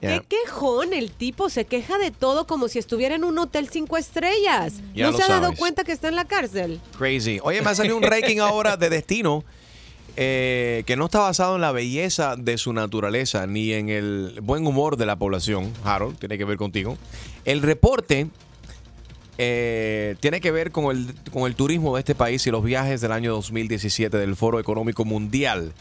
Yeah. 0.00 0.20
Qué 0.20 0.36
quejón, 0.44 0.92
el 0.92 1.10
tipo 1.12 1.48
se 1.48 1.64
queja 1.64 1.98
de 1.98 2.10
todo 2.10 2.46
como 2.46 2.68
si 2.68 2.78
estuviera 2.78 3.14
en 3.14 3.24
un 3.24 3.38
hotel 3.38 3.68
cinco 3.68 3.96
estrellas. 3.96 4.74
Ya 4.94 5.06
¿No 5.06 5.12
lo 5.12 5.18
se 5.18 5.24
ha 5.24 5.28
dado 5.28 5.42
sabes. 5.44 5.58
cuenta 5.58 5.84
que 5.84 5.92
está 5.92 6.08
en 6.08 6.16
la 6.16 6.24
cárcel? 6.24 6.80
Crazy. 6.98 7.38
Oye, 7.42 7.62
me 7.62 7.70
ha 7.70 7.74
salido 7.74 7.96
un 7.96 8.02
ranking 8.02 8.38
ahora 8.38 8.76
de 8.76 8.90
destino 8.90 9.44
eh, 10.16 10.82
que 10.86 10.96
no 10.96 11.06
está 11.06 11.20
basado 11.20 11.54
en 11.54 11.60
la 11.60 11.72
belleza 11.72 12.36
de 12.36 12.58
su 12.58 12.72
naturaleza 12.72 13.46
ni 13.46 13.72
en 13.72 13.88
el 13.88 14.40
buen 14.42 14.66
humor 14.66 14.96
de 14.96 15.06
la 15.06 15.16
población. 15.16 15.72
Harold, 15.84 16.18
tiene 16.18 16.36
que 16.36 16.44
ver 16.44 16.56
contigo. 16.56 16.98
El 17.44 17.62
reporte 17.62 18.28
eh, 19.38 20.16
tiene 20.20 20.40
que 20.40 20.50
ver 20.50 20.70
con 20.70 20.94
el, 20.94 21.14
con 21.32 21.44
el 21.44 21.54
turismo 21.54 21.94
de 21.94 22.00
este 22.00 22.14
país 22.14 22.46
y 22.46 22.50
los 22.50 22.62
viajes 22.62 23.00
del 23.00 23.12
año 23.12 23.32
2017 23.32 24.16
del 24.16 24.36
Foro 24.36 24.60
Económico 24.60 25.04
Mundial. 25.04 25.72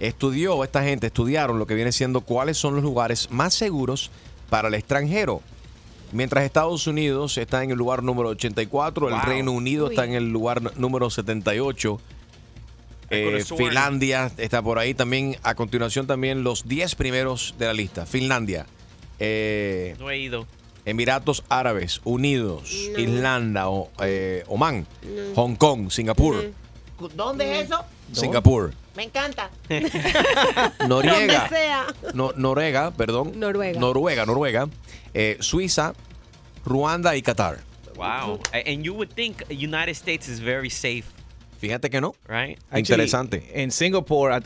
Estudió, 0.00 0.62
esta 0.64 0.82
gente 0.82 1.06
estudiaron 1.06 1.58
lo 1.58 1.66
que 1.66 1.74
viene 1.74 1.92
siendo 1.92 2.20
cuáles 2.20 2.56
son 2.58 2.74
los 2.74 2.82
lugares 2.82 3.30
más 3.30 3.54
seguros 3.54 4.10
para 4.50 4.68
el 4.68 4.74
extranjero. 4.74 5.40
Mientras 6.12 6.44
Estados 6.44 6.86
Unidos 6.86 7.38
está 7.38 7.62
en 7.64 7.70
el 7.70 7.78
lugar 7.78 8.02
número 8.02 8.28
84, 8.30 9.08
el 9.08 9.14
Wow. 9.14 9.22
Reino 9.24 9.52
Unido 9.52 9.90
está 9.90 10.04
en 10.04 10.14
el 10.14 10.30
lugar 10.30 10.76
número 10.78 11.10
78. 11.10 12.00
Eh. 13.10 13.44
Finlandia 13.56 14.30
está 14.36 14.62
por 14.62 14.78
ahí 14.78 14.94
también. 14.94 15.36
A 15.42 15.54
continuación 15.54 16.06
también 16.06 16.42
los 16.44 16.66
10 16.68 16.94
primeros 16.94 17.54
de 17.58 17.66
la 17.66 17.72
lista. 17.72 18.06
Finlandia, 18.06 18.66
eh, 19.18 19.96
No 19.98 20.10
he 20.10 20.18
ido. 20.18 20.46
Emiratos 20.86 21.42
Árabes 21.48 22.00
Unidos, 22.04 22.70
Irlanda, 22.98 23.68
o, 23.70 23.90
eh, 24.02 24.44
Oman, 24.48 24.86
Hong 25.34 25.54
Kong, 25.56 25.90
Singapur, 25.90 26.52
¿Dónde 27.16 27.60
es 27.60 27.66
eso? 27.66 27.80
Singapur, 28.12 28.72
Me 28.96 29.02
encanta. 29.04 29.50
Noriega, 30.88 30.88
Donde 30.88 31.48
sea. 31.48 31.86
no, 32.14 32.32
Noruega, 32.36 32.90
perdón, 32.92 33.38
Noruega. 33.38 33.78
Noruega, 33.80 34.26
Noruega, 34.26 34.68
eh, 35.14 35.36
Suiza, 35.40 35.94
Ruanda 36.64 37.16
y 37.16 37.22
Qatar. 37.22 37.58
Wow. 37.96 38.40
And 38.52 38.82
you 38.84 38.94
would 38.94 39.10
think 39.12 39.42
United 39.50 39.92
States 39.96 40.28
is 40.28 40.40
very 40.40 40.70
safe, 40.70 41.04
Fíjate 41.60 41.88
que 41.88 42.00
no. 42.00 42.14
right? 42.28 42.58
Actually, 42.70 42.80
Interesante. 42.80 43.50
En 43.54 43.70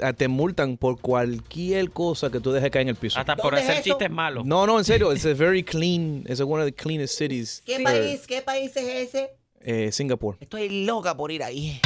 a- 0.03 0.13
te 0.13 0.29
multan 0.29 0.77
por 0.77 1.01
cualquier 1.01 1.91
cosa 1.91 2.31
que 2.31 2.39
tú 2.41 2.53
dejes 2.53 2.71
caer 2.71 2.83
en 2.83 2.89
el 2.91 2.95
piso. 2.97 3.19
Hasta 3.19 3.35
por 3.37 3.55
hacer 3.57 3.83
chistes 3.83 4.09
malos. 4.11 4.45
No, 4.45 4.67
no, 4.67 4.79
en 4.79 4.85
serio. 4.85 5.13
It's 5.13 5.25
a 5.27 5.35
very 5.35 5.65
clean. 5.65 6.25
It's 6.29 6.41
one 6.41 6.63
of 6.63 6.67
the 6.67 6.75
cleanest 6.75 7.17
cities. 7.19 7.63
¿Qué 7.67 7.77
for, 7.79 7.85
país, 7.85 8.27
qué 8.27 8.41
país 8.43 8.77
es 8.77 9.09
ese? 9.09 9.31
eh, 9.63 9.91
Singapore. 9.91 10.39
Estoy 10.41 10.85
loca 10.85 11.17
por 11.17 11.33
ir 11.33 11.43
ahí. 11.43 11.81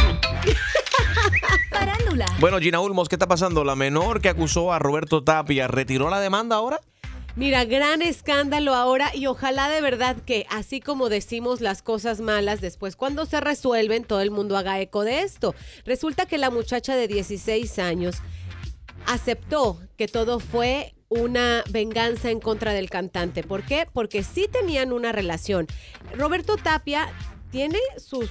Paula. 2.12 2.27
Bueno, 2.40 2.59
Gina 2.59 2.81
Ulmos, 2.81 3.09
¿qué 3.09 3.14
está 3.14 3.27
pasando? 3.27 3.64
La 3.64 3.75
menor 3.75 4.20
que 4.20 4.29
acusó 4.29 4.72
a 4.72 4.79
Roberto 4.79 5.25
Tapia 5.25 5.66
retiró 5.66 6.11
la 6.11 6.20
demanda 6.20 6.57
ahora. 6.57 6.81
Mira, 7.37 7.64
gran 7.64 8.03
escándalo 8.03 8.75
ahora 8.75 9.14
y 9.14 9.27
ojalá 9.27 9.70
de 9.70 9.81
verdad 9.81 10.16
que 10.27 10.44
así 10.51 10.81
como 10.81 11.09
decimos 11.09 11.62
las 11.62 11.81
cosas 11.81 12.20
malas, 12.20 12.61
después 12.61 12.96
cuando 12.96 13.25
se 13.25 13.40
resuelven 13.40 14.05
todo 14.05 14.20
el 14.20 14.31
mundo 14.31 14.59
haga 14.59 14.79
eco 14.81 15.05
de 15.05 15.22
esto. 15.22 15.55
Resulta 15.87 16.27
que 16.27 16.37
la 16.37 16.51
muchacha 16.51 16.94
de 16.94 17.09
16 17.09 17.79
años 17.79 18.16
aceptó 19.07 19.79
que 19.96 20.09
todo 20.09 20.40
fue 20.40 20.94
una 21.09 21.64
venganza 21.70 22.31
en 22.31 22.40
contra 22.40 22.75
del 22.75 22.90
cantante. 22.90 23.42
¿Por 23.42 23.62
qué? 23.62 23.88
Porque 23.90 24.22
sí 24.22 24.48
tenían 24.53 24.92
una 24.92 25.12
relación. 25.12 25.66
Roberto 26.14 26.57
Tapia 26.59 27.11
tiene 27.51 27.79
sus 27.96 28.29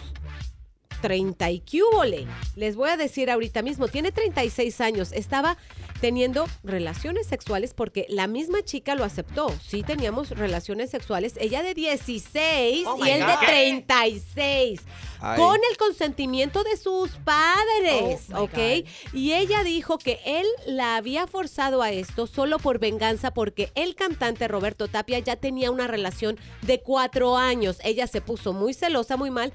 30 1.01 1.51
y 1.51 1.59
cúbole. 1.61 2.27
Les 2.55 2.75
voy 2.75 2.89
a 2.89 2.97
decir 2.97 3.29
ahorita 3.29 3.61
mismo, 3.61 3.87
tiene 3.87 4.11
36 4.11 4.81
años. 4.81 5.11
Estaba 5.11 5.57
teniendo 5.99 6.47
relaciones 6.63 7.27
sexuales 7.27 7.73
porque 7.73 8.05
la 8.09 8.27
misma 8.27 8.63
chica 8.63 8.95
lo 8.95 9.03
aceptó. 9.03 9.53
Sí 9.65 9.83
teníamos 9.83 10.29
relaciones 10.31 10.89
sexuales. 10.89 11.33
Ella 11.39 11.61
de 11.63 11.73
16 11.73 12.87
Oh 12.87 13.05
y 13.05 13.09
él 13.09 13.21
God. 13.21 13.27
de 13.27 13.47
36. 13.47 14.81
Ay. 15.19 15.39
Con 15.39 15.59
el 15.69 15.77
consentimiento 15.77 16.63
de 16.63 16.77
sus 16.77 17.11
padres, 17.23 18.27
Oh 18.33 18.43
¿ok? 18.43 18.87
Y 19.13 19.33
ella 19.33 19.63
dijo 19.63 19.97
que 19.99 20.19
él 20.25 20.47
la 20.65 20.95
había 20.95 21.27
forzado 21.27 21.83
a 21.83 21.91
esto 21.91 22.25
solo 22.25 22.57
por 22.57 22.79
venganza 22.79 23.31
porque 23.31 23.71
el 23.75 23.95
cantante 23.95 24.47
Roberto 24.47 24.87
Tapia 24.87 25.19
ya 25.19 25.35
tenía 25.35 25.69
una 25.69 25.87
relación 25.87 26.39
de 26.63 26.81
cuatro 26.81 27.37
años. 27.37 27.77
Ella 27.83 28.07
se 28.07 28.21
puso 28.21 28.53
muy 28.53 28.73
celosa, 28.73 29.17
muy 29.17 29.29
mal. 29.29 29.53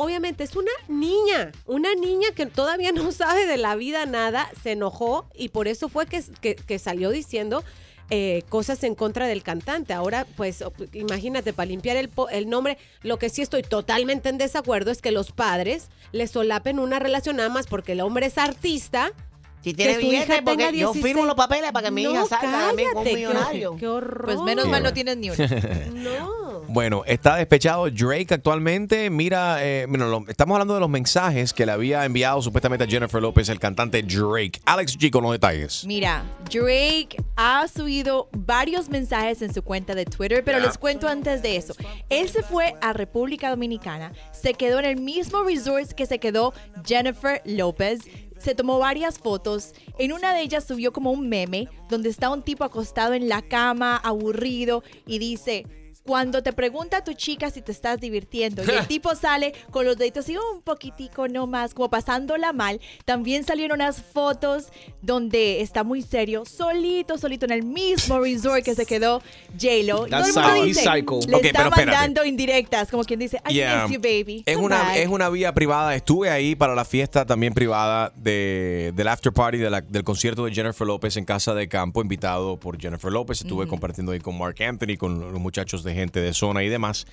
Obviamente 0.00 0.44
es 0.44 0.54
una 0.54 0.70
niña, 0.86 1.50
una 1.66 1.92
niña 1.96 2.28
que 2.34 2.46
todavía 2.46 2.92
no 2.92 3.10
sabe 3.12 3.46
de 3.46 3.56
la 3.56 3.74
vida 3.74 4.06
nada, 4.06 4.48
se 4.62 4.72
enojó 4.72 5.28
y 5.34 5.48
por 5.48 5.66
eso 5.66 5.88
fue 5.88 6.06
que, 6.06 6.22
que- 6.40 6.78
salió 6.78 7.10
diciendo 7.10 7.64
eh, 8.10 8.44
cosas 8.48 8.84
en 8.84 8.94
contra 8.94 9.26
del 9.26 9.42
cantante. 9.42 9.92
Ahora, 9.92 10.24
pues 10.36 10.62
imagínate, 10.92 11.52
para 11.52 11.66
limpiar 11.66 11.96
el, 11.96 12.10
el 12.30 12.48
nombre, 12.48 12.78
lo 13.02 13.18
que 13.18 13.28
sí 13.28 13.42
estoy 13.42 13.62
totalmente 13.62 14.28
en 14.28 14.38
desacuerdo 14.38 14.92
es 14.92 15.02
que 15.02 15.10
los 15.10 15.32
padres 15.32 15.88
le 16.12 16.28
solapen 16.28 16.78
una 16.78 17.00
relación 17.00 17.36
nada 17.36 17.48
más 17.48 17.66
porque 17.66 17.92
el 17.92 18.00
hombre 18.00 18.26
es 18.26 18.38
artista. 18.38 19.12
Si 19.62 19.74
tiene 19.74 19.94
que 19.94 20.00
su 20.00 20.06
billete, 20.08 20.24
hija 20.34 20.42
porque 20.44 20.56
tenga 20.64 20.70
yo 20.70 20.92
16. 20.92 21.04
firmo 21.04 21.26
los 21.26 21.34
papeles 21.34 21.72
para 21.72 21.86
que 21.86 21.90
mi 21.90 22.04
No, 22.04 22.12
hija 22.12 22.26
salga 22.26 22.66
también 22.68 22.88
con 22.92 22.98
un 22.98 23.04
cállate, 23.12 23.60
qué- 23.78 23.86
horror. 23.88 24.24
Pues 24.24 24.40
menos 24.42 24.68
mal 24.68 24.82
no 24.82 24.92
tienes 24.92 25.16
ni 25.16 25.30
uno. 25.30 25.36
no. 25.94 26.48
Bueno, 26.68 27.02
está 27.06 27.36
despechado 27.36 27.90
Drake 27.90 28.34
actualmente. 28.34 29.10
Mira, 29.10 29.58
eh, 29.64 29.86
lo- 29.88 30.24
estamos 30.28 30.54
hablando 30.54 30.74
de 30.74 30.80
los 30.80 30.88
mensajes 30.90 31.52
que 31.52 31.64
le 31.66 31.72
había 31.72 32.04
enviado 32.04 32.40
supuestamente 32.42 32.84
a 32.84 32.86
Jennifer 32.86 33.20
López, 33.20 33.48
el 33.48 33.58
cantante 33.58 34.02
Drake. 34.02 34.60
Alex 34.66 34.98
G 34.98 35.10
con 35.10 35.22
los 35.22 35.32
detalles. 35.32 35.84
Mira, 35.86 36.22
Drake 36.52 37.16
ha 37.36 37.66
subido 37.68 38.28
varios 38.32 38.88
mensajes 38.88 39.42
en 39.42 39.52
su 39.52 39.62
cuenta 39.62 39.94
de 39.94 40.04
Twitter, 40.04 40.42
pero 40.44 40.60
les 40.60 40.76
cuento 40.78 41.08
antes 41.08 41.42
de 41.42 41.56
eso. 41.56 41.74
Él 42.10 42.28
se 42.28 42.42
fue 42.42 42.74
a 42.80 42.92
República 42.92 43.50
Dominicana, 43.50 44.12
se 44.32 44.54
quedó 44.54 44.78
en 44.78 44.84
el 44.84 44.96
mismo 45.00 45.42
resort 45.42 45.92
que 45.92 46.06
se 46.06 46.18
quedó 46.18 46.52
Jennifer 46.86 47.42
López. 47.44 48.00
Se 48.38 48.54
tomó 48.54 48.78
varias 48.78 49.18
fotos. 49.18 49.74
En 49.98 50.12
una 50.12 50.32
de 50.32 50.42
ellas 50.42 50.64
subió 50.64 50.92
como 50.92 51.10
un 51.10 51.28
meme 51.28 51.68
donde 51.88 52.08
está 52.08 52.30
un 52.30 52.42
tipo 52.42 52.64
acostado 52.64 53.14
en 53.14 53.28
la 53.28 53.42
cama, 53.42 53.96
aburrido, 53.96 54.82
y 55.06 55.18
dice, 55.18 55.66
cuando 56.08 56.42
te 56.42 56.54
pregunta 56.54 56.96
a 56.96 57.04
tu 57.04 57.12
chica 57.12 57.50
si 57.50 57.60
te 57.60 57.70
estás 57.70 58.00
divirtiendo 58.00 58.62
y 58.64 58.70
el 58.70 58.86
tipo 58.88 59.14
sale 59.14 59.52
con 59.70 59.84
los 59.84 59.98
deditos 59.98 60.24
así 60.24 60.34
un 60.54 60.62
poquitico 60.62 61.28
nomás, 61.28 61.74
como 61.74 61.90
pasándola 61.90 62.54
mal, 62.54 62.80
también 63.04 63.44
salieron 63.44 63.76
unas 63.76 64.00
fotos 64.00 64.68
donde 65.02 65.60
está 65.60 65.84
muy 65.84 66.00
serio, 66.00 66.44
solito, 66.46 67.18
solito 67.18 67.44
en 67.44 67.52
el 67.52 67.62
mismo 67.62 68.20
resort 68.20 68.64
que 68.64 68.74
se 68.74 68.86
quedó 68.86 69.20
J-Lo. 69.60 70.06
Y 70.06 70.10
todo 70.10 70.22
That's 70.22 70.28
el 70.28 70.34
mundo 70.34 70.50
psycho. 70.64 70.64
dice, 70.64 71.28
le 71.28 71.36
Ok, 71.36 71.44
está 71.44 71.58
pero 71.70 71.86
mandando 71.86 72.24
indirectas, 72.24 72.90
como 72.90 73.04
quien 73.04 73.20
dice, 73.20 73.38
I 73.46 73.52
Yeah. 73.58 73.86
miss 73.86 73.94
you, 73.96 74.00
baby. 74.00 74.42
Es 74.46 74.54
Come 74.54 74.66
una, 74.66 74.78
back. 74.78 74.96
es 74.96 75.08
una 75.08 75.28
vía 75.28 75.52
privada. 75.52 75.94
Estuve 75.94 76.30
ahí 76.30 76.54
para 76.54 76.74
la 76.74 76.86
fiesta 76.86 77.26
también 77.26 77.52
privada 77.52 78.12
de, 78.16 78.92
del 78.96 79.08
after 79.08 79.30
party 79.30 79.58
de 79.58 79.68
la- 79.68 79.82
del 79.82 80.04
concierto 80.04 80.46
de 80.46 80.52
Jennifer 80.54 80.86
López 80.86 81.16
en 81.18 81.26
Casa 81.26 81.52
de 81.54 81.68
Campo, 81.68 82.00
invitado 82.00 82.56
por 82.56 82.80
Jennifer 82.80 83.12
López. 83.12 83.42
Estuve 83.42 83.66
compartiendo 83.68 84.12
ahí 84.12 84.20
con 84.20 84.38
Mark 84.38 84.56
Anthony, 84.62 84.96
con 84.98 85.20
los 85.32 85.38
muchachos 85.40 85.82
de 85.84 85.97
gente 85.98 86.20
de 86.20 86.32
zona 86.32 86.62
y 86.62 86.68
demás. 86.68 87.06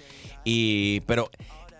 Y, 0.43 1.02
pero 1.02 1.30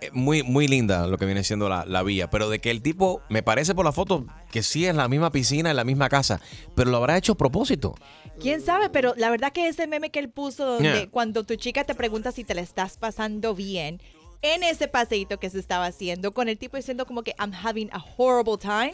eh, 0.02 0.10
muy, 0.12 0.44
muy 0.44 0.68
linda 0.68 1.08
lo 1.08 1.18
que 1.18 1.26
viene 1.26 1.44
siendo 1.44 1.70
la, 1.70 1.86
la 1.86 2.04
vía. 2.04 2.30
Pero 2.30 2.50
de 2.50 2.60
que 2.60 2.72
el 2.72 2.82
tipo, 2.82 3.22
me 3.30 3.44
parece 3.44 3.74
por 3.74 3.86
la 3.86 3.92
foto, 3.92 4.26
que 4.52 4.64
sí 4.64 4.86
es 4.86 4.96
la 4.96 5.08
misma 5.08 5.32
piscina, 5.32 5.70
en 5.70 5.76
la 5.76 5.84
misma 5.84 6.10
casa, 6.10 6.42
pero 6.76 6.92
lo 6.92 6.98
habrá 6.98 7.18
hecho 7.18 7.34
a 7.34 7.38
propósito. 7.38 7.96
¿Quién 8.40 8.62
sabe? 8.62 8.90
Pero 8.90 9.14
la 9.16 9.30
verdad 9.30 9.54
que 9.54 9.68
ese 9.68 9.88
meme 9.88 10.10
que 10.10 10.20
él 10.20 10.30
puso 10.30 10.66
donde 10.66 10.92
Yeah. 10.92 11.10
cuando 11.10 11.46
tu 11.46 11.56
chica 11.56 11.86
te 11.86 11.96
pregunta 11.96 12.32
si 12.32 12.44
te 12.44 12.54
la 12.54 12.62
estás 12.62 12.98
pasando 12.98 13.56
bien, 13.56 14.02
en 14.42 14.64
ese 14.64 14.88
paseíto 14.88 15.40
que 15.40 15.50
se 15.50 15.58
estaba 15.60 15.86
haciendo, 15.86 16.34
con 16.34 16.50
el 16.50 16.58
tipo 16.58 16.78
diciendo 16.78 17.06
como 17.06 17.24
que 17.24 17.34
I'm 17.40 17.54
having 17.54 17.90
a 17.94 18.04
horrible 18.18 18.58
time. 18.58 18.92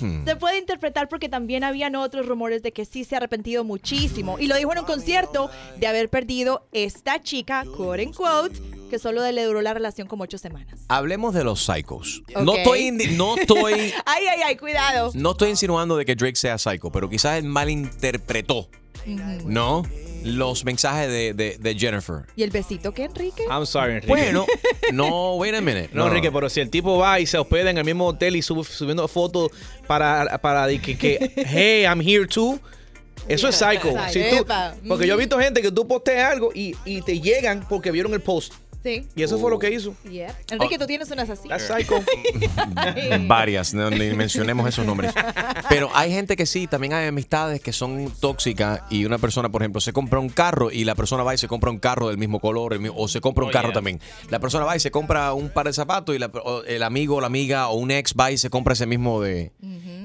Hmm. 0.00 0.24
Se 0.24 0.36
puede 0.36 0.58
interpretar 0.58 1.08
porque 1.08 1.28
también 1.28 1.64
habían 1.64 1.96
otros 1.96 2.26
rumores 2.26 2.62
de 2.62 2.72
que 2.72 2.84
sí 2.84 3.04
se 3.04 3.14
ha 3.14 3.18
arrepentido 3.18 3.64
muchísimo. 3.64 4.38
Y 4.38 4.46
lo 4.46 4.56
dijo 4.56 4.72
en 4.72 4.78
un 4.80 4.84
concierto 4.84 5.50
de 5.78 5.86
haber 5.86 6.08
perdido 6.08 6.66
esta 6.72 7.22
chica, 7.22 7.64
quote 7.76 8.06
unquote, 8.06 8.60
que 8.90 8.98
solo 8.98 9.30
le 9.30 9.44
duró 9.44 9.62
la 9.62 9.72
relación 9.72 10.08
como 10.08 10.24
ocho 10.24 10.36
semanas. 10.36 10.80
Hablemos 10.88 11.34
de 11.34 11.44
los 11.44 11.64
psychos. 11.64 12.22
No 12.42 12.56
estoy, 12.56 12.90
no 12.90 13.36
estoy 13.36 13.72
Ay, 14.04 14.24
ay, 14.30 14.40
ay, 14.44 14.56
cuidado. 14.56 15.12
No 15.14 15.32
estoy 15.32 15.50
insinuando 15.50 15.96
de 15.96 16.04
que 16.04 16.14
Drake 16.16 16.36
sea 16.36 16.58
psycho, 16.58 16.90
pero 16.90 17.08
quizás 17.08 17.38
él 17.38 17.44
malinterpretó, 17.44 18.68
¿no? 19.46 19.84
Los 20.24 20.64
mensajes 20.64 21.08
de, 21.08 21.34
de- 21.34 21.56
de 21.58 21.74
Jennifer. 21.78 22.24
¿Y 22.36 22.42
el 22.42 22.50
besito 22.50 22.92
que 22.92 23.04
Enrique? 23.04 23.44
I'm 23.50 23.66
sorry, 23.66 23.92
Enrique. 23.94 24.06
Bueno, 24.08 24.46
no, 24.92 25.36
wait 25.36 25.54
a 25.54 25.60
minute. 25.60 25.90
No, 25.92 26.06
Enrique, 26.08 26.30
pero 26.32 26.48
si 26.48 26.60
el 26.60 26.70
tipo 26.70 26.98
va 26.98 27.20
y 27.20 27.26
se 27.26 27.38
hospeda 27.38 27.70
en 27.70 27.78
el 27.78 27.84
mismo 27.84 28.06
hotel 28.06 28.36
y 28.36 28.42
sube 28.42 28.64
subiendo 28.64 29.06
fotos 29.08 29.50
para, 29.86 30.38
para 30.38 30.66
de 30.66 30.80
que, 30.80 30.96
que, 30.98 31.32
hey, 31.46 31.84
I'm 31.84 32.00
here 32.00 32.26
too. 32.26 32.58
Eso 33.28 33.48
es 33.48 33.56
psycho. 33.56 33.94
Si 34.10 34.18
tú- 34.30 34.36
Epa. 34.42 34.74
porque 34.88 35.06
yo 35.06 35.14
he 35.14 35.18
visto 35.18 35.38
gente 35.38 35.60
que 35.62 35.70
tú 35.70 35.86
posteas 35.86 36.32
algo 36.32 36.50
y, 36.54 36.74
y 36.84 37.02
te 37.02 37.20
llegan 37.20 37.64
porque 37.68 37.90
vieron 37.90 38.12
el 38.14 38.20
post. 38.20 38.54
Sí. 38.82 39.06
Y 39.14 39.22
eso 39.22 39.38
fue 39.38 39.50
lo 39.50 39.58
que 39.58 39.70
hizo. 39.70 39.94
Yep. 40.10 40.30
Enrique, 40.52 40.78
tú 40.78 40.86
tienes 40.86 41.10
unas 41.10 41.28
así. 41.28 41.48
That's 41.48 41.66
psycho. 41.66 41.96
Varias, 43.26 43.74
no, 43.74 43.90
ni 43.90 44.10
mencionemos 44.14 44.66
esos 44.68 44.86
nombres. 44.86 45.12
Pero 45.68 45.90
hay 45.94 46.10
gente 46.12 46.36
que 46.36 46.46
sí, 46.46 46.66
también 46.66 46.92
hay 46.94 47.06
amistades 47.06 47.60
que 47.60 47.72
son 47.72 48.10
tóxicas 48.20 48.82
y 48.90 49.04
una 49.04 49.18
persona, 49.18 49.48
por 49.50 49.62
ejemplo, 49.62 49.80
se 49.80 49.92
compra 49.92 50.18
un 50.18 50.28
carro 50.30 50.70
y 50.70 50.84
la 50.84 50.94
persona 50.94 51.22
va 51.22 51.34
y 51.34 51.38
se 51.38 51.48
compra 51.48 51.70
un 51.70 51.78
carro 51.78 52.08
del 52.08 52.18
mismo 52.18 52.40
color 52.40 52.72
el 52.74 52.90
o 52.94 53.08
se 53.08 53.20
compra 53.20 53.44
un 53.44 53.50
Oh, 53.50 53.52
carro 53.52 53.68
yeah. 53.68 53.74
también. 53.74 54.00
La 54.30 54.38
persona 54.38 54.64
va 54.64 54.76
y 54.76 54.80
se 54.80 54.90
compra 54.90 55.32
un 55.34 55.50
par 55.50 55.66
de 55.66 55.72
zapatos 55.72 56.14
y 56.14 56.18
la- 56.18 56.30
el 56.66 56.82
amigo 56.82 57.16
o 57.16 57.20
la 57.20 57.26
amiga 57.26 57.68
o 57.68 57.74
un 57.74 57.90
ex 57.90 58.14
va 58.18 58.30
y 58.30 58.38
se 58.38 58.48
compra 58.50 58.72
ese 58.74 58.86
mismo 58.86 59.20
de, 59.20 59.52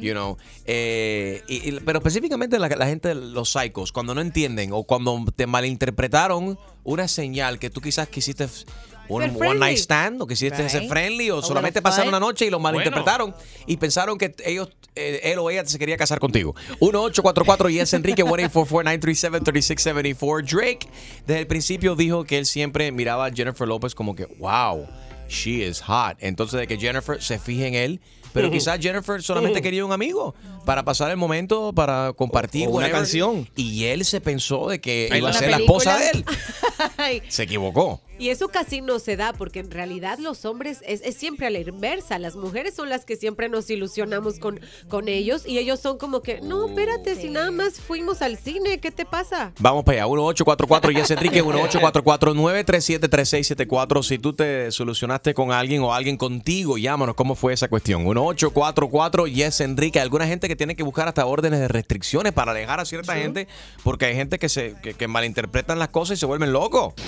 you 0.02 0.12
know. 0.14 0.38
eh, 0.66 1.42
y- 1.48 1.70
y- 1.70 1.80
pero 1.86 2.00
específicamente 2.00 2.60
la, 2.60 2.68
la 2.70 2.88
gente, 2.88 3.16
los 3.16 3.50
psychos, 3.52 3.92
cuando 3.92 4.14
no 4.16 4.22
entienden 4.22 4.72
o 4.74 4.84
cuando 4.84 5.24
te 5.36 5.48
malinterpretaron 5.48 6.58
una 6.86 7.10
señal 7.10 7.60
que 7.60 7.70
tú 7.70 7.82
quizás 7.82 8.08
quisiste 8.08 8.48
un 9.08 9.22
one 9.22 9.60
night 9.60 9.78
stand 9.78 10.20
o 10.22 10.26
quisiste 10.26 10.58
Right. 10.64 10.72
ser 10.72 10.88
friendly 10.88 11.30
o 11.30 11.40
A 11.40 11.44
solamente 11.44 11.80
little 11.80 11.84
pasar 11.84 12.06
fun. 12.06 12.10
una 12.10 12.20
noche 12.20 12.46
y 12.46 12.50
lo 12.50 12.60
malinterpretaron 12.60 13.36
y 13.68 13.78
pensaron 13.78 14.18
que 14.18 14.34
ellos 14.46 14.70
eh, 14.96 15.20
él 15.34 15.40
o 15.40 15.50
ella 15.52 15.66
se 15.66 15.78
quería 15.78 15.98
casar 15.98 16.20
contigo. 16.20 16.56
1844 16.80 17.70
y 17.70 17.80
es 17.80 17.94
Enrique 17.94 18.24
1-844-937-3674. 18.24 20.44
Drake 20.50 20.88
desde 21.28 21.42
el 21.42 21.48
principio 21.48 21.96
dijo 21.96 22.24
que 22.24 22.38
él 22.38 22.46
siempre 22.46 22.92
miraba 22.92 23.26
a 23.28 23.32
Jennifer 23.32 23.68
López 23.68 23.94
como 23.96 24.16
que 24.16 24.26
wow, 24.40 24.88
she 25.28 25.68
is 25.68 25.82
hot. 25.82 26.18
Entonces 26.20 26.60
de 26.60 26.68
que 26.68 26.78
Jennifer 26.78 27.22
se 27.22 27.40
fije 27.40 27.68
en 27.68 27.76
él, 27.76 28.02
pero 28.36 28.52
quizás 28.52 28.78
Jennifer 28.80 29.24
solamente 29.24 29.62
quería 29.62 29.86
un 29.86 29.94
amigo 29.94 30.36
para 30.66 30.84
pasar 30.84 31.10
el 31.10 31.18
momento, 31.18 31.72
para 31.74 32.12
compartir 32.14 32.68
O 32.68 32.72
una 32.72 32.78
whatever. 32.78 33.00
canción. 33.00 33.50
Y 33.56 33.86
él 33.86 34.04
se 34.04 34.20
pensó 34.20 34.68
de 34.68 34.82
que 34.82 35.10
iba 35.16 35.30
a 35.30 35.34
ser 35.34 35.50
la 35.50 35.58
esposa 35.58 35.98
de 35.98 36.10
él. 36.10 36.26
Se 37.30 37.44
equivocó. 37.44 38.02
Y 38.18 38.30
eso 38.30 38.48
casi 38.48 38.80
no 38.80 39.00
se 39.00 39.18
da 39.18 39.34
porque 39.34 39.60
en 39.60 39.70
realidad 39.72 40.20
los 40.20 40.46
hombres 40.46 40.80
es, 40.88 41.02
es 41.04 41.16
siempre 41.16 41.48
a 41.48 41.50
la 41.50 41.60
inversa. 41.60 42.18
Las 42.18 42.38
mujeres 42.38 42.74
son 42.74 42.88
las 42.88 43.04
que 43.04 43.18
siempre 43.18 43.50
nos 43.50 43.70
ilusionamos 43.70 44.40
con, 44.40 44.62
con 44.88 45.10
ellos 45.10 45.46
y 45.46 45.58
ellos 45.58 45.82
son 45.82 45.98
como 45.98 46.22
que, 46.22 46.40
no, 46.42 46.70
espérate, 46.70 47.16
si 47.16 47.28
nada 47.30 47.52
más 47.52 47.82
fuimos 47.82 48.22
al 48.22 48.38
cine, 48.38 48.80
¿qué 48.80 48.92
te 48.92 49.04
pasa? 49.06 49.52
Vamos 49.60 49.84
para 49.84 50.04
allá, 50.04 50.08
1844 50.08 50.92
y 50.92 50.98
es 50.98 51.12
Enrique, 51.12 51.44
1844-937-3674. 51.44 54.04
Si 54.04 54.18
tú 54.18 54.32
te 54.34 54.72
solucionaste 54.72 55.34
con 55.34 55.52
alguien 55.52 55.82
o 55.82 55.94
alguien 55.94 56.16
contigo, 56.18 56.78
llámanos, 56.78 57.16
¿cómo 57.16 57.36
fue 57.36 57.52
esa 57.54 57.68
cuestión? 57.68 58.08
1844 58.34 59.28
y 59.28 59.44
es 59.44 59.62
Enrique. 59.62 60.00
Alguna 60.00 60.28
gente 60.28 60.48
que 60.48 60.56
tiene 60.56 60.76
que 60.76 60.84
buscar 60.84 61.08
hasta 61.08 61.26
órdenes 61.26 61.60
de 61.60 61.68
restricciones 61.68 62.34
para 62.34 62.52
alejar 62.52 62.80
a 62.80 62.86
cierta 62.86 63.16
gente, 63.16 63.48
porque 63.84 64.06
hay 64.06 64.16
gente 64.16 64.40
que, 64.40 64.50
se, 64.50 64.76
que, 64.82 64.94
que 64.94 65.08
malinterpretan 65.08 65.80
las 65.80 65.90
cosas 65.90 66.18
y 66.18 66.20
se 66.20 66.26
vuelven 66.26 66.54
locos. 66.54 66.94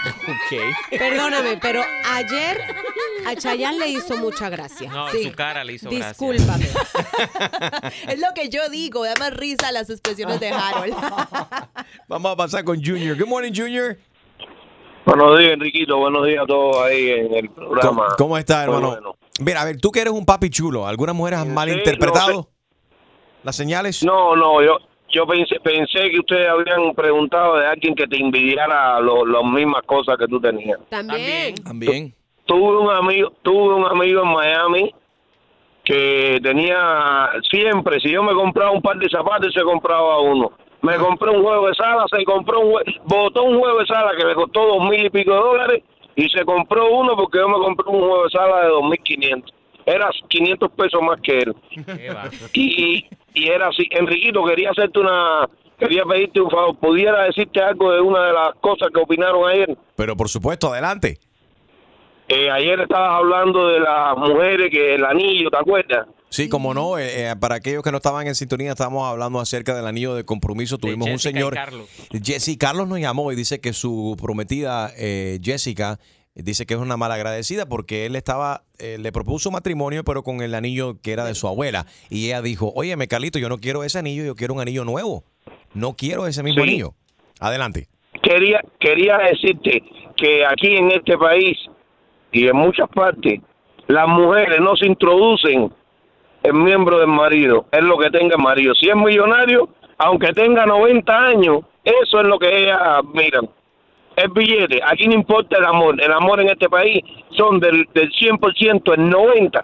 Ok. 0.06 0.98
Perdóname, 0.98 1.58
pero 1.60 1.82
ayer 2.12 2.60
a 3.26 3.34
Chayanne 3.34 3.78
le 3.80 3.88
hizo 3.88 4.16
mucha 4.18 4.48
gracia. 4.50 4.88
No, 4.92 5.08
Sí. 5.10 5.24
su 5.24 5.32
cara 5.32 5.64
le 5.64 5.72
hizo 5.72 5.90
gracia. 5.90 6.08
Discúlpame. 6.10 6.66
Es 8.08 8.20
lo 8.20 8.28
que 8.36 8.48
yo 8.50 8.68
digo, 8.68 9.04
da 9.04 9.14
más 9.18 9.34
risa 9.34 9.72
las 9.72 9.90
expresiones 9.90 10.38
de 10.38 10.50
Harold. 10.50 10.94
Vamos 12.08 12.32
a 12.32 12.36
pasar 12.36 12.62
con 12.62 12.76
Junior. 12.76 13.18
Good 13.18 13.26
morning, 13.26 13.52
Junior. 13.52 13.96
Buenos 15.06 15.38
días, 15.40 15.52
Enriquito. 15.54 15.96
Buenos 15.98 16.24
días 16.26 16.44
a 16.44 16.46
todos 16.46 16.76
ahí 16.84 17.10
en 17.10 17.34
el 17.34 17.48
¿Cómo, 17.50 17.68
programa. 17.70 18.06
cómo 18.16 18.38
estás, 18.38 18.66
Muy 18.68 18.76
hermano? 18.76 18.92
bueno. 18.92 19.14
Mira, 19.40 19.62
a 19.62 19.64
ver, 19.64 19.80
tú 19.80 19.90
que 19.90 20.00
eres 20.02 20.12
un 20.12 20.24
papi 20.24 20.50
chulo, 20.50 20.86
¿algunas 20.86 21.16
mujeres 21.16 21.40
han 21.40 21.52
malinterpretado 21.52 22.50
las 23.44 23.56
señales? 23.56 24.02
No, 24.04 24.34
no, 24.36 24.62
yo 24.62 24.78
yo 25.10 25.26
pensé, 25.26 25.60
pensé 25.60 26.10
que 26.10 26.18
ustedes 26.18 26.48
habían 26.48 26.92
preguntado 26.94 27.56
de 27.56 27.66
alguien 27.66 27.94
que 27.94 28.06
te 28.08 28.16
envidiara 28.20 28.98
lo- 29.00 29.24
las 29.24 29.44
mismas 29.44 29.82
cosas 29.84 30.16
que 30.18 30.26
tú 30.26 30.40
tenías. 30.40 30.78
También. 30.88 31.54
También. 31.62 32.14
Tuve 32.46 32.78
un 32.78 32.90
amigo, 32.90 33.32
tuve 33.42 33.74
un 33.74 33.86
amigo 33.86 34.22
en 34.22 34.28
Miami 34.32 34.94
que 35.84 36.40
tenía 36.42 37.30
siempre, 37.50 38.00
si 38.00 38.10
yo 38.10 38.22
me 38.22 38.32
compraba 38.34 38.70
un 38.72 38.80
par 38.82 38.96
de 38.96 39.08
zapatos, 39.08 39.52
se 39.52 39.62
compraba 39.62 40.20
uno. 40.20 40.50
Me 40.82 40.96
compré 40.96 41.30
un 41.30 41.42
juego 41.42 41.68
de 41.68 41.74
sala, 41.74 42.04
se 42.10 42.24
compró 42.24 42.60
un 42.60 42.72
jue- 42.72 43.00
botó 43.04 43.44
un 43.44 43.58
juego 43.60 43.78
de 43.80 43.86
sala 43.86 44.12
que 44.18 44.24
me 44.24 44.34
costó 44.34 44.66
dos 44.66 44.88
mil 44.88 45.04
y 45.06 45.10
pico 45.10 45.32
de 45.32 45.38
dólares 45.38 45.82
y 46.16 46.28
se 46.28 46.44
compró 46.44 46.90
uno 46.90 47.14
porque 47.16 47.38
yo 47.38 47.48
me 47.48 47.58
compré 47.58 47.86
un 47.88 48.00
juego 48.00 48.24
de 48.24 48.30
sala 48.30 48.62
de 48.62 48.68
dos 48.68 48.82
mil 48.82 48.98
quinientos. 49.00 49.53
Era 49.86 50.10
500 50.28 50.70
pesos 50.72 51.00
más 51.02 51.20
que 51.20 51.38
él. 51.38 51.54
Y, 52.52 53.06
y 53.34 53.48
era 53.48 53.68
así. 53.68 53.86
Enriquito, 53.90 54.44
quería 54.44 54.70
hacerte 54.70 55.00
una, 55.00 55.48
quería 55.78 56.04
pedirte 56.04 56.40
un 56.40 56.50
favor. 56.50 56.76
¿Pudiera 56.76 57.24
decirte 57.24 57.60
algo 57.60 57.92
de 57.92 58.00
una 58.00 58.26
de 58.26 58.32
las 58.32 58.54
cosas 58.60 58.88
que 58.94 59.00
opinaron 59.00 59.48
ayer? 59.48 59.76
Pero 59.96 60.16
por 60.16 60.28
supuesto, 60.28 60.72
adelante. 60.72 61.18
Eh, 62.28 62.50
ayer 62.50 62.80
estabas 62.80 63.18
hablando 63.18 63.68
de 63.68 63.80
las 63.80 64.16
mujeres 64.16 64.70
que 64.70 64.94
el 64.94 65.04
anillo, 65.04 65.50
¿te 65.50 65.58
acuerdas? 65.58 66.06
Sí, 66.34 66.48
como 66.48 66.74
no, 66.74 66.98
eh, 66.98 67.30
eh, 67.30 67.36
para 67.38 67.54
aquellos 67.54 67.84
que 67.84 67.92
no 67.92 67.98
estaban 67.98 68.26
en 68.26 68.34
sintonía, 68.34 68.72
estábamos 68.72 69.06
hablando 69.06 69.38
acerca 69.38 69.72
del 69.76 69.86
anillo 69.86 70.16
de 70.16 70.24
compromiso. 70.24 70.78
Tuvimos 70.78 71.06
un 71.06 71.12
Jessica 71.12 71.30
y 71.30 71.32
señor. 71.34 71.54
Carlos. 71.54 71.88
Jesse 72.10 72.56
Carlos 72.58 72.88
nos 72.88 72.98
llamó 72.98 73.30
y 73.30 73.36
dice 73.36 73.60
que 73.60 73.72
su 73.72 74.16
prometida 74.20 74.90
eh, 74.96 75.38
Jessica 75.40 76.00
dice 76.42 76.66
que 76.66 76.74
es 76.74 76.80
una 76.80 76.96
malagradecida 76.96 77.66
porque 77.66 78.06
él 78.06 78.16
estaba, 78.16 78.62
eh, 78.78 78.96
le 78.98 79.12
propuso 79.12 79.50
matrimonio, 79.50 80.04
pero 80.04 80.22
con 80.22 80.40
el 80.40 80.54
anillo 80.54 81.00
que 81.02 81.12
era 81.12 81.24
de 81.24 81.34
su 81.34 81.46
abuela. 81.48 81.86
Y 82.10 82.26
ella 82.26 82.42
dijo: 82.42 82.72
Oye, 82.74 82.96
Carlito, 83.08 83.38
yo 83.38 83.48
no 83.48 83.58
quiero 83.58 83.84
ese 83.84 83.98
anillo, 83.98 84.24
yo 84.24 84.34
quiero 84.34 84.54
un 84.54 84.60
anillo 84.60 84.84
nuevo. 84.84 85.24
No 85.74 85.94
quiero 85.94 86.26
ese 86.26 86.42
mismo 86.42 86.62
Sí. 86.64 86.70
anillo. 86.70 86.94
Adelante. 87.40 87.88
Quería, 88.22 88.60
quería 88.80 89.18
decirte 89.18 89.82
que 90.16 90.44
aquí 90.46 90.76
en 90.76 90.90
este 90.92 91.18
país 91.18 91.58
y 92.32 92.46
en 92.46 92.56
muchas 92.56 92.88
partes, 92.88 93.40
las 93.88 94.08
mujeres 94.08 94.60
no 94.60 94.76
se 94.76 94.86
introducen 94.86 95.72
en 96.42 96.64
miembro 96.64 96.98
del 96.98 97.08
marido, 97.08 97.66
es 97.72 97.82
lo 97.82 97.98
que 97.98 98.10
tenga 98.10 98.36
el 98.36 98.42
marido. 98.42 98.74
Si 98.74 98.88
es 98.88 98.96
millonario, 98.96 99.68
aunque 99.98 100.32
tenga 100.32 100.64
90 100.66 101.16
años, 101.26 101.60
eso 101.84 102.20
es 102.20 102.26
lo 102.26 102.38
que 102.38 102.62
ellas 102.62 102.78
miran. 103.12 103.48
El 104.16 104.28
billete, 104.30 104.80
aquí 104.84 105.08
no 105.08 105.14
importa 105.14 105.58
el 105.58 105.64
amor, 105.64 106.00
el 106.00 106.12
amor 106.12 106.40
en 106.40 106.48
este 106.48 106.68
país 106.68 107.02
son 107.36 107.58
del, 107.58 107.88
del 107.94 108.12
100%, 108.12 108.94
el 108.94 109.10
90% 109.10 109.60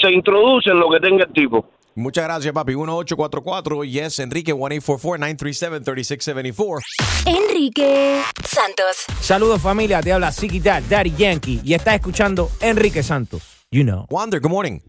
se 0.00 0.10
introduce 0.10 0.70
en 0.70 0.80
lo 0.80 0.88
que 0.90 0.98
tenga 1.00 1.24
el 1.24 1.32
tipo. 1.32 1.66
Muchas 1.94 2.24
gracias, 2.24 2.54
papi. 2.54 2.74
1844, 2.74 3.84
yes, 3.84 4.18
Enrique, 4.20 4.54
1844-937-3674. 4.54 6.80
Enrique 7.26 8.22
Santos. 8.42 9.04
Saludos 9.20 9.60
familia, 9.60 10.00
te 10.00 10.10
habla 10.12 10.32
Ziggy 10.32 10.60
Dad, 10.60 10.82
Daddy 10.88 11.12
Yankee 11.14 11.60
y 11.62 11.74
estás 11.74 11.96
escuchando 11.96 12.48
Enrique 12.62 13.02
Santos. 13.02 13.66
You 13.70 13.84
know. 13.84 14.06
Wander, 14.10 14.40
good 14.40 14.48
morning. 14.50 14.80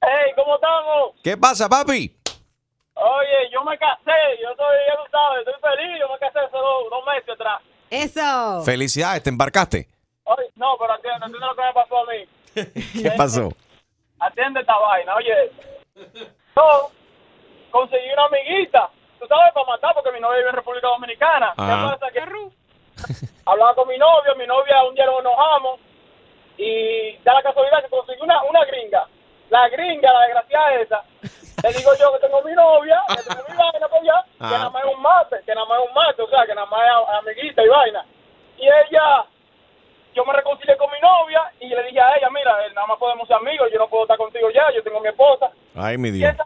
Hey, 0.00 0.32
¿cómo 0.36 0.54
estamos? 0.54 1.10
¿Qué 1.22 1.36
pasa, 1.36 1.68
papi? 1.68 2.16
Oye, 2.94 3.50
yo 3.52 3.62
me 3.64 3.76
casé, 3.76 4.16
yo 4.42 4.48
estoy, 4.50 4.76
ya 4.88 4.96
tú 4.96 5.02
sabes, 5.10 5.46
estoy 5.46 5.60
feliz, 5.60 5.98
yo 6.00 6.08
me 6.08 6.18
casé 6.18 6.38
hace 6.38 6.56
dos, 6.56 6.88
dos 6.90 7.04
meses 7.04 7.28
atrás. 7.28 7.60
Eso. 7.90 8.62
Felicidades, 8.64 9.22
te 9.22 9.30
embarcaste. 9.30 9.88
Oye, 10.24 10.50
no, 10.56 10.76
pero 10.78 10.92
atiende, 10.92 11.24
atiende 11.24 11.46
lo 11.46 11.54
que 11.54 11.62
me 11.62 11.72
pasó 11.72 11.98
a 11.98 12.04
mí. 12.06 12.92
¿Qué 13.02 13.10
pasó? 13.16 13.48
Atiende 14.18 14.60
esta 14.60 14.78
vaina, 14.78 15.14
oye. 15.14 15.52
Yo 16.56 16.90
conseguí 17.70 18.12
una 18.12 18.24
amiguita, 18.24 18.90
tú 19.20 19.26
sabes, 19.26 19.52
para 19.52 19.66
matar, 19.66 19.94
porque 19.94 20.12
mi 20.12 20.20
novia 20.20 20.38
vive 20.38 20.50
en 20.50 20.56
República 20.56 20.88
Dominicana. 20.88 21.52
¿Qué 21.56 21.62
pasa? 21.62 22.06
Que 22.12 22.20
hablaba 23.44 23.74
con 23.74 23.88
mi 23.88 23.98
novio, 23.98 24.34
mi 24.36 24.46
novia 24.46 24.82
un 24.84 24.94
día 24.94 25.06
nos 25.06 25.20
enojamos 25.20 25.80
y 26.58 27.16
da 27.18 27.34
la 27.34 27.42
casualidad 27.42 27.82
que 27.82 27.90
conseguí 27.90 28.20
una, 28.22 28.42
una 28.44 28.64
gringa. 28.64 29.06
La 29.50 29.68
gringa, 29.68 30.12
la 30.12 30.20
desgraciada 30.22 30.74
esa, 30.74 31.02
le 31.62 31.72
digo 31.72 31.90
yo 31.98 32.12
que 32.12 32.18
tengo 32.26 32.42
mi 32.42 32.52
novia, 32.52 33.00
que 33.08 33.22
tengo 33.22 33.42
mi 33.48 33.56
vaina 33.56 33.88
para 33.88 34.00
allá, 34.02 34.24
que 34.38 34.44
nada 34.44 34.70
más 34.70 34.84
es 34.84 34.94
un 34.94 35.02
mate, 35.02 35.36
que 35.46 35.54
nada 35.54 35.66
más 35.66 35.78
es 35.80 35.88
un 35.88 35.94
mate, 35.94 36.22
o 36.22 36.28
sea, 36.28 36.46
que 36.46 36.54
nada 36.54 36.66
más 36.66 36.80
es 36.82 37.14
amiguita 37.20 37.62
y 37.64 37.68
vaina. 37.68 38.04
Y 38.58 38.64
ella, 38.66 39.24
yo 40.14 40.24
me 40.24 40.32
reconcilié 40.32 40.76
con 40.76 40.90
mi 40.90 40.98
novia 41.00 41.42
y 41.60 41.68
le 41.68 41.82
dije 41.84 42.00
a 42.00 42.16
ella, 42.16 42.28
mira, 42.30 42.66
eh, 42.66 42.72
nada 42.74 42.86
más 42.88 42.98
podemos 42.98 43.26
ser 43.28 43.36
amigos, 43.36 43.68
yo 43.72 43.78
no 43.78 43.88
puedo 43.88 44.02
estar 44.04 44.18
contigo 44.18 44.50
ya, 44.50 44.70
yo 44.74 44.82
tengo 44.82 45.00
mi 45.00 45.08
esposa. 45.08 45.50
Ay, 45.76 45.96
mi 45.98 46.08
Y 46.08 46.12
Dios. 46.12 46.34
esa, 46.34 46.44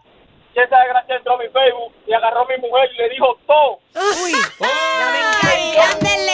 y 0.55 0.59
esa 0.61 0.79
desgraciada 0.79 1.17
entró 1.19 1.35
a 1.35 1.39
mi 1.39 1.49
Facebook 1.49 1.93
y 2.07 2.13
agarró 2.13 2.41
a 2.43 2.47
mi 2.47 2.57
mujer 2.59 2.91
y 2.93 2.99
le 2.99 3.09
dijo 3.11 3.39
todo. 3.47 3.79
Uy, 3.95 4.33
la 4.61 5.11
venganza. 5.13 5.97
ándele. 5.97 6.31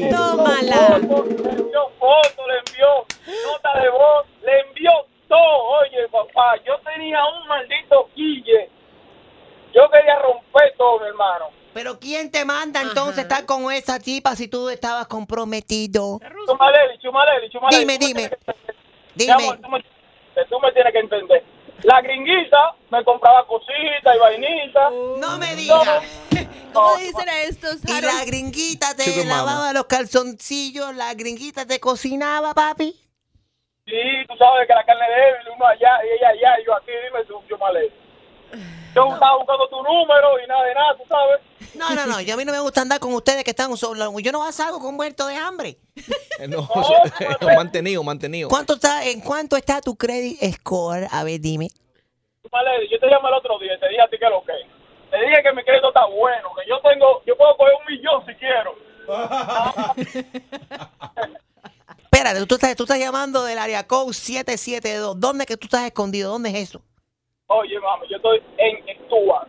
Le 0.00 0.10
Tómala. 0.10 0.98
Le 0.98 1.50
envió 1.50 1.90
fotos, 1.98 2.46
le 2.48 2.58
envió 2.58 3.04
nota 3.52 3.80
de 3.80 3.88
voz, 3.90 4.26
le 4.42 4.60
envió 4.60 4.90
Oye, 5.28 6.08
papá, 6.08 6.56
yo 6.64 6.78
tenía 6.80 7.18
un 7.24 7.48
maldito 7.48 8.08
quille. 8.14 8.70
Yo 9.74 9.88
quería 9.90 10.18
romper 10.20 10.74
todo, 10.78 11.04
hermano. 11.04 11.46
Pero 11.74 11.98
¿quién 11.98 12.30
te 12.30 12.44
manda 12.44 12.80
entonces 12.80 13.18
Ajá. 13.18 13.22
estar 13.22 13.46
con 13.46 13.70
esa 13.70 13.98
tipa 13.98 14.34
si 14.34 14.48
tú 14.48 14.70
estabas 14.70 15.06
comprometido? 15.08 16.18
Chumaleli, 16.46 16.98
chumaleli, 17.00 17.50
chumaleli. 17.50 17.80
Dime, 17.80 17.98
dime. 17.98 18.30
Dime. 19.14 19.32
Amor, 19.32 19.58
tú, 19.60 20.60
me, 20.60 20.72
tienes 20.72 20.92
que 20.92 20.98
entender. 21.00 21.44
La 21.82 22.00
gringuita 22.00 22.74
me 22.90 23.04
compraba 23.04 23.46
cositas 23.46 24.16
y 24.16 24.18
vainitas. 24.18 24.92
No 25.18 25.38
me 25.38 25.54
digas. 25.54 26.02
¿Cómo 26.72 26.96
dicen 26.96 27.28
estos? 27.46 27.84
Y 27.84 28.00
la 28.00 28.24
gringuita 28.24 28.94
te 28.94 29.24
lavaba 29.24 29.72
los 29.72 29.86
calzoncillos, 29.86 30.94
la 30.94 31.12
gringuita 31.14 31.66
te 31.66 31.80
cocinaba, 31.80 32.54
papi. 32.54 33.05
Sí, 33.86 34.26
tú 34.26 34.34
sabes 34.36 34.66
que 34.66 34.74
la 34.74 34.84
carne 34.84 35.06
débil, 35.08 35.48
uno 35.54 35.64
allá 35.64 36.00
y 36.04 36.08
ella 36.18 36.30
allá, 36.30 36.60
y 36.60 36.66
yo 36.66 36.74
aquí, 36.74 36.90
dime 37.04 37.24
tú, 37.24 37.40
Chumaleli. 37.48 37.92
Yo 38.96 39.06
estaba 39.12 39.36
buscando 39.36 39.68
tu 39.68 39.76
número 39.76 40.42
y 40.42 40.46
nada 40.48 40.64
de 40.64 40.74
nada, 40.74 40.96
tú 40.96 41.04
sabes. 41.08 41.40
No, 41.76 41.94
no, 41.94 42.06
no, 42.06 42.20
yo 42.20 42.34
a 42.34 42.36
mí 42.36 42.44
no 42.44 42.50
me 42.52 42.58
gusta 42.58 42.80
andar 42.80 42.98
con 42.98 43.14
ustedes 43.14 43.44
que 43.44 43.50
están 43.50 43.76
solos. 43.76 44.12
Yo 44.22 44.32
no 44.32 44.50
salgo 44.50 44.80
con 44.80 44.96
muerto 44.96 45.26
de 45.26 45.36
hambre. 45.36 45.76
Eh, 46.38 46.48
No, 46.48 46.68
mantenido, 47.54 48.02
mantenido. 48.02 48.50
¿Cuánto 48.50 48.74
está, 48.74 49.06
¿En 49.06 49.22
cuánto 49.22 49.56
está 49.56 49.80
tu 49.80 49.96
credit 49.96 50.38
score? 50.56 51.06
A 51.10 51.24
ver, 51.24 51.40
dime. 51.40 51.68
Yo 52.90 52.98
te 53.00 53.06
llamé 53.06 53.28
el 53.28 53.34
otro 53.34 53.58
día 53.58 53.72
y 53.74 53.80
te 53.80 53.88
dije 53.88 54.02
a 54.02 54.08
ti 54.08 54.18
que 54.18 54.28
lo 54.28 54.44
que. 54.44 54.52
Te 55.10 55.18
dije 55.18 55.42
que 55.42 55.52
mi 55.54 55.64
crédito 55.64 55.88
está 55.88 56.04
bueno, 56.04 56.50
que 56.54 56.68
yo 56.68 56.78
tengo, 56.80 57.22
yo 57.24 57.34
puedo 57.38 57.56
coger 57.56 57.72
un 57.80 57.86
millón 57.94 58.26
si 58.26 58.34
quiero. 58.34 58.74
Espérate, 62.16 62.46
tú 62.46 62.54
estás, 62.54 62.74
tú 62.74 62.84
estás 62.84 62.98
llamando 62.98 63.44
del 63.44 63.58
área 63.58 63.86
code 63.86 64.14
772. 64.14 65.20
¿Dónde 65.20 65.44
es 65.44 65.48
que 65.48 65.58
tú 65.58 65.66
estás 65.66 65.84
escondido? 65.84 66.32
¿Dónde 66.32 66.48
es 66.48 66.70
eso? 66.70 66.80
Oye, 67.48 67.78
mami, 67.78 68.06
yo 68.08 68.16
estoy 68.16 68.42
en 68.56 68.78
Stuart. 69.04 69.48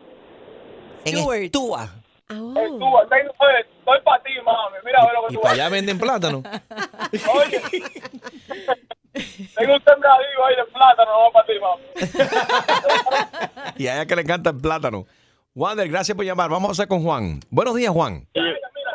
En 1.06 1.18
Estúa. 1.44 1.86
Stuart, 2.28 3.10
tengo, 3.10 3.34
oye, 3.40 3.60
estoy 3.80 4.02
para 4.04 4.22
ti, 4.22 4.32
mami. 4.44 4.76
Mira, 4.84 5.00
a 5.00 5.06
ver 5.06 5.14
lo 5.14 5.28
que 5.28 5.34
Y 5.34 5.36
tú 5.38 5.42
para 5.44 5.54
allá 5.54 5.70
venden 5.70 5.98
plátano. 5.98 6.44
Oye, 7.36 7.62
tengo 9.56 9.74
un 9.74 9.84
sembradío 9.86 10.46
ahí 10.46 10.56
de 10.58 10.66
plátano, 10.74 11.12
no 11.24 11.32
para 11.32 11.46
ti, 11.48 11.54
mami. 11.62 11.84
Y 13.78 13.88
a 13.88 13.96
ella 13.96 14.06
que 14.06 14.16
le 14.18 14.24
encanta 14.24 14.50
el 14.50 14.58
plátano. 14.58 15.06
Wander, 15.56 15.88
gracias 15.88 16.18
por 16.18 16.26
llamar. 16.26 16.50
Vamos 16.50 16.68
a 16.68 16.72
hacer 16.74 16.90
con 16.90 17.02
Juan. 17.02 17.40
Buenos 17.50 17.76
días, 17.76 17.94
Juan. 17.94 18.28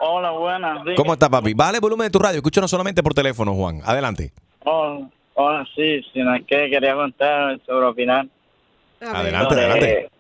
Hola, 0.05 0.33
buenas. 0.33 0.83
¿Cómo 0.97 1.13
está, 1.13 1.31
papi? 1.31 1.51
El 1.53 1.81
volumen 1.81 2.07
de 2.07 2.11
tu 2.11 2.19
radio. 2.19 2.39
Escúchanos 2.39 2.69
solamente 2.69 3.05
por 3.05 3.15
teléfono, 3.15 3.55
Juan. 3.55 3.83
Adelante. 3.85 4.33
Oh, 4.65 5.09
hola, 5.35 5.65
sí, 5.77 6.03
sino 6.13 6.35
es 6.35 6.45
que 6.45 6.69
quería 6.69 6.97
contar 6.97 7.61
sobre 7.65 7.87
opinar. 7.87 8.27
Adelante, 9.01 9.55
sobre 9.55 9.65
adelante. 9.65 10.11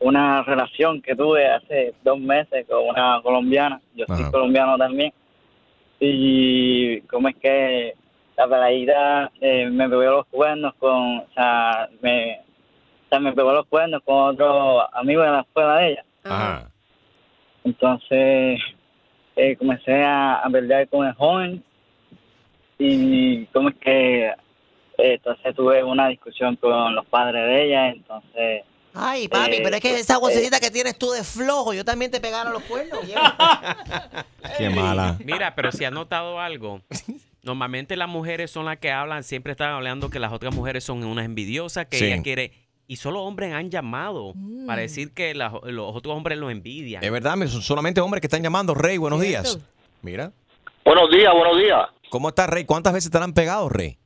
Una 0.00 0.42
relación 0.44 1.02
que 1.02 1.14
tuve 1.14 1.46
hace 1.46 1.92
dos 2.02 2.18
meses 2.18 2.64
con 2.66 2.88
una 2.88 3.20
colombiana. 3.22 3.82
Yo 3.94 4.06
soy 4.06 4.30
colombiano 4.30 4.78
también. 4.78 5.12
Y 6.00 7.02
cómo 7.02 7.28
es 7.28 7.36
que 7.36 7.92
la 8.38 8.48
peladita 8.48 9.30
eh, 9.42 9.68
me 9.70 9.90
pegó 9.90 10.04
los 10.04 10.26
cuernos 10.28 10.72
con, 10.78 11.18
o 11.18 11.26
sea, 11.34 11.86
me, 12.00 12.40
o 12.40 13.08
sea, 13.10 13.20
me 13.20 13.34
pegó 13.34 13.52
los 13.52 13.66
cuernos 13.66 14.00
con 14.06 14.16
otro 14.16 14.96
amigo 14.96 15.20
de 15.20 15.28
la 15.32 15.40
escuela 15.40 15.76
de 15.76 15.90
ella. 15.90 16.04
Ajá. 16.24 16.70
Entonces 17.62 18.58
eh, 19.36 19.56
comencé 19.56 20.02
a, 20.04 20.36
a 20.36 20.50
pelear 20.50 20.88
con 20.88 21.06
el 21.06 21.14
joven 21.14 21.62
y 22.78 23.46
como 23.46 23.68
es 23.68 23.76
que 23.76 24.26
eh, 24.28 24.34
entonces 24.98 25.54
tuve 25.54 25.82
una 25.84 26.08
discusión 26.08 26.56
con 26.56 26.94
los 26.94 27.06
padres 27.06 27.44
de 27.46 27.64
ella, 27.66 27.88
entonces... 27.90 28.62
Ay, 28.94 29.26
papi, 29.26 29.54
eh, 29.56 29.60
pero 29.62 29.76
es 29.76 29.82
que 29.82 29.94
esa 29.98 30.16
eh, 30.16 30.20
vocecita 30.20 30.60
que 30.60 30.70
tienes 30.70 30.98
tú 30.98 31.10
de 31.12 31.24
flojo, 31.24 31.72
yo 31.72 31.82
también 31.84 32.10
te 32.10 32.20
pegaron 32.20 32.52
los 32.52 32.62
cuernos. 32.64 33.00
Qué 34.58 34.68
mala. 34.68 35.16
Mira, 35.24 35.54
pero 35.54 35.72
si 35.72 35.84
has 35.84 35.92
notado 35.92 36.38
algo, 36.40 36.82
normalmente 37.42 37.96
las 37.96 38.08
mujeres 38.08 38.50
son 38.50 38.66
las 38.66 38.78
que 38.78 38.90
hablan, 38.90 39.22
siempre 39.24 39.52
están 39.52 39.70
hablando 39.70 40.10
que 40.10 40.18
las 40.18 40.30
otras 40.32 40.54
mujeres 40.54 40.84
son 40.84 41.02
unas 41.04 41.24
envidiosas, 41.24 41.86
que 41.86 41.96
Sí. 41.98 42.04
ella 42.06 42.22
quiere... 42.22 42.52
Y 42.86 42.96
solo 42.96 43.22
hombres 43.22 43.54
han 43.54 43.70
llamado 43.70 44.34
para 44.66 44.82
decir 44.82 45.14
que 45.14 45.34
los 45.34 45.52
otros 45.96 46.14
hombres 46.16 46.36
lo 46.38 46.50
envidian. 46.50 47.02
Es 47.02 47.10
verdad, 47.10 47.36
son 47.46 47.62
solamente 47.62 48.00
hombres 48.00 48.20
que 48.20 48.26
están 48.26 48.42
llamando. 48.42 48.74
Rey, 48.74 48.98
buenos 48.98 49.20
días. 49.20 49.58
Mira. 50.02 50.32
Buenos 50.84 51.10
días, 51.10 51.32
buenos 51.32 51.58
días. 51.58 51.88
¿Cómo 52.10 52.28
estás, 52.28 52.48
Rey? 52.50 52.64
¿Cuántas 52.64 52.92
veces 52.92 53.10
te 53.10 53.18
han 53.18 53.32
pegado, 53.32 53.68
Rey? 53.68 53.96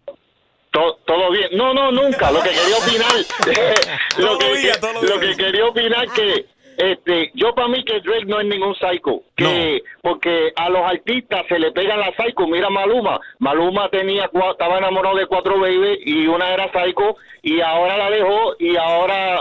To- 0.71 0.99
todo 1.07 1.31
bien. 1.33 1.49
No, 1.55 1.73
no, 1.73 1.91
nunca. 1.91 2.31
Lo 2.31 2.43
que 2.43 2.51
quería 2.51 2.77
opinar, 2.77 3.13
lo, 4.19 4.39
que, 4.39 5.07
lo 5.07 5.21
que 5.21 5.37
quería 5.37 5.67
opinar 5.67 6.07
que 6.13 6.47
este, 6.79 7.31
yo 7.35 7.55
para 7.55 7.69
mí 7.69 7.85
que 7.85 8.01
Drake 8.01 8.27
no 8.27 8.41
es 8.41 8.47
ningún 8.47 8.75
psycho, 8.75 9.23
que 9.37 9.83
porque 10.03 10.53
a 10.57 10.69
los 10.69 10.83
artistas 10.83 11.43
se 11.49 11.59
le 11.59 11.73
pegan 11.73 12.01
la 12.01 12.13
psycho. 12.17 12.47
Mira 12.47 12.71
Maluma, 12.71 13.19
Maluma 13.39 13.89
tenía 13.91 14.29
cua- 14.31 14.53
estaba 14.53 14.79
enamorado 14.79 15.17
de 15.17 15.27
cuatro 15.27 15.59
babies 15.61 15.99
y 16.05 16.27
una 16.27 16.53
era 16.53 16.71
psycho 16.73 17.17
y 17.43 17.61
ahora 17.61 17.97
la 17.97 18.11
dejó 18.11 18.55
y 18.59 18.77
ahora 18.77 19.41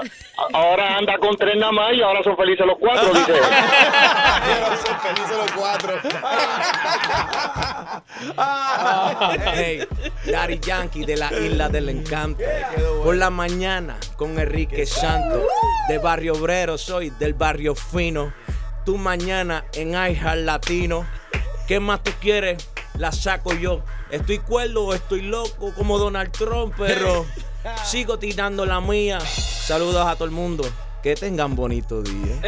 ahora 0.53 0.97
anda 0.97 1.17
con 1.17 1.35
tres 1.37 1.55
nada 1.57 1.71
más 1.71 1.93
y 1.93 2.01
ahora 2.01 2.21
son 2.23 2.35
felices 2.37 2.65
los 2.65 2.77
cuatro, 2.77 3.09
dice. 3.13 3.31
él. 3.35 4.77
son 4.85 4.99
felices 4.99 5.37
los 5.37 5.51
cuatro. 5.51 5.93
Hey, 9.55 9.85
Daddy 10.31 10.59
Yankee 10.59 11.05
de 11.05 11.17
la 11.17 11.31
Isla 11.33 11.69
del 11.69 11.89
Encanto. 11.89 12.43
Por 13.03 13.15
la 13.15 13.29
mañana 13.29 13.97
con 14.17 14.37
Enrique 14.39 14.85
Santos. 14.85 15.41
De 15.87 15.99
Barrio 15.99 16.33
Obrero 16.33 16.77
soy, 16.79 17.11
del 17.25 17.33
Barrio 17.33 17.73
Fino. 17.73 18.31
Tu 18.85 18.97
mañana 18.97 19.65
en 19.73 19.89
iHeart 19.93 20.41
Latino. 20.41 21.07
¿Qué 21.67 21.79
más 21.79 22.03
tú 22.03 22.11
quieres? 22.21 22.69
La 22.99 23.11
saco 23.11 23.53
yo. 23.55 23.81
Estoy 24.11 24.37
cuerdo 24.37 24.85
o 24.85 24.93
estoy 24.93 25.23
loco 25.23 25.73
como 25.73 25.97
Donald 25.97 26.31
Trump, 26.31 26.75
pero 26.77 27.25
sigo 27.83 28.19
tirando 28.19 28.63
la 28.67 28.79
mía. 28.79 29.19
Saludos 29.19 30.05
a 30.05 30.13
todo 30.13 30.25
el 30.25 30.31
mundo. 30.31 30.63
Que 31.01 31.15
tengan 31.15 31.55
bonito 31.55 32.03
día. 32.03 32.41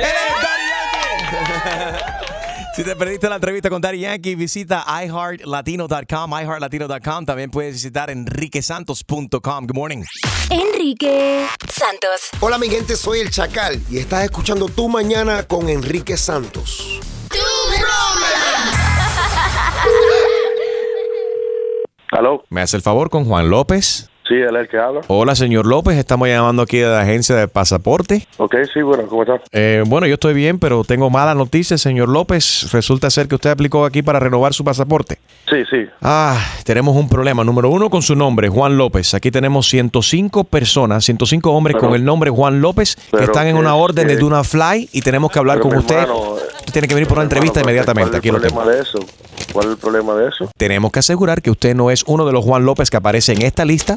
Si 2.77 2.83
te 2.83 2.95
perdiste 2.95 3.27
la 3.27 3.37
entrevista 3.37 3.71
con 3.71 3.81
Daddy 3.81 4.01
Yankee, 4.01 4.35
visita 4.35 4.85
iHeartLatino.com, 4.85 6.29
iHeartLatino.com. 6.29 7.25
También 7.25 7.49
puedes 7.49 7.73
visitar 7.73 8.11
enriquesantos.com. 8.11 9.65
Good 9.65 9.75
morning. 9.75 10.03
Enrique 10.51 11.47
Santos. 11.67 12.29
Hola 12.39 12.59
mi 12.59 12.69
gente, 12.69 12.95
soy 12.95 13.21
el 13.21 13.31
Chacal 13.31 13.81
y 13.89 13.97
estás 13.97 14.25
escuchando 14.25 14.69
Tu 14.69 14.87
Mañana 14.89 15.41
con 15.41 15.69
Enrique 15.69 16.17
Santos. 16.17 16.99
¿Aló? 22.11 22.43
¿Me 22.51 22.61
hace 22.61 22.77
el 22.77 22.83
favor 22.83 23.09
con 23.09 23.25
Juan 23.25 23.49
López? 23.49 24.07
Sí, 24.27 24.33
él 24.35 24.55
es 24.55 24.61
el 24.63 24.67
que 24.67 24.77
habla. 24.77 25.01
Hola, 25.07 25.35
señor 25.35 25.65
López. 25.65 25.97
Estamos 25.97 26.27
llamando 26.27 26.61
aquí 26.61 26.77
de 26.77 26.87
la 26.87 27.01
agencia 27.01 27.35
de 27.35 27.47
pasaporte. 27.47 28.27
Ok, 28.37 28.55
sí, 28.73 28.81
bueno, 28.81 29.03
¿cómo 29.07 29.21
estás? 29.23 29.41
Eh, 29.51 29.83
bueno, 29.87 30.05
yo 30.07 30.15
estoy 30.15 30.33
bien, 30.33 30.59
pero 30.59 30.83
tengo 30.83 31.09
malas 31.09 31.35
noticias, 31.37 31.79
señor 31.79 32.09
López. 32.09 32.71
Resulta 32.73 33.09
ser 33.09 33.27
que 33.27 33.35
usted 33.35 33.49
aplicó 33.51 33.85
aquí 33.85 34.01
para 34.01 34.19
renovar 34.19 34.53
su 34.53 34.63
pasaporte. 34.65 35.17
Sí, 35.49 35.63
sí. 35.69 35.85
Ah, 36.01 36.37
tenemos 36.65 36.95
un 36.97 37.07
problema. 37.07 37.43
Número 37.45 37.69
uno 37.69 37.89
con 37.89 38.01
su 38.01 38.15
nombre, 38.15 38.49
Juan 38.49 38.77
López. 38.77 39.13
Aquí 39.13 39.31
tenemos 39.31 39.69
105 39.69 40.43
personas, 40.43 41.05
105 41.05 41.51
hombres 41.51 41.75
Pero- 41.75 41.87
con 41.87 41.95
el 41.95 42.03
nombre 42.03 42.29
Juan 42.29 42.59
López 42.61 42.95
que 43.17 43.23
están 43.23 43.47
en 43.47 43.55
una 43.55 43.75
orden 43.75 44.07
de 44.07 44.17
Duna 44.17 44.43
Fly 44.43 44.89
y 44.91 45.01
tenemos 45.01 45.31
que 45.31 45.39
hablar 45.39 45.59
con 45.59 45.75
usted. 45.75 45.99
hermano, 45.99 46.35
Usted 46.57 46.73
tiene 46.73 46.87
que 46.89 46.95
venir 46.95 47.07
por 47.07 47.17
una 47.17 47.23
entrevista 47.23 47.61
Hermano, 47.61 47.71
inmediatamente. 47.77 48.17
Aquí 48.17 48.27
¿Cuál 48.29 48.41
es 48.41 48.43
el 48.43 48.49
tengo. 48.49 48.61
problema 48.61 48.75
de 48.77 48.83
eso? 48.83 48.99
¿Cuál 49.53 49.65
es 49.67 49.71
el 49.71 49.77
problema 49.77 50.15
de 50.15 50.27
eso? 50.27 50.51
Tenemos 50.57 50.91
que 50.91 50.99
asegurar 50.99 51.41
que 51.41 51.49
usted 51.49 51.73
no 51.75 51.89
es 51.91 52.03
uno 52.07 52.25
de 52.25 52.33
los 52.33 52.43
Juan 52.43 52.65
López 52.65 52.89
que 52.89 52.97
aparece 52.97 53.31
en 53.31 53.41
esta 53.43 53.63
lista 53.63 53.95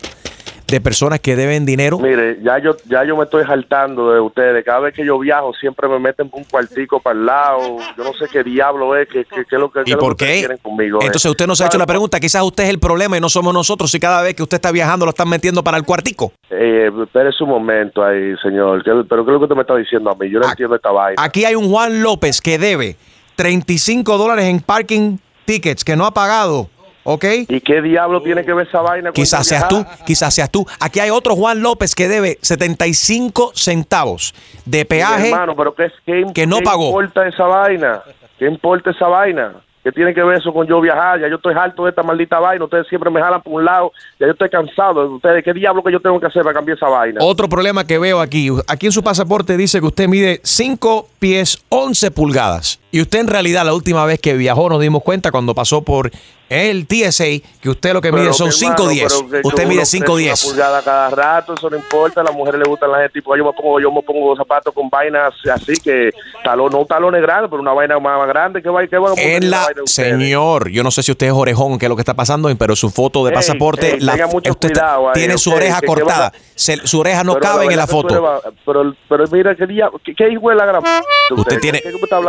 de 0.70 0.80
personas 0.80 1.20
que 1.20 1.36
deben 1.36 1.66
dinero. 1.66 1.98
Mire, 1.98 2.38
ya 2.42 2.58
yo 2.58 2.76
ya 2.86 3.04
yo 3.04 3.16
me 3.16 3.24
estoy 3.24 3.44
saltando 3.44 4.12
de 4.12 4.20
ustedes. 4.20 4.64
Cada 4.64 4.80
vez 4.80 4.94
que 4.94 5.04
yo 5.04 5.18
viajo 5.18 5.52
siempre 5.54 5.88
me 5.88 5.98
meten 5.98 6.28
un 6.32 6.44
cuartico 6.44 7.00
para 7.00 7.18
el 7.18 7.26
lado. 7.26 7.78
Yo 7.96 8.04
no 8.04 8.12
sé 8.14 8.26
qué 8.30 8.42
diablo 8.42 8.96
es, 8.96 9.08
qué, 9.08 9.24
qué, 9.24 9.44
qué 9.48 9.56
es 9.56 9.60
lo 9.60 9.70
que, 9.70 9.82
¿Y 9.86 9.94
por 9.96 10.16
qué? 10.16 10.38
quieren 10.40 10.58
conmigo. 10.58 10.98
eh. 11.00 11.06
Entonces 11.06 11.30
usted 11.30 11.46
nos 11.46 11.60
ha 11.60 11.66
hecho 11.66 11.78
la 11.78 11.86
pregunta, 11.86 12.20
quizás 12.20 12.42
usted 12.42 12.64
es 12.64 12.70
el 12.70 12.78
problema 12.78 13.16
y 13.16 13.20
no 13.20 13.28
somos 13.28 13.52
nosotros 13.52 13.90
si 13.90 13.98
cada 14.00 14.22
vez 14.22 14.34
que 14.34 14.42
usted 14.42 14.56
está 14.56 14.70
viajando 14.72 15.04
lo 15.06 15.10
están 15.10 15.28
metiendo 15.28 15.62
para 15.64 15.76
el 15.76 15.84
cuartico. 15.84 16.32
Eh, 16.50 16.90
espérese 17.02 17.42
un 17.44 17.50
momento 17.50 18.02
ahí, 18.04 18.34
señor. 18.42 18.82
¿Qué- 18.84 18.90
¿Pero 19.08 19.24
qué 19.24 19.30
es 19.30 19.32
lo 19.34 19.38
que 19.38 19.44
usted 19.44 19.56
me 19.56 19.62
está 19.62 19.76
diciendo 19.76 20.10
a 20.10 20.14
mí? 20.14 20.30
Yo 20.30 20.40
no 20.40 20.48
entiendo 20.48 20.76
esta 20.76 20.90
vaina. 20.90 21.22
Aquí 21.22 21.44
hay 21.44 21.54
un 21.54 21.68
Juan 21.70 22.02
López 22.02 22.40
que 22.40 22.58
debe 22.58 22.96
35 23.36 24.18
dólares 24.18 24.44
en 24.44 24.60
parking 24.60 25.16
tickets 25.44 25.82
que 25.84 25.96
no 25.96 26.04
ha 26.06 26.12
pagado, 26.12 26.68
¿ok? 27.05 27.24
¿Y 27.48 27.61
qué 27.61 27.82
diablo 27.82 28.22
tiene 28.22 28.44
que 28.44 28.53
ver 28.53 28.66
esa 28.66 28.80
vaina 28.80 29.09
con 29.11 29.14
Quizás 29.14 29.46
seas 29.46 29.68
tú, 29.68 29.84
quizás 30.07 30.34
seas 30.34 30.51
tú. 30.51 30.66
Aquí 30.80 31.01
hay 31.01 31.11
otro 31.11 31.34
Juan 31.34 31.62
López 31.62 31.94
que 31.94 32.09
debe 32.09 32.38
75 32.42 33.53
centavos 33.55 34.34
de 34.64 34.84
peaje 34.84 35.30
hermano, 35.30 35.57
pero 35.57 35.74
¿qué, 35.74 35.90
qué, 36.05 36.24
que 36.34 36.46
no 36.46 36.59
qué 36.59 36.64
pagó. 36.64 36.86
importa 36.86 37.26
esa 37.26 37.44
vaina? 37.44 38.03
¿Qué 38.38 38.46
importa 38.46 38.90
esa 38.90 39.07
vaina? 39.07 39.55
¿Qué 39.82 39.90
tiene 39.92 40.12
que 40.12 40.22
ver 40.22 40.38
eso 40.38 40.52
con 40.52 40.66
yo 40.66 40.78
viajar? 40.80 41.20
Ya 41.20 41.28
yo 41.28 41.36
estoy 41.36 41.54
harto 41.56 41.84
de 41.84 41.90
esta 41.90 42.02
maldita 42.02 42.38
vaina. 42.38 42.64
Ustedes 42.64 42.86
siempre 42.88 43.10
me 43.10 43.20
jalan 43.20 43.40
por 43.40 43.54
un 43.54 43.64
lado. 43.64 43.92
Ya 44.18 44.26
yo 44.26 44.32
estoy 44.32 44.50
cansado 44.50 45.08
de 45.08 45.14
ustedes. 45.14 45.42
¿Qué 45.42 45.54
diablo 45.54 45.82
que 45.82 45.90
yo 45.90 46.00
tengo 46.00 46.20
que 46.20 46.26
hacer 46.26 46.42
para 46.42 46.54
cambiar 46.54 46.76
esa 46.76 46.88
vaina? 46.88 47.20
Otro 47.22 47.48
problema 47.48 47.86
que 47.86 47.98
veo 47.98 48.20
aquí, 48.20 48.50
aquí 48.68 48.86
en 48.86 48.92
su 48.92 49.02
pasaporte 49.02 49.56
dice 49.56 49.80
que 49.80 49.86
usted 49.86 50.06
mide 50.08 50.40
5 50.42 51.08
pies 51.18 51.64
11 51.70 52.10
pulgadas. 52.10 52.78
Y 52.92 53.00
usted 53.00 53.20
en 53.20 53.28
realidad 53.28 53.64
la 53.64 53.72
última 53.72 54.04
vez 54.04 54.20
que 54.20 54.34
viajó 54.34 54.68
nos 54.68 54.80
dimos 54.80 55.02
cuenta 55.02 55.30
cuando 55.30 55.54
pasó 55.54 55.82
por 55.82 56.10
el 56.48 56.88
TSA 56.88 57.24
que 57.62 57.70
usted 57.70 57.92
lo 57.92 58.00
que 58.00 58.10
mide 58.10 58.22
Pero, 58.22 58.32
son 58.34 58.48
mi 58.48 58.52
5 58.52 58.72
hermano, 58.72 58.90
10. 58.90 59.06
pero 59.06 59.30
que 59.30 59.46
Usted 59.46 59.62
uno 59.62 59.68
mide 59.68 59.78
crece 59.82 59.98
5 59.98 60.12
Una 60.12 60.20
10. 60.20 60.44
pulgada 60.46 60.82
cada 60.82 61.10
rato, 61.10 61.54
eso 61.54 61.70
no 61.70 61.76
importa. 61.76 62.22
A 62.22 62.24
las 62.24 62.34
mujeres 62.34 62.58
les 62.58 62.68
gustan 62.68 62.90
la 62.90 62.98
gente. 62.98 63.12
Tipo, 63.12 63.36
yo 63.36 63.44
me 63.44 63.52
pongo, 63.52 63.78
yo 63.78 63.92
me 63.92 64.02
pongo 64.02 64.34
zapatos 64.34 64.74
con 64.74 64.90
vainas 64.90 65.32
así 65.54 65.74
que 65.80 66.10
talón, 66.42 66.72
no 66.72 66.84
talones 66.86 67.22
grandes, 67.22 67.48
pero 67.48 67.62
una 67.62 67.72
vaina 67.72 67.96
más, 68.00 68.18
más 68.18 68.26
grande. 68.26 68.60
¿Qué 68.60 68.68
va, 68.68 68.84
qué 68.88 68.98
va 68.98 69.12
a 69.12 69.14
poner 69.14 69.44
En 69.44 69.50
la 69.50 69.68
vaina 69.70 69.74
de 69.76 69.82
ustedes? 69.82 70.18
señor, 70.20 70.68
yo 70.70 70.82
no 70.82 70.90
sé 70.90 71.02
si 71.02 71.12
usted 71.12 71.26
es 71.28 71.32
orejón, 71.32 71.78
qué 71.78 71.86
es 71.86 71.90
lo 71.90 71.96
que 71.96 72.02
está 72.02 72.14
pasando, 72.14 72.54
pero 72.56 72.76
su 72.76 72.90
foto 72.90 73.24
de 73.24 73.32
pasaporte, 73.32 73.94
ey, 73.94 74.00
la- 74.00 74.12
tenga 74.12 74.26
mucho 74.26 74.50
usted 74.50 74.70
está- 74.72 74.80
cuidado 74.96 75.08
ahí, 75.08 75.14
tiene 75.14 75.38
su 75.38 75.50
oreja 75.52 75.76
que- 75.80 75.80
que 75.80 75.86
cortada. 75.86 76.32
Se- 76.54 76.86
su 76.86 77.00
oreja 77.00 77.24
no 77.24 77.36
cabe 77.38 77.66
en 77.66 77.76
la 77.76 77.86
foto. 77.86 78.42
Pero, 78.66 78.94
pero 79.08 79.24
mira, 79.32 79.54
¿qué, 79.56 79.66
día, 79.66 79.90
qué, 80.04 80.14
qué 80.14 80.28
hijo 80.30 80.50
de 80.50 80.56
la 80.56 80.66
gran... 80.66 80.82
Usted 81.30 81.58
tiene, 81.60 81.82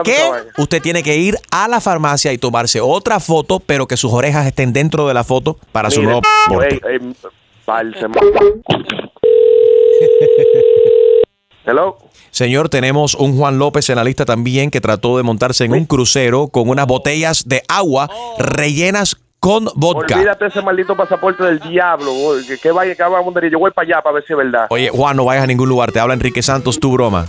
¿Qué. 0.04 0.18
Usted 0.58 0.82
tiene 0.82 1.04
que 1.04 1.16
ir 1.18 1.36
a 1.52 1.68
la 1.68 1.82
farmacia 1.82 2.32
y 2.34 2.38
tomarse 2.38 2.80
otra 2.82 3.20
foto, 3.20 3.60
pero 3.60 3.88
que 3.88 3.98
sus 3.98 4.12
orejas 4.14 4.46
estén 4.48 4.74
dentro 4.74 5.08
de 5.08 5.14
la 5.14 5.24
foto 5.24 5.58
para 5.72 5.90
su 5.92 6.02
nuevo 6.02 6.22
pasaporte. 6.22 6.82
Hello. 11.66 11.98
Señor, 12.32 12.70
tenemos 12.70 13.14
un 13.16 13.38
Juan 13.38 13.60
López 13.60 13.90
en 13.90 13.98
la 13.98 14.04
lista 14.04 14.26
también 14.26 14.72
que 14.72 14.82
trató 14.82 15.18
de 15.18 15.24
montarse 15.24 15.66
en 15.66 15.74
un 15.74 15.86
crucero 15.86 16.48
con 16.48 16.70
unas 16.70 16.88
botellas 16.88 17.44
de 17.48 17.62
agua 17.68 18.10
rellenas 18.40 19.18
con 19.42 19.68
vodka. 19.76 20.16
Olvídate 20.18 20.46
ese 20.46 20.62
maldito 20.62 20.96
pasaporte 20.96 21.44
del 21.44 21.60
diablo. 21.60 22.14
boy, 22.14 22.46
Que, 22.46 22.58
que 22.58 22.72
vaya, 22.72 22.96
que 22.96 23.04
vamos 23.04 23.36
a 23.36 23.50
Yo 23.50 23.60
voy 23.60 23.72
para 23.72 23.88
allá 23.88 24.02
para 24.02 24.14
ver 24.16 24.24
si 24.26 24.34
es 24.34 24.38
verdad. 24.38 24.68
Oye, 24.70 24.90
Juan, 24.90 25.18
no 25.18 25.26
vayas 25.26 25.44
a 25.44 25.48
ningún 25.48 25.68
lugar. 25.68 25.92
Te 25.92 26.00
habla 26.00 26.14
Enrique 26.14 26.42
Santos, 26.42 26.80
tu 26.80 26.92
broma. 26.94 27.26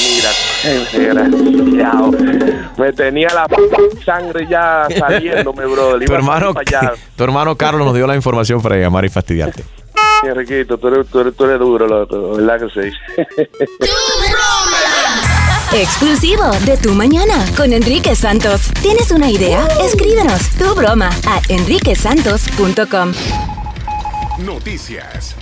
Mira, 0.00 0.30
desgraciado. 0.64 2.10
Me 2.76 2.92
tenía 2.92 3.28
la 3.34 3.46
sangre 4.04 4.46
ya 4.48 4.88
saliéndome, 4.98 5.64
brother. 5.66 5.98
Tu 5.98 6.04
Iba 6.04 6.16
hermano, 6.16 6.54
tu 7.16 7.24
hermano 7.24 7.56
Carlos 7.56 7.86
nos 7.86 7.94
dio 7.94 8.06
la 8.06 8.16
información 8.16 8.60
para 8.60 8.76
llamar 8.76 9.04
y 9.04 9.08
fastidiarte. 9.08 9.64
Enriquito, 10.22 10.78
tú 10.78 10.88
eres, 10.88 11.06
tú 11.08 11.20
eres, 11.20 11.36
tú 11.36 11.44
eres 11.44 11.58
duro, 11.58 11.86
loco. 11.86 12.36
¿Verdad 12.36 12.60
que 12.60 12.90
sí? 12.90 12.96
Exclusivo 15.72 16.50
de 16.64 16.76
Tu 16.78 16.92
Mañana 16.92 17.44
con 17.56 17.72
Enrique 17.72 18.16
Santos. 18.16 18.72
¿Tienes 18.82 19.10
una 19.10 19.30
idea? 19.30 19.66
Escríbenos 19.84 20.50
tu 20.58 20.74
broma 20.74 21.10
a 21.26 21.40
enriquesantos.com. 21.48 23.12
Noticias. 24.44 25.36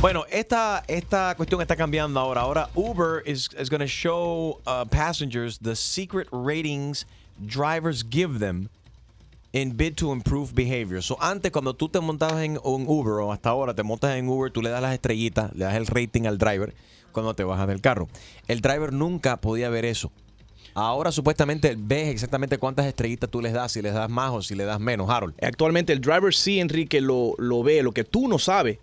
Bueno, 0.00 0.24
esta, 0.30 0.82
esta 0.88 1.34
cuestión 1.36 1.60
está 1.60 1.76
cambiando 1.76 2.18
ahora. 2.18 2.40
Ahora 2.40 2.68
Uber 2.74 3.22
is, 3.24 3.48
is 3.56 3.68
going 3.68 3.80
to 3.80 3.86
show 3.86 4.60
uh, 4.66 4.84
passengers 4.86 5.58
the 5.58 5.76
secret 5.76 6.26
ratings 6.32 7.06
drivers 7.46 8.02
give 8.02 8.40
them 8.40 8.68
in 9.52 9.76
bid 9.76 9.94
to 9.96 10.12
improve 10.12 10.52
behavior. 10.54 11.02
So 11.02 11.16
antes 11.20 11.50
cuando 11.52 11.74
tú 11.74 11.88
te 11.88 12.00
montabas 12.00 12.42
en 12.42 12.58
un 12.64 12.84
Uber 12.86 13.14
o 13.22 13.32
hasta 13.32 13.50
ahora 13.50 13.74
te 13.74 13.82
montas 13.82 14.16
en 14.16 14.28
Uber, 14.28 14.50
tú 14.50 14.62
le 14.62 14.70
das 14.70 14.80
las 14.82 14.94
estrellitas, 14.94 15.54
le 15.54 15.64
das 15.64 15.74
el 15.74 15.86
rating 15.86 16.26
al 16.26 16.38
driver 16.38 16.74
cuando 17.12 17.34
te 17.34 17.44
bajas 17.44 17.68
del 17.68 17.80
carro. 17.80 18.08
El 18.48 18.60
driver 18.62 18.92
nunca 18.92 19.36
podía 19.38 19.68
ver 19.68 19.84
eso. 19.84 20.10
Ahora 20.74 21.12
supuestamente 21.12 21.74
ves 21.78 22.08
exactamente 22.08 22.56
cuántas 22.56 22.86
estrellitas 22.86 23.28
tú 23.28 23.42
les 23.42 23.52
das, 23.52 23.72
si 23.72 23.82
les 23.82 23.92
das 23.92 24.08
más 24.08 24.30
o 24.30 24.40
si 24.40 24.54
le 24.54 24.64
das 24.64 24.80
menos, 24.80 25.10
Harold. 25.10 25.34
Actualmente 25.42 25.92
el 25.92 26.00
driver 26.00 26.32
sí, 26.32 26.60
Enrique, 26.60 27.02
lo, 27.02 27.34
lo 27.36 27.62
ve, 27.62 27.82
lo 27.82 27.92
que 27.92 28.04
tú 28.04 28.26
no 28.26 28.38
sabes. 28.38 28.78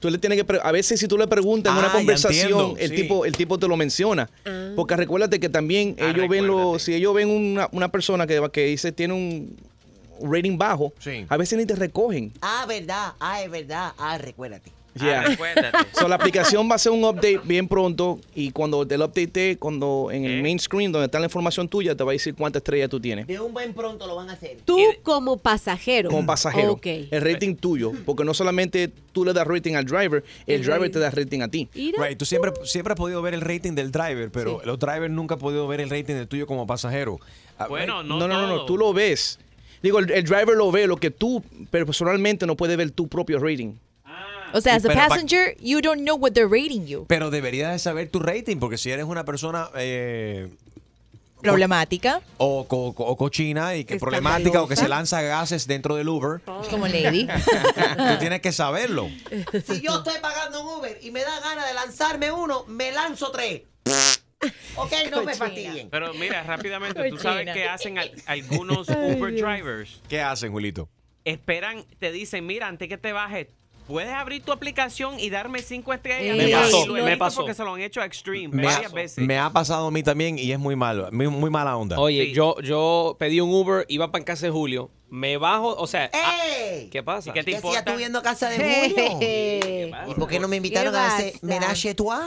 Tú 0.00 0.08
le 0.10 0.16
tienes 0.18 0.42
que 0.42 0.58
a 0.62 0.72
veces 0.72 0.98
si 1.00 1.06
tú 1.08 1.18
le 1.18 1.26
preguntas 1.26 1.70
en 1.72 1.76
Ah, 1.76 1.80
una 1.80 1.88
ya 1.88 1.94
conversación, 1.98 2.74
el 2.78 2.90
sí. 2.90 2.96
tipo 2.96 3.24
el 3.26 3.32
tipo 3.36 3.58
te 3.58 3.68
lo 3.68 3.76
menciona. 3.76 4.30
Porque 4.74 4.96
recuérdate 4.96 5.38
que 5.38 5.50
también 5.50 5.96
ellos 5.98 6.28
ven 6.30 6.46
lo, 6.46 6.78
si 6.78 6.94
ellos 6.94 7.14
ven 7.14 7.28
una, 7.28 7.68
una 7.72 7.90
persona 7.92 8.26
que, 8.26 8.40
que 8.50 8.64
dice 8.66 8.92
tiene 8.92 9.12
un 9.14 9.56
rating 10.24 10.56
bajo, 10.58 10.92
a 11.28 11.36
veces 11.36 11.58
ni 11.58 11.66
te 11.66 11.74
recogen. 11.76 12.32
Ah, 12.40 12.64
verdad. 12.68 13.12
Ah, 13.20 13.42
es 13.42 13.50
verdad. 13.50 13.92
Ah, 13.98 14.18
recuérdate. 14.18 14.70
Yeah. 14.94 15.24
So, 15.92 16.06
la 16.08 16.14
aplicación 16.16 16.68
va 16.68 16.72
a 16.72 16.76
hacer 16.76 16.92
un 16.92 17.04
update 17.04 17.40
bien 17.44 17.66
pronto 17.66 18.20
y 18.34 18.50
cuando 18.52 18.86
te 18.86 18.96
lo 18.96 19.06
update, 19.06 19.56
cuando 19.58 20.10
en 20.12 20.24
el 20.24 20.42
main 20.42 20.58
screen 20.58 20.92
donde 20.92 21.06
está 21.06 21.18
la 21.18 21.26
información 21.26 21.68
tuya, 21.68 21.96
te 21.96 22.04
va 22.04 22.12
a 22.12 22.14
decir 22.14 22.34
cuántas 22.34 22.60
estrellas 22.60 22.88
tú 22.90 23.00
tienes. 23.00 23.26
De 23.26 23.40
un 23.40 23.52
buen 23.52 23.74
pronto 23.74 24.06
lo 24.06 24.16
van 24.16 24.30
a 24.30 24.34
hacer. 24.34 24.58
Tú 24.64 24.78
como 25.02 25.36
pasajero. 25.36 26.10
Como 26.10 26.26
pasajero. 26.26 26.72
Ok. 26.72 26.86
El 26.86 27.20
rating 27.22 27.56
tuyo. 27.56 27.92
Porque 28.04 28.24
no 28.24 28.34
solamente 28.34 28.90
tú 29.12 29.24
le 29.24 29.32
das 29.32 29.46
rating 29.46 29.74
al 29.74 29.84
driver, 29.84 30.22
el, 30.46 30.56
El 30.56 30.62
driver 30.62 30.80
rating. 30.82 30.92
te 30.92 30.98
da 31.00 31.10
rating 31.10 31.40
a 31.40 31.48
ti. 31.48 31.68
Right, 31.74 32.16
tú 32.18 32.24
siempre, 32.24 32.52
siempre 32.64 32.92
has 32.92 32.98
podido 32.98 33.20
ver 33.22 33.34
el 33.34 33.40
rating 33.40 33.72
del 33.72 33.90
driver, 33.90 34.30
pero 34.30 34.60
los 34.64 34.78
drivers 34.78 35.10
nunca 35.12 35.34
han 35.34 35.40
podido 35.40 35.66
ver 35.66 35.80
el 35.80 35.90
rating 35.90 36.14
del 36.14 36.28
tuyo 36.28 36.46
como 36.46 36.66
pasajero. 36.66 37.18
Ah, 37.58 37.68
no, 37.86 38.02
no, 38.02 38.18
no, 38.18 38.28
no, 38.28 38.64
tú 38.64 38.76
lo 38.76 38.92
ves. 38.92 39.38
Digo, 39.84 39.98
el, 39.98 40.10
el 40.10 40.24
driver 40.24 40.56
lo 40.56 40.72
ve, 40.72 40.86
lo 40.86 40.96
que 40.96 41.10
tú 41.10 41.42
pero 41.70 41.84
personalmente 41.84 42.46
no 42.46 42.56
puedes 42.56 42.76
ver 42.76 42.90
tu 42.90 43.06
propio 43.06 43.38
rating. 43.38 43.74
O 44.54 44.60
sea, 44.60 44.76
as 44.76 44.84
a 44.84 44.94
passenger, 44.94 45.56
you 45.60 45.80
don't 45.80 46.02
know 46.02 46.16
what 46.16 46.32
they're 46.32 46.48
rating 46.48 46.86
you. 46.86 47.04
Pero 47.08 47.30
deberías 47.30 47.72
de 47.72 47.78
saber 47.78 48.08
tu 48.08 48.18
rating, 48.20 48.56
porque 48.58 48.78
si 48.78 48.90
eres 48.90 49.04
una 49.04 49.24
persona 49.24 49.68
eh, 49.76 50.48
Problemática. 51.42 52.22
o, 52.38 52.66
co- 52.66 52.94
co- 52.94 53.04
o 53.04 53.16
cochina 53.16 53.76
y 53.76 53.84
que 53.84 53.98
problemática 53.98 54.62
o 54.62 54.68
que 54.68 54.76
se 54.76 54.88
lanza 54.88 55.20
gases 55.20 55.66
dentro 55.66 55.96
del 55.96 56.08
Uber, 56.08 56.40
Como 56.70 56.86
Lady. 56.88 57.26
tú 57.96 58.18
tienes 58.20 58.40
que 58.40 58.52
saberlo. 58.52 59.08
Si 59.66 59.80
yo 59.82 59.96
estoy 59.98 60.14
pagando 60.22 60.62
un 60.62 60.78
Uber 60.78 60.98
y 61.02 61.10
me 61.10 61.20
da 61.20 61.40
ganas 61.40 61.66
de 61.68 61.74
lanzarme 61.74 62.32
uno, 62.32 62.64
me 62.68 62.92
lanzo 62.92 63.30
tres. 63.32 63.62
ok, 64.76 64.92
no 65.10 65.22
me 65.22 65.34
fastidien. 65.34 65.88
Pero 65.90 66.12
mira, 66.14 66.42
rápidamente, 66.42 67.08
tú 67.10 67.18
sabes 67.18 67.52
que 67.52 67.68
hacen 67.68 67.98
al- 67.98 68.12
algunos 68.26 68.88
Uber 68.88 69.32
drivers. 69.34 70.00
¿Qué 70.08 70.20
hacen, 70.20 70.52
Julito? 70.52 70.88
Esperan, 71.24 71.84
te 71.98 72.12
dicen, 72.12 72.44
mira, 72.46 72.68
antes 72.68 72.88
que 72.88 72.98
te 72.98 73.12
bajes, 73.12 73.46
puedes 73.86 74.12
abrir 74.12 74.42
tu 74.42 74.52
aplicación 74.52 75.18
y 75.18 75.30
darme 75.30 75.62
cinco 75.62 75.92
estrellas. 75.94 76.36
Me 76.36 76.48
Y 76.48 76.52
pasó, 76.52 76.86
lo 76.86 76.92
me 76.94 77.02
visto 77.02 77.18
pasó. 77.18 77.40
Porque 77.40 77.54
se 77.54 77.64
lo 77.64 77.74
han 77.74 77.80
hecho 77.80 78.00
a 78.00 78.04
Extreme 78.06 78.48
Me 78.48 78.64
varias 78.64 78.92
ha, 78.92 78.94
veces. 78.94 79.24
me 79.26 79.38
ha 79.38 79.50
pasado 79.50 79.86
a 79.86 79.90
mí 79.90 80.02
también 80.02 80.38
y 80.38 80.52
es 80.52 80.58
muy 80.58 80.76
malo, 80.76 81.08
muy, 81.12 81.28
muy 81.28 81.50
mala 81.50 81.76
onda. 81.76 81.98
Oye, 81.98 82.32
yo, 82.32 82.56
yo 82.60 83.16
pedí 83.18 83.40
un 83.40 83.50
Uber, 83.54 83.86
iba 83.88 84.10
para 84.12 84.24
casa 84.24 84.46
de 84.46 84.52
Julio, 84.52 84.90
me 85.08 85.36
bajo, 85.38 85.74
o 85.76 85.86
sea, 85.86 86.10
ah, 86.12 86.38
¿qué 86.90 87.02
pasa? 87.02 87.32
qué 87.32 87.42
te 87.44 87.52
¿Qué 87.52 87.56
hacía 87.58 87.84
tú 87.84 87.96
viendo 87.96 88.20
casa 88.22 88.48
de 88.50 88.56
Julio? 89.96 90.10
¿Y 90.10 90.14
por 90.18 90.28
qué 90.28 90.40
no 90.40 90.48
me 90.48 90.56
invitaron 90.56 90.92
¿Qué 90.92 90.98
a 90.98 91.18
ese 91.72 91.90
a 91.90 91.94
trois? 91.94 92.20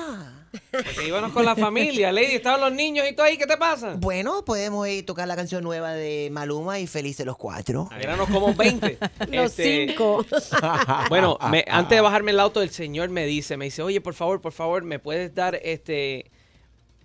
Porque 0.71 1.07
íbamos 1.07 1.31
con 1.31 1.45
la 1.45 1.55
familia, 1.55 2.11
Lady, 2.11 2.35
estaban 2.35 2.61
los 2.61 2.71
niños 2.71 3.05
y 3.09 3.13
todo 3.13 3.25
ahí, 3.25 3.37
¿qué 3.37 3.45
te 3.47 3.57
pasa? 3.57 3.95
Bueno, 3.97 4.43
podemos 4.45 4.87
ir 4.87 5.03
a 5.03 5.05
tocar 5.05 5.27
la 5.27 5.35
canción 5.35 5.63
nueva 5.63 5.93
de 5.93 6.29
Maluma 6.31 6.79
y 6.79 6.87
Felices 6.87 7.25
los 7.25 7.37
Cuatro. 7.37 7.89
Éramos 7.99 8.29
como 8.29 8.53
20. 8.53 8.97
Los 9.29 9.51
cinco. 9.53 10.25
Bueno, 11.09 11.37
me- 11.49 11.65
antes 11.67 11.95
de 11.97 12.01
bajarme 12.01 12.31
el 12.31 12.39
auto, 12.39 12.61
el 12.61 12.69
señor 12.69 13.09
me 13.09 13.25
dice, 13.25 13.57
me 13.57 13.65
dice, 13.65 13.81
oye, 13.81 14.01
por 14.01 14.13
favor, 14.13 14.41
por 14.41 14.51
favor, 14.51 14.83
¿me 14.83 14.99
puedes 14.99 15.33
dar 15.33 15.55
este 15.63 16.31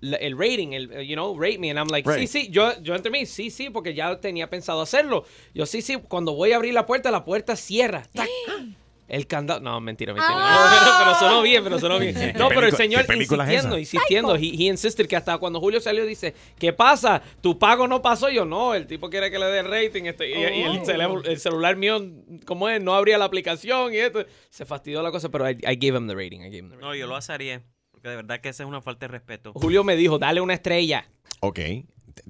el 0.03 0.37
rating, 0.37 0.73
el, 0.73 1.07
you 1.07 1.15
know, 1.15 1.39
rate 1.39 1.59
me? 1.59 1.71
And 1.71 1.79
I'm 1.79 1.87
like, 1.89 2.09
Right. 2.09 2.19
sí, 2.21 2.27
sí, 2.27 2.49
yo, 2.51 2.73
yo 2.83 2.97
entre 2.97 3.11
mí, 3.13 3.25
sí, 3.25 3.51
sí, 3.51 3.71
porque 3.71 3.95
ya 3.95 4.19
tenía 4.21 4.51
pensado 4.51 4.81
hacerlo. 4.83 5.25
Yo, 5.55 5.65
sí, 5.65 5.81
sí, 5.81 5.97
cuando 6.09 6.35
voy 6.35 6.51
a 6.53 6.57
abrir 6.57 6.75
la 6.75 6.87
puerta, 6.87 7.11
la 7.13 7.25
puerta 7.25 7.55
cierra. 7.55 8.03
Tac. 8.13 8.29
El 9.09 9.27
candado. 9.27 9.61
No, 9.61 9.79
mentira, 9.81 10.15
mentira. 10.15 10.33
No, 10.35 10.71
pero, 10.71 10.93
pero 10.99 11.15
sonó 11.19 11.43
bien, 11.43 11.63
pero 11.65 11.79
sonó 11.79 11.99
bien. 11.99 12.15
¿Qué 12.33 12.33
No, 12.33 12.49
pero 12.49 12.67
el 12.67 12.75
señor 12.75 13.05
insistiendo, 13.15 13.79
insistiendo. 13.79 14.37
He, 14.37 14.41
he 14.41 14.65
insisted 14.69 15.07
que 15.07 15.17
hasta 15.17 15.37
cuando 15.39 15.61
Julio 15.61 15.81
salió 15.81 16.07
dice, 16.07 16.35
¿qué 16.59 16.73
pasa? 16.73 17.21
¿Tu 17.41 17.59
pago 17.59 17.87
no 17.87 18.01
pasó? 18.01 18.31
Yo, 18.31 18.45
no, 18.45 18.75
el 18.75 18.87
tipo 18.87 19.11
quiere 19.11 19.31
que 19.31 19.39
le 19.39 19.47
dé 19.47 19.59
el 19.61 19.67
rating. 19.71 20.05
Este, 20.05 20.31
y, 20.31 20.33
y 20.33 20.63
el, 20.63 20.79
Oh. 20.79 20.85
celu- 20.85 21.27
el 21.27 21.39
celular 21.39 21.77
mío, 21.77 22.01
¿cómo 22.47 22.69
es? 22.69 22.81
No 22.83 22.95
abría 22.95 23.19
la 23.19 23.27
aplicación 23.27 23.93
y 23.93 23.99
esto. 23.99 24.25
Se 24.51 24.65
fastidió 24.65 25.03
la 25.03 25.11
cosa, 25.11 25.29
pero 25.29 25.49
I, 25.51 25.59
I 25.63 25.77
gave 25.77 25.99
him 25.99 26.07
the 26.09 26.15
rating. 26.15 26.41
I 26.41 26.45
gave 26.45 26.59
him 26.59 26.69
the 26.71 26.77
rating. 26.77 26.87
No, 26.89 26.95
yo 26.95 27.07
lo 27.07 27.17
haría. 27.29 27.63
Porque 27.91 28.09
de 28.09 28.17
verdad 28.17 28.41
que 28.41 28.49
esa 28.49 28.63
es 28.63 28.69
una 28.69 28.81
falta 28.81 29.07
de 29.07 29.13
respeto. 29.13 29.53
Julio 29.55 29.85
me 29.85 29.95
dijo, 29.97 30.19
dale 30.19 30.41
una 30.41 30.55
estrella. 30.55 31.07
Ok, 31.41 31.59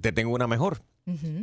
te 0.00 0.12
tengo 0.12 0.34
una 0.34 0.46
mejor. 0.48 0.82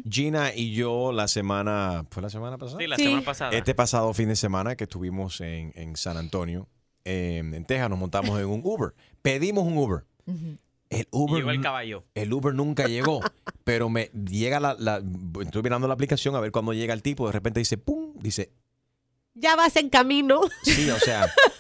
Gina 0.09 0.53
y 0.55 0.73
yo 0.73 1.11
la 1.11 1.27
semana, 1.27 2.05
¿fue 2.09 2.21
la 2.23 2.29
semana 2.29 2.57
pasada? 2.57 2.79
Sí, 2.79 2.87
la 2.87 2.95
Sí. 2.95 3.03
semana 3.03 3.25
pasada. 3.25 3.51
Este 3.51 3.75
pasado 3.75 4.13
fin 4.13 4.29
de 4.29 4.35
semana 4.35 4.75
que 4.75 4.85
estuvimos 4.85 5.41
en, 5.41 5.73
en 5.75 5.95
San 5.97 6.15
Antonio, 6.17 6.67
eh, 7.05 7.39
en 7.43 7.65
Texas, 7.65 7.89
nos 7.89 7.99
montamos 7.99 8.39
en 8.39 8.45
un 8.47 8.61
Uber. 8.63 8.93
Pedimos 9.21 9.65
un 9.65 9.77
Uber. 9.77 10.05
El 10.89 11.07
Uber, 11.11 11.37
Llegó 11.39 11.51
el 11.51 11.61
caballo. 11.61 12.03
el 12.15 12.31
Uber 12.33 12.53
nunca 12.53 12.87
llegó, 12.87 13.19
pero 13.63 13.89
me 13.89 14.05
llega 14.25 14.59
la, 14.59 14.75
la- 14.79 15.03
estoy 15.41 15.61
mirando 15.61 15.87
la 15.87 15.93
aplicación 15.93 16.35
a 16.35 16.39
ver 16.39 16.51
cuando 16.51 16.73
llega 16.73 16.93
el 16.93 17.03
tipo, 17.03 17.25
de 17.27 17.31
repente 17.33 17.59
dice, 17.59 17.77
¡pum! 17.77 18.13
Dice, 18.15 18.51
Ya 19.35 19.55
vas 19.55 19.75
en 19.75 19.89
camino. 19.89 20.41
sí, 20.63 20.89
o 20.89 20.97
sea, 20.99 21.27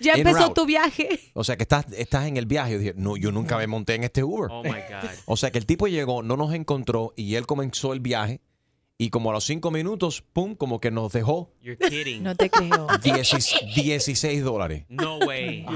Ya 0.00 0.14
empezó 0.14 0.52
tu 0.52 0.66
viaje. 0.66 1.20
O 1.34 1.44
sea, 1.44 1.56
que 1.56 1.62
estás, 1.62 1.86
estás 1.92 2.26
en 2.26 2.36
el 2.36 2.46
viaje. 2.46 2.72
Yo 2.72 2.78
dije, 2.78 2.94
no, 2.96 3.16
yo 3.16 3.32
nunca 3.32 3.56
me 3.58 3.66
monté 3.66 3.94
en 3.94 4.04
este 4.04 4.22
Uber. 4.22 4.48
Oh 4.50 4.62
my 4.62 4.70
God. 4.70 5.10
O 5.26 5.36
sea, 5.36 5.50
que 5.50 5.58
el 5.58 5.66
tipo 5.66 5.86
llegó, 5.88 6.22
no 6.22 6.36
nos 6.36 6.54
encontró 6.54 7.12
y 7.16 7.34
él 7.34 7.46
comenzó 7.46 7.92
el 7.92 8.00
viaje. 8.00 8.40
Y 8.98 9.10
como 9.10 9.30
a 9.30 9.34
los 9.34 9.44
cinco 9.44 9.70
minutos, 9.70 10.22
pum, 10.32 10.54
como 10.54 10.80
que 10.80 10.90
nos 10.90 11.12
dejó 11.12 11.52
You're 11.60 11.76
kidding. 11.76 12.22
No 12.22 12.34
te 12.34 12.48
creo. 12.48 12.86
16, 13.02 13.74
16 13.74 14.42
dólares. 14.42 14.84
No 14.88 15.18
way. 15.18 15.66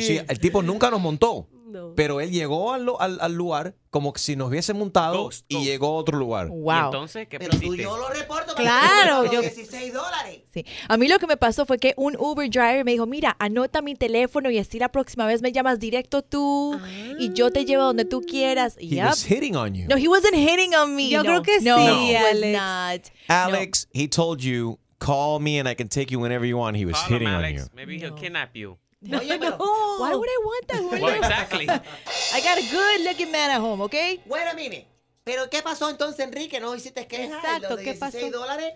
Sí, 0.00 0.20
el 0.26 0.38
tipo 0.38 0.62
nunca 0.62 0.90
nos 0.90 1.00
montó. 1.00 1.48
Pero 1.96 2.20
él 2.20 2.30
llegó 2.30 2.72
al, 2.72 2.88
al- 2.98 3.18
al 3.20 3.32
lugar 3.34 3.74
como 3.90 4.12
si 4.16 4.36
nos 4.36 4.48
hubiese 4.50 4.74
montado 4.74 5.30
y 5.48 5.64
llegó 5.64 5.86
a 5.88 5.92
otro 5.92 6.18
lugar. 6.18 6.48
Wow. 6.48 6.72
¿Y 6.74 6.84
entonces 6.84 7.28
qué 7.28 7.38
Pero 7.38 7.58
tú 7.58 7.74
yo 7.74 7.96
lo 7.96 8.08
reporto. 8.10 8.54
Claro, 8.54 9.24
yo... 9.26 9.32
yo- 9.34 9.40
16 9.42 9.92
dólares. 9.92 10.42
Sí. 10.52 10.64
A 10.88 10.96
mí 10.96 11.08
lo 11.08 11.18
que 11.18 11.26
me 11.26 11.36
pasó 11.36 11.66
fue 11.66 11.78
que 11.78 11.94
un 11.96 12.16
Uber 12.18 12.48
driver 12.50 12.84
me 12.84 12.92
dijo, 12.92 13.06
mira, 13.06 13.36
anota 13.38 13.82
mi 13.82 13.94
teléfono 13.94 14.50
y 14.50 14.58
así 14.58 14.78
la 14.78 14.90
próxima 14.90 15.26
vez 15.26 15.42
me 15.42 15.52
llamas 15.52 15.78
directo 15.78 16.22
tú 16.22 16.78
y 17.18 17.32
yo 17.32 17.50
te 17.50 17.64
llevo 17.64 17.84
donde 17.84 18.04
tú 18.04 18.22
quieras. 18.22 18.76
He 18.78 18.88
Yep. 18.96 19.06
was 19.06 19.24
hitting 19.24 19.56
on 19.56 19.74
you. 19.74 19.86
No, 19.88 19.96
he 19.96 20.08
wasn't 20.08 20.34
hitting 20.34 20.74
on 20.74 20.94
me. 20.94 21.08
Yo 21.10 21.22
No, 21.22 21.42
creo 21.42 21.42
que 21.42 21.60
no, 21.62 21.76
sí, 21.76 22.14
Alex. 22.14 22.52
not. 22.58 23.12
Alex, 23.28 23.88
he 23.92 24.08
told 24.08 24.40
you, 24.40 24.78
call 24.98 25.40
me 25.40 25.58
and 25.58 25.68
I 25.68 25.74
can 25.74 25.88
take 25.88 26.10
you 26.10 26.20
whenever 26.20 26.46
you 26.46 26.56
want. 26.58 26.76
He 26.76 26.84
was 26.86 26.94
Call 26.96 27.06
him, 27.08 27.12
hitting 27.14 27.28
on 27.28 27.44
Alex. 27.44 27.62
you. 27.64 27.68
Maybe 27.74 27.98
he'll 27.98 28.14
kidnap 28.14 28.54
you. 28.56 28.78
Oye, 29.02 29.38
pero 29.38 29.56
why 30.00 30.14
would 30.14 30.28
I 30.28 30.44
want 30.44 30.66
that? 30.68 31.00
Well, 31.02 31.14
exactly. 31.14 31.66
I 31.68 32.40
got 32.40 32.58
a 32.58 32.62
good 32.70 33.04
looking 33.08 33.30
man 33.30 33.50
at 33.50 33.60
home, 33.60 33.82
okay? 33.82 34.20
Bueno, 34.26 34.50
mire. 34.54 34.86
¿Pero 35.24 35.50
qué 35.50 35.60
pasó 35.62 35.90
entonces, 35.90 36.20
Enrique? 36.24 36.60
¿No 36.60 36.74
hiciste 36.74 37.06
queja? 37.06 37.36
Exacto, 37.36 37.76
de 37.76 37.84
¿qué 37.84 37.92
16 37.94 38.24
pasó? 38.26 38.38
dólares. 38.38 38.74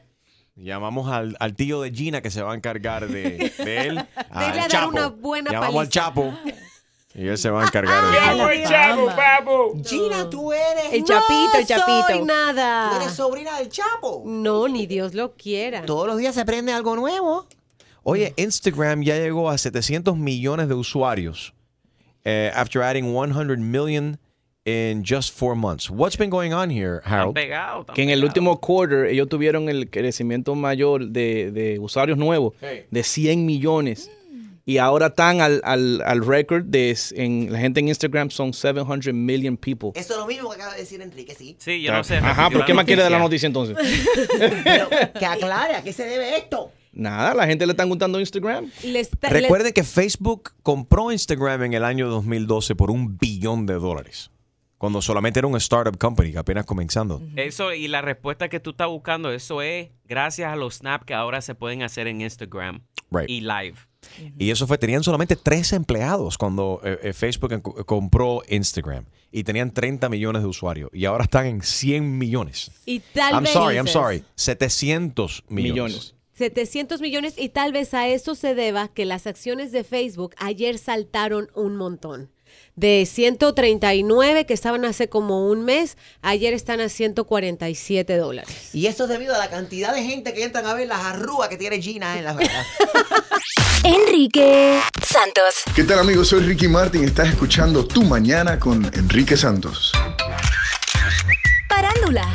Llamamos 0.56 1.10
al, 1.10 1.36
al 1.40 1.54
tío 1.54 1.80
de 1.80 1.90
Gina 1.92 2.20
que 2.22 2.30
se 2.30 2.42
va 2.42 2.52
a 2.52 2.54
encargar 2.56 3.06
de, 3.08 3.52
de 3.56 3.76
él. 3.86 3.98
al 4.30 4.56
dar 4.56 4.68
Chapo. 4.68 4.88
una 4.88 5.06
buena 5.08 5.50
Llamamos 5.52 5.80
al 5.82 5.88
paliza. 5.88 5.90
Chapo. 5.90 6.34
Y 7.14 7.26
él 7.28 7.38
se 7.38 7.50
va 7.50 7.62
a 7.62 7.66
encargar 7.66 8.04
de 8.10 8.18
Ay, 8.20 8.62
él. 8.62 8.64
la 8.70 9.14
fama. 9.14 9.82
Gina, 9.84 10.28
tú 10.28 10.52
eres. 10.52 10.92
El 10.92 11.04
chapito, 11.04 11.54
el 11.54 11.60
No 11.62 11.66
chapito. 11.66 12.06
soy 12.08 12.22
nada. 12.24 12.90
Tú 12.90 12.96
eres 13.02 13.12
sobrina 13.14 13.58
del 13.58 13.68
Chapo. 13.68 14.22
No, 14.26 14.68
ni 14.68 14.86
Dios 14.86 15.14
lo 15.14 15.34
quiera. 15.34 15.84
Todos 15.86 16.06
los 16.06 16.18
días 16.18 16.34
se 16.34 16.40
aprende 16.42 16.72
algo 16.72 16.94
nuevo. 16.96 17.46
Oye, 18.02 18.32
Instagram 18.36 19.02
ya 19.02 19.16
llegó 19.16 19.50
a 19.50 19.58
700 19.58 20.16
millones 20.16 20.68
de 20.68 20.74
usuarios 20.74 21.52
eh, 22.24 22.50
after 22.54 22.82
adding 22.82 23.12
100 23.12 23.60
million 23.60 24.18
in 24.64 25.02
just 25.04 25.32
four 25.34 25.54
months. 25.54 25.90
What's 25.90 26.16
been 26.16 26.30
going 26.30 26.52
on 26.52 26.70
here, 26.70 27.00
Harold? 27.04 27.34
Que 27.94 28.02
en 28.02 28.10
el 28.10 28.24
último 28.24 28.60
quarter 28.60 29.06
ellos 29.06 29.28
tuvieron 29.28 29.68
el 29.68 29.88
crecimiento 29.90 30.54
mayor 30.54 31.08
de, 31.08 31.50
de 31.50 31.78
usuarios 31.78 32.18
nuevos 32.18 32.54
de 32.90 33.02
100 33.02 33.44
millones. 33.44 34.10
Y 34.66 34.78
ahora 34.78 35.06
están 35.06 35.40
al, 35.40 35.60
al, 35.64 36.00
al 36.04 36.24
récord 36.24 36.64
de 36.64 36.96
en, 37.16 37.50
la 37.50 37.58
gente 37.58 37.80
en 37.80 37.88
Instagram 37.88 38.30
son 38.30 38.52
700 38.52 39.12
million 39.12 39.56
people. 39.56 39.90
Eso 39.94 40.12
es 40.12 40.18
lo 40.20 40.26
mismo 40.26 40.50
que 40.50 40.56
acaba 40.56 40.74
de 40.74 40.80
decir 40.80 41.00
Enrique, 41.00 41.34
sí. 41.34 41.56
Sí, 41.58 41.82
yo 41.82 41.92
no 41.92 42.04
sé. 42.04 42.18
Ajá, 42.18 42.50
¿pero 42.50 42.64
qué 42.64 42.74
más 42.74 42.84
quiere 42.84 43.02
de 43.02 43.10
la 43.10 43.18
noticia. 43.18 43.48
noticia 43.48 43.74
entonces? 43.74 44.62
Pero 44.64 44.88
que 45.18 45.26
aclare, 45.26 45.74
¿a 45.74 45.82
qué 45.82 45.92
se 45.92 46.04
debe 46.04 46.36
esto? 46.36 46.70
Nada, 46.92 47.34
la 47.34 47.46
gente 47.46 47.66
le 47.66 47.72
están 47.72 47.88
gustando 47.88 48.18
Instagram. 48.18 48.70
Le 48.84 49.00
está- 49.00 49.30
le- 49.30 49.40
Recuerden 49.42 49.72
que 49.72 49.84
Facebook 49.84 50.52
compró 50.62 51.12
Instagram 51.12 51.62
en 51.64 51.74
el 51.74 51.84
año 51.84 52.08
2012 52.08 52.74
por 52.74 52.90
un 52.90 53.16
billón 53.16 53.66
de 53.66 53.74
dólares. 53.74 54.30
Cuando 54.78 55.02
solamente 55.02 55.38
era 55.38 55.46
un 55.46 55.56
startup 55.58 55.96
company, 55.98 56.34
apenas 56.36 56.64
comenzando. 56.64 57.22
Eso 57.36 57.74
y 57.74 57.86
la 57.86 58.00
respuesta 58.00 58.48
que 58.48 58.60
tú 58.60 58.70
estás 58.70 58.88
buscando, 58.88 59.30
eso 59.30 59.60
es 59.60 59.90
gracias 60.06 60.50
a 60.52 60.56
los 60.56 60.76
snaps 60.76 61.04
que 61.04 61.12
ahora 61.14 61.42
se 61.42 61.54
pueden 61.54 61.82
hacer 61.82 62.06
en 62.06 62.22
Instagram 62.22 62.80
Right. 63.10 63.28
y 63.28 63.40
live. 63.42 63.74
Y 64.38 64.50
eso 64.50 64.66
fue, 64.66 64.78
tenían 64.78 65.02
solamente 65.04 65.36
tres 65.36 65.74
empleados 65.74 66.38
cuando 66.38 66.80
eh, 66.82 66.98
eh, 67.02 67.12
Facebook 67.12 67.52
en- 67.52 67.60
compró 67.60 68.42
Instagram. 68.48 69.04
Y 69.30 69.44
tenían 69.44 69.70
30 69.70 70.08
millones 70.08 70.42
de 70.42 70.48
usuarios. 70.48 70.90
Y 70.94 71.04
ahora 71.04 71.24
están 71.24 71.46
en 71.46 71.62
100 71.62 72.18
millones. 72.18 72.72
y 72.86 73.00
tal 73.00 73.34
I'm 73.34 73.44
vez 73.44 73.52
sorry, 73.52 73.76
I'm 73.76 73.86
sorry. 73.86 74.24
700 74.34 75.44
millones. 75.48 75.72
Millones. 75.74 76.14
700 76.40 77.02
millones 77.02 77.34
y 77.36 77.50
tal 77.50 77.70
vez 77.70 77.92
a 77.92 78.08
eso 78.08 78.34
se 78.34 78.54
deba 78.54 78.88
que 78.88 79.04
las 79.04 79.26
acciones 79.26 79.72
de 79.72 79.84
Facebook 79.84 80.34
ayer 80.38 80.78
saltaron 80.78 81.50
un 81.54 81.76
montón. 81.76 82.30
De 82.76 83.06
139 83.06 84.46
que 84.46 84.54
estaban 84.54 84.86
hace 84.86 85.10
como 85.10 85.46
un 85.48 85.66
mes, 85.66 85.98
ayer 86.22 86.54
están 86.54 86.80
a 86.80 86.88
147 86.88 88.16
dólares. 88.16 88.74
Y 88.74 88.86
eso 88.86 89.04
es 89.04 89.10
debido 89.10 89.34
a 89.34 89.38
la 89.38 89.50
cantidad 89.50 89.94
de 89.94 90.02
gente 90.02 90.32
que 90.32 90.44
entran 90.44 90.64
a 90.64 90.72
ver 90.72 90.88
las 90.88 91.00
arrugas 91.00 91.50
que 91.50 91.58
tiene 91.58 91.82
Gina 91.82 92.16
en 92.16 92.24
las 92.24 92.36
venas. 92.36 92.66
Enrique 93.84 94.80
Santos. 95.06 95.56
¿Qué 95.76 95.84
tal 95.84 95.98
amigos? 95.98 96.28
Soy 96.28 96.40
Ricky 96.40 96.68
Martin. 96.68 97.04
Estás 97.04 97.28
escuchando 97.28 97.86
Tu 97.86 98.02
Mañana 98.02 98.58
con 98.58 98.90
Enrique 98.94 99.36
Santos. 99.36 99.92
Parándula. 101.68 102.34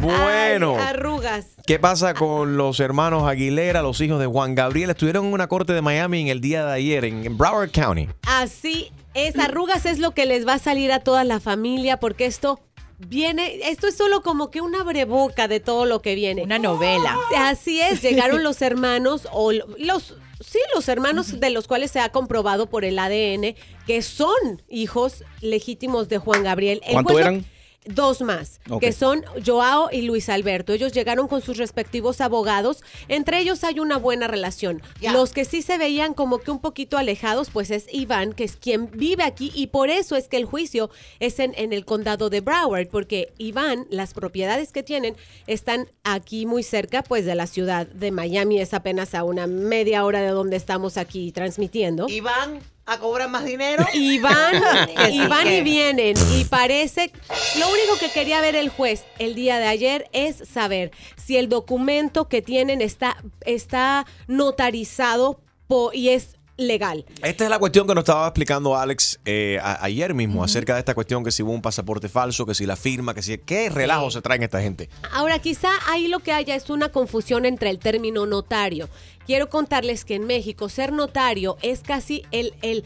Bueno. 0.00 0.76
Ay, 0.78 0.86
arrugas. 0.88 1.46
¿Qué 1.66 1.78
pasa 1.78 2.14
con 2.14 2.56
los 2.56 2.80
hermanos 2.80 3.24
Aguilera, 3.28 3.82
los 3.82 4.00
hijos 4.00 4.18
de 4.18 4.26
Juan 4.26 4.54
Gabriel? 4.54 4.90
Estuvieron 4.90 5.26
en 5.26 5.32
una 5.32 5.46
corte 5.46 5.72
de 5.72 5.82
Miami 5.82 6.22
en 6.22 6.28
el 6.28 6.40
día 6.40 6.64
de 6.64 6.72
ayer, 6.72 7.04
en, 7.04 7.36
Broward 7.36 7.70
County. 7.70 8.08
Así 8.26 8.90
es, 9.14 9.38
arrugas 9.38 9.86
es 9.86 9.98
lo 9.98 10.12
que 10.12 10.26
les 10.26 10.46
va 10.46 10.54
a 10.54 10.58
salir 10.58 10.90
a 10.92 11.00
toda 11.00 11.24
la 11.24 11.38
familia 11.38 11.98
porque 11.98 12.26
esto 12.26 12.60
viene, 12.98 13.60
esto 13.68 13.86
es 13.86 13.96
solo 13.96 14.22
como 14.22 14.50
que 14.50 14.60
una 14.60 14.82
breboca 14.82 15.48
de 15.48 15.60
todo 15.60 15.84
lo 15.84 16.00
que 16.02 16.14
viene. 16.14 16.42
Una 16.42 16.58
novela. 16.58 17.16
Así 17.36 17.80
es, 17.80 18.02
llegaron 18.02 18.42
los 18.42 18.62
hermanos 18.62 19.28
o 19.32 19.52
lo- 19.52 19.66
los 19.78 20.16
sí, 20.40 20.58
los 20.74 20.88
hermanos 20.88 21.38
de 21.40 21.50
los 21.50 21.68
cuales 21.68 21.90
se 21.90 22.00
ha 22.00 22.08
comprobado 22.10 22.68
por 22.68 22.84
el 22.84 22.98
ADN 22.98 23.54
que 23.86 24.02
son 24.02 24.62
hijos 24.68 25.24
legítimos 25.42 26.08
de 26.08 26.18
Juan 26.18 26.42
Gabriel. 26.42 26.80
El 26.84 26.92
¿Cuánto 26.94 27.12
juez 27.12 27.26
eran? 27.26 27.44
Dos 27.86 28.20
más, 28.20 28.60
que 28.78 28.92
son 28.92 29.24
Joao 29.44 29.88
y 29.90 30.02
Luis 30.02 30.28
Alberto. 30.28 30.74
Ellos 30.74 30.92
llegaron 30.92 31.28
con 31.28 31.40
sus 31.40 31.56
respectivos 31.56 32.20
abogados. 32.20 32.82
Entre 33.08 33.40
ellos 33.40 33.64
hay 33.64 33.80
una 33.80 33.96
buena 33.96 34.26
relación. 34.26 34.82
Los 35.00 35.32
que 35.32 35.46
sí 35.46 35.62
se 35.62 35.78
veían 35.78 36.12
como 36.12 36.40
que 36.40 36.50
un 36.50 36.60
poquito 36.60 36.98
alejados, 36.98 37.48
pues 37.48 37.70
es 37.70 37.86
Iván, 37.90 38.34
que 38.34 38.44
es 38.44 38.56
quien 38.56 38.90
vive 38.90 39.22
aquí. 39.22 39.50
Y 39.54 39.68
por 39.68 39.88
eso 39.88 40.14
es 40.16 40.28
que 40.28 40.36
el 40.36 40.44
juicio 40.44 40.90
es 41.20 41.38
en, 41.38 41.54
en 41.56 41.72
el 41.72 41.86
condado 41.86 42.28
de 42.28 42.42
Broward, 42.42 42.88
porque 42.88 43.32
Iván, 43.38 43.86
las 43.88 44.12
propiedades 44.12 44.72
que 44.72 44.82
tienen 44.82 45.16
están 45.46 45.88
aquí 46.04 46.44
muy 46.44 46.62
cerca, 46.62 47.02
pues 47.02 47.24
de 47.24 47.34
la 47.34 47.46
ciudad 47.46 47.86
de 47.86 48.10
Miami. 48.10 48.60
Es 48.60 48.74
apenas 48.74 49.14
a 49.14 49.24
una 49.24 49.46
media 49.46 50.04
hora 50.04 50.20
de 50.20 50.28
donde 50.28 50.56
estamos 50.56 50.98
aquí 50.98 51.32
transmitiendo. 51.32 52.08
Y 52.10 52.20
van 52.20 52.60
a 52.92 52.98
cobrar 52.98 53.28
más 53.30 53.44
dinero. 53.44 53.84
Y 53.94 54.18
van, 54.18 54.56
y 55.12 55.26
van 55.26 55.46
y 55.46 55.50
que- 55.50 55.62
vienen. 55.62 56.16
Y 56.36 56.44
parece, 56.44 57.12
lo 57.58 57.68
único 57.68 57.98
que 57.98 58.10
quería 58.10 58.40
ver 58.40 58.56
el 58.56 58.68
juez 58.68 59.04
el 59.18 59.34
día 59.34 59.58
de 59.58 59.66
ayer 59.66 60.08
es 60.12 60.36
saber 60.48 60.90
si 61.16 61.36
el 61.36 61.48
documento 61.48 62.28
que 62.28 62.42
tienen 62.42 62.80
está, 62.80 63.16
está 63.46 64.06
notarizado 64.54 65.40
po- 65.68 65.92
y 65.92 66.10
es 66.10 66.36
legal. 66.56 67.06
Esta 67.22 67.44
es 67.44 67.48
la 67.50 67.58
cuestión 67.58 67.86
que 67.86 67.94
nos 67.94 68.02
estaba 68.02 68.26
explicando 68.26 68.76
Alex 68.76 69.18
eh, 69.24 69.58
a- 69.62 69.82
ayer 69.84 70.12
mismo, 70.12 70.44
acerca 70.44 70.74
de 70.74 70.80
esta 70.80 70.94
cuestión 70.94 71.24
que 71.24 71.30
si 71.30 71.42
hubo 71.42 71.52
un 71.52 71.62
pasaporte 71.62 72.08
falso, 72.10 72.44
que 72.44 72.54
si 72.54 72.66
la 72.66 72.76
firma, 72.76 73.14
que 73.14 73.22
si... 73.22 73.38
¿Qué 73.38 73.70
relajo 73.70 74.10
se 74.10 74.20
traen 74.20 74.42
esta 74.42 74.60
gente? 74.60 74.90
Ahora, 75.12 75.38
quizá 75.38 75.70
ahí 75.86 76.08
lo 76.08 76.18
que 76.18 76.32
haya 76.32 76.54
es 76.54 76.68
una 76.68 76.90
confusión 76.90 77.46
entre 77.46 77.70
el 77.70 77.78
término 77.78 78.26
notario. 78.26 78.90
Quiero 79.30 79.48
contarles 79.48 80.04
que 80.04 80.16
en 80.16 80.26
México 80.26 80.68
ser 80.68 80.90
notario 80.92 81.56
es 81.62 81.82
casi 81.82 82.24
el, 82.32 82.52
el, 82.62 82.82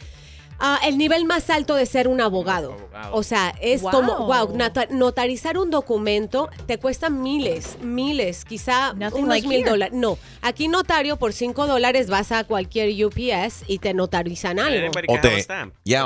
ah, 0.59 0.79
el 0.85 0.95
nivel 0.95 1.25
más 1.25 1.49
alto 1.49 1.73
de 1.73 1.87
ser 1.87 2.07
un 2.07 2.21
abogado. 2.21 2.77
O 3.13 3.23
sea, 3.23 3.55
es 3.61 3.81
Wow. 3.81 3.89
como, 3.91 4.27
wow, 4.27 4.55
nota- 4.55 4.85
notarizar 4.91 5.57
un 5.57 5.71
documento 5.71 6.49
te 6.67 6.77
cuesta 6.77 7.09
miles, 7.09 7.79
miles, 7.81 8.45
quizá 8.45 8.93
Nothing 8.93 9.23
unos 9.23 9.29
like 9.29 9.47
mil 9.47 9.65
dólares. 9.65 9.97
No, 9.97 10.19
aquí 10.43 10.67
notario 10.67 11.17
por 11.17 11.33
cinco 11.33 11.65
dólares 11.65 12.11
vas 12.11 12.31
a 12.31 12.43
cualquier 12.43 12.89
UPS 13.03 13.63
y 13.65 13.79
te 13.79 13.95
notarizan 13.95 14.59
algo. 14.59 14.91
O 15.07 15.19
te, 15.19 15.45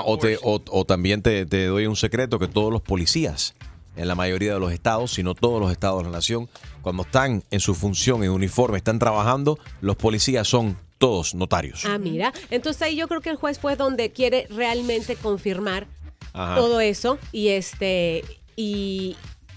o, 0.06 0.18
te- 0.18 0.38
o- 0.42 0.62
o 0.72 0.86
también 0.86 1.22
te, 1.22 1.46
te 1.48 1.66
doy 1.66 1.86
un 1.86 1.98
secreto 1.98 2.40
que 2.40 2.48
todos 2.48 2.72
los 2.72 2.82
policías 2.82 3.56
en 3.96 4.08
la 4.08 4.16
mayoría 4.16 4.54
de 4.54 4.60
los 4.60 4.72
estados, 4.72 5.12
si 5.12 5.24
no 5.24 5.36
todos 5.36 5.60
los 5.62 5.72
estados 5.72 6.00
de 6.04 6.10
la 6.10 6.18
nación, 6.18 6.50
cuando 6.82 7.04
están 7.04 7.44
en 7.52 7.60
su 7.60 7.76
función, 7.76 8.24
en 8.24 8.32
uniforme, 8.32 8.78
están 8.78 9.00
trabajando, 9.00 9.60
los 9.82 9.96
policías 9.96 10.48
son 10.48 10.78
todos 10.98 11.34
notarios. 11.34 11.84
Ah, 11.86 11.98
mira. 11.98 12.34
Entonces 12.50 12.82
ahí 12.82 12.96
yo 12.96 13.08
creo 13.08 13.22
que 13.22 13.30
el 13.30 13.38
juez 13.38 13.60
fue 13.60 13.76
donde 13.76 14.12
quiere 14.12 14.48
realmente 14.50 15.16
confirmar 15.16 15.88
Ajá. 16.34 16.56
todo 16.56 16.80
eso 16.80 17.18
y 17.32 17.50
este 17.50 18.24
y 18.56 19.16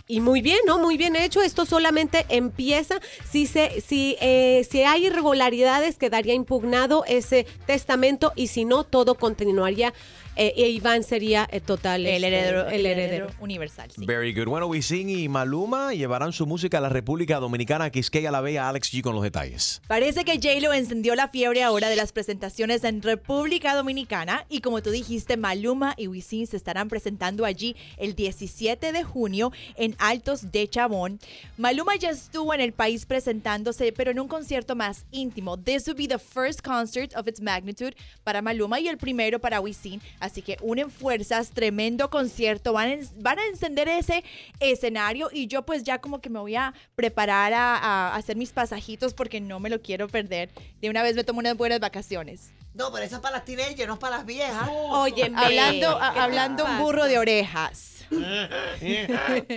y 0.08 0.20
muy 0.20 0.42
bien, 0.42 0.58
¿no? 0.66 0.78
Muy 0.78 0.96
bien 0.96 1.16
hecho. 1.16 1.40
Esto 1.40 1.64
solamente 1.64 2.26
empieza 2.28 3.00
si 3.30 3.46
se 3.46 3.80
si 3.80 4.16
eh, 4.20 4.66
si 4.70 4.82
hay 4.82 5.06
irregularidades 5.06 5.96
quedaría 5.96 6.34
impugnado 6.34 7.04
ese 7.06 7.46
testamento 7.66 8.32
y 8.36 8.48
si 8.48 8.64
no 8.64 8.84
todo 8.84 9.14
continuaría 9.14 9.94
eh, 10.36 10.54
e 10.56 10.68
Iván 10.70 11.02
sería 11.04 11.46
el 11.50 11.62
total. 11.62 12.06
El 12.06 12.24
este, 12.24 12.26
heredero, 12.26 12.68
el 12.68 12.86
heredero. 12.86 13.26
universal. 13.40 13.90
sí. 13.90 14.04
Very 14.06 14.32
good. 14.32 14.46
Bueno, 14.46 14.66
Wisin 14.66 15.10
y 15.10 15.28
Maluma 15.28 15.92
llevarán 15.92 16.32
su 16.32 16.46
música 16.46 16.78
a 16.78 16.80
la 16.80 16.88
República 16.88 17.38
Dominicana. 17.38 17.90
Quisqueya 17.90 18.30
la 18.30 18.40
Bella, 18.40 18.68
Alex 18.68 18.92
G 18.92 19.02
con 19.02 19.14
los 19.14 19.22
detalles. 19.22 19.82
Parece 19.86 20.24
que 20.24 20.34
J-Lo 20.34 20.72
encendió 20.72 21.14
la 21.14 21.28
fiebre 21.28 21.62
ahora 21.62 21.88
de 21.88 21.96
las 21.96 22.12
presentaciones 22.12 22.84
en 22.84 23.02
República 23.02 23.74
Dominicana 23.74 24.46
y 24.48 24.60
como 24.60 24.82
tú 24.82 24.90
dijiste, 24.90 25.36
Maluma 25.36 25.94
y 25.96 26.06
Wisin 26.06 26.46
se 26.46 26.56
estarán 26.56 26.88
presentando 26.88 27.44
allí 27.44 27.76
el 27.96 28.14
17 28.14 28.92
de 28.92 29.04
junio 29.04 29.52
en 29.76 29.94
Altos 29.98 30.50
de 30.52 30.68
Chabón. 30.68 31.18
Maluma 31.58 31.96
ya 31.96 32.10
estuvo 32.10 32.54
en 32.54 32.60
el 32.60 32.72
país 32.72 33.06
presentándose, 33.06 33.92
pero 33.92 34.10
en 34.10 34.20
un 34.20 34.28
concierto 34.28 34.74
más 34.74 35.04
íntimo. 35.10 35.58
This 35.58 35.86
will 35.86 35.96
be 35.96 36.08
the 36.08 36.18
first 36.18 36.62
concert 36.62 37.14
of 37.16 37.28
its 37.28 37.40
magnitude 37.40 37.94
para 38.24 38.40
Maluma 38.42 38.80
y 38.80 38.88
el 38.88 38.96
primero 38.96 39.38
para 39.38 39.60
Wisin. 39.60 40.00
Así 40.22 40.40
que 40.40 40.56
unen 40.62 40.88
fuerzas, 40.88 41.50
tremendo 41.50 42.08
concierto. 42.08 42.72
Van, 42.72 42.90
a- 42.92 43.06
van 43.16 43.40
a 43.40 43.46
encender 43.46 43.88
ese 43.88 44.22
escenario 44.60 45.28
y 45.32 45.48
yo 45.48 45.62
pues 45.62 45.82
ya 45.82 45.98
como 46.00 46.20
que 46.20 46.30
me 46.30 46.38
voy 46.38 46.54
a 46.54 46.74
preparar 46.94 47.52
a 47.54 48.14
hacer 48.14 48.36
mis 48.36 48.52
pasajitos 48.52 49.14
porque 49.14 49.40
no 49.40 49.58
me 49.58 49.68
lo 49.68 49.82
quiero 49.82 50.06
perder. 50.08 50.48
De 50.80 50.88
una 50.90 51.02
vez 51.02 51.16
me 51.16 51.24
tomo 51.24 51.40
unas 51.40 51.56
buenas 51.56 51.80
vacaciones. 51.80 52.52
No, 52.74 52.90
pero 52.90 53.04
eso 53.04 53.16
es 53.16 53.20
para 53.20 53.36
las 53.36 53.44
teenagers, 53.44 53.86
no 53.86 53.94
es 53.94 53.98
para 54.00 54.16
las 54.16 54.26
viejas. 54.26 54.68
Óyeme. 54.70 55.38
Hablando, 55.38 55.88
a- 56.02 56.12
¿qué 56.14 56.20
hablando 56.20 56.64
un 56.64 56.78
burro 56.78 57.04
de 57.04 57.18
orejas. 57.18 57.88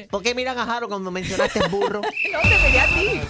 ¿Por 0.09 0.23
qué 0.23 0.33
miran 0.33 0.57
a 0.57 0.65
Jaro 0.65 0.87
cuando 0.87 1.11
mencionaste 1.11 1.59
el 1.59 1.69
burro? 1.69 2.01
no, 2.33 2.41
te 2.41 2.67
miré 2.67 2.79
a 2.79 2.87
ti. 2.87 3.21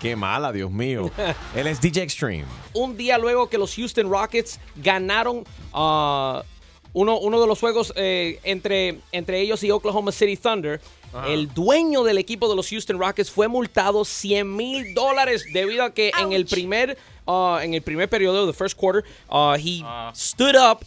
Qué 0.00 0.16
mala, 0.16 0.52
Dios 0.52 0.70
mío. 0.70 1.10
Él 1.54 1.66
es 1.66 1.80
DJ 1.80 2.02
Extreme. 2.02 2.44
un 2.74 2.96
día 2.96 3.18
luego 3.18 3.48
que 3.48 3.58
los 3.58 3.74
Houston 3.74 4.08
Rockets 4.10 4.60
ganaron 4.76 5.44
ah, 5.72 6.42
uno, 6.92 7.18
uno 7.18 7.40
de 7.40 7.46
los 7.46 7.58
juegos 7.58 7.92
eh, 7.96 8.38
entre, 8.44 9.00
entre 9.12 9.40
ellos 9.40 9.62
y 9.64 9.70
Oklahoma 9.70 10.12
City 10.12 10.36
Thunder. 10.36 10.80
Ajá. 11.12 11.28
El 11.28 11.52
dueño 11.52 12.02
del 12.02 12.18
equipo 12.18 12.48
de 12.48 12.56
los 12.56 12.68
Houston 12.70 12.98
Rockets 12.98 13.30
fue 13.30 13.48
multado 13.48 14.04
100 14.04 14.54
mil 14.56 14.94
dólares 14.94 15.44
debido 15.52 15.84
a 15.84 15.90
que 15.94 16.10
en 16.20 16.32
el 16.32 16.46
primer 16.46 16.98
ah, 17.26 17.60
en 17.62 17.74
el 17.74 17.82
primer 17.82 18.08
periodo, 18.08 18.46
the 18.46 18.52
first 18.52 18.76
quarter, 18.78 19.04
ah, 19.30 19.56
he 19.58 19.82
stood 20.14 20.56
up 20.56 20.84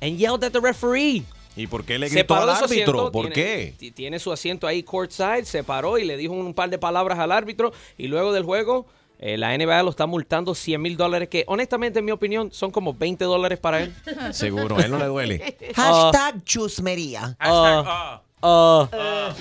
and 0.00 0.16
yelled 0.18 0.42
at 0.44 0.52
the 0.52 0.60
referee. 0.60 1.24
¿Y 1.56 1.66
por 1.66 1.84
qué 1.84 1.98
le 1.98 2.08
gritó 2.08 2.36
al 2.36 2.48
árbitro? 2.48 2.64
asiento, 2.66 3.12
¿Por 3.12 3.30
tiene- 3.30 3.34
qué? 3.34 3.74
ti- 3.78 3.90
Tiene 3.90 4.18
su 4.20 4.30
asiento 4.32 4.66
ahí 4.68 4.82
courtside, 4.84 5.44
se 5.44 5.64
paró 5.64 5.98
y 5.98 6.04
le 6.04 6.16
dijo 6.16 6.32
un 6.34 6.54
par 6.54 6.70
de 6.70 6.78
palabras 6.78 7.18
al 7.18 7.32
árbitro 7.32 7.72
y 7.96 8.06
luego 8.06 8.32
del 8.32 8.44
juego 8.44 8.86
eh, 9.18 9.36
la 9.36 9.52
NBA 9.58 9.82
lo 9.82 9.90
está 9.90 10.06
multando 10.06 10.54
100 10.54 10.80
mil 10.80 10.96
dólares 10.96 11.28
que 11.28 11.42
honestamente 11.48 11.98
en 11.98 12.04
mi 12.04 12.12
opinión 12.12 12.52
son 12.52 12.70
como 12.70 12.94
20 12.94 13.24
dólares 13.24 13.58
para 13.58 13.82
él. 13.82 13.92
Seguro, 14.32 14.78
a 14.78 14.82
él 14.82 14.92
no 14.92 14.98
le 14.98 15.06
duele. 15.06 15.56
Hashtag 15.74 16.44
chusmería. 16.44 17.36
Ah, 17.40 18.22
ah. 18.40 19.34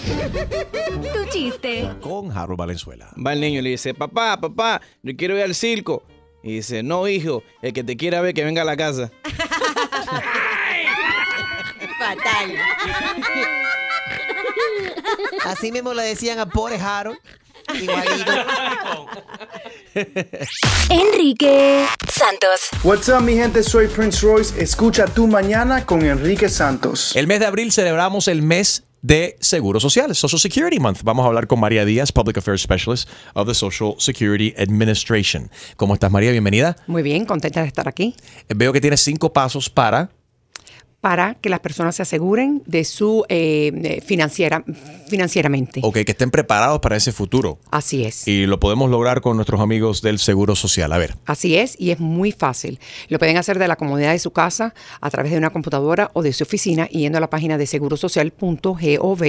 Tu 1.13 1.29
chiste. 1.29 1.87
Con 2.01 2.31
Harold 2.35 2.57
Valenzuela. 2.57 3.11
Va 3.23 3.33
el 3.33 3.41
niño 3.41 3.59
y 3.59 3.61
le 3.61 3.69
dice, 3.69 3.93
papá, 3.93 4.39
papá, 4.41 4.81
yo 5.03 5.15
quiero 5.15 5.37
ir 5.37 5.43
al 5.43 5.53
circo. 5.53 6.01
Y 6.47 6.53
dice, 6.55 6.81
no, 6.81 7.09
hijo, 7.09 7.43
el 7.61 7.73
que 7.73 7.83
te 7.83 7.97
quiera 7.97 8.21
ver 8.21 8.33
que 8.33 8.45
venga 8.45 8.61
a 8.61 8.65
la 8.65 8.77
casa. 8.77 9.11
Fatal. 11.99 12.55
Así 15.43 15.73
mismo 15.73 15.93
le 15.93 16.03
decían 16.03 16.39
a 16.39 16.45
pobre 16.45 16.79
Harold. 16.79 17.17
Igualito. 17.73 18.31
Enrique 20.89 21.85
Santos. 22.09 22.69
What's 22.81 23.09
up, 23.09 23.23
mi 23.23 23.35
gente? 23.35 23.61
Soy 23.61 23.87
Prince 23.87 24.25
Royce. 24.25 24.63
Escucha 24.63 25.05
tu 25.05 25.27
mañana 25.27 25.85
con 25.85 26.01
Enrique 26.01 26.47
Santos. 26.47 27.13
El 27.13 27.27
mes 27.27 27.41
de 27.41 27.47
abril 27.47 27.73
celebramos 27.73 28.29
el 28.29 28.41
mes 28.41 28.85
de 29.07 29.37
Seguro 29.39 29.79
Social, 29.79 30.13
Social 30.13 30.39
Security 30.39 30.79
Month. 30.79 30.99
Vamos 31.03 31.23
a 31.23 31.27
hablar 31.27 31.47
con 31.47 31.61
María 31.61 31.85
Díaz, 31.85 32.11
Public 32.11 32.37
Affairs 32.37 32.61
Specialist 32.61 33.09
of 33.33 33.47
the 33.47 33.53
Social 33.53 33.95
Security 33.99 34.53
Administration. 34.57 35.49
¿Cómo 35.77 35.93
estás, 35.93 36.11
María? 36.11 36.31
Bienvenida. 36.31 36.75
Muy 36.87 37.03
bien, 37.03 37.25
contenta 37.25 37.61
de 37.61 37.67
estar 37.67 37.87
aquí. 37.87 38.15
Eh, 38.49 38.53
Veo 38.53 38.73
que 38.73 38.81
tienes 38.81 39.01
cinco 39.01 39.31
pasos 39.31 39.69
para... 39.69 40.09
Para 41.07 41.35
que 41.35 41.47
las 41.49 41.61
personas 41.61 41.95
se 41.95 42.01
aseguren 42.01 42.61
de 42.65 42.83
su 42.83 43.23
eh, 43.29 44.01
financiera, 44.05 44.65
financieramente. 45.07 45.79
Ok, 45.81 45.99
que 45.99 46.11
estén 46.11 46.31
preparados 46.31 46.81
para 46.81 46.97
ese 46.97 47.13
futuro. 47.13 47.59
Así 47.71 48.03
es. 48.03 48.27
Y 48.27 48.45
lo 48.45 48.59
podemos 48.59 48.89
lograr 48.89 49.21
con 49.21 49.37
nuestros 49.37 49.61
amigos 49.61 50.01
del 50.01 50.19
Seguro 50.19 50.53
Social. 50.53 50.91
A 50.91 50.97
ver. 50.97 51.15
Así 51.25 51.55
es, 51.55 51.77
y 51.79 51.91
es 51.91 52.01
muy 52.01 52.33
fácil. 52.33 52.81
Lo 53.07 53.19
pueden 53.19 53.37
hacer 53.37 53.57
de 53.57 53.69
la 53.69 53.77
comodidad 53.77 54.11
de 54.11 54.19
su 54.19 54.31
casa, 54.31 54.73
a 54.99 55.09
través 55.09 55.31
de 55.31 55.37
una 55.37 55.49
computadora 55.49 56.11
o 56.11 56.23
de 56.23 56.33
su 56.33 56.43
oficina, 56.43 56.89
yendo 56.89 57.19
a 57.19 57.21
la 57.21 57.29
página 57.29 57.57
de 57.57 57.67
segurosocial.gov 57.67 59.23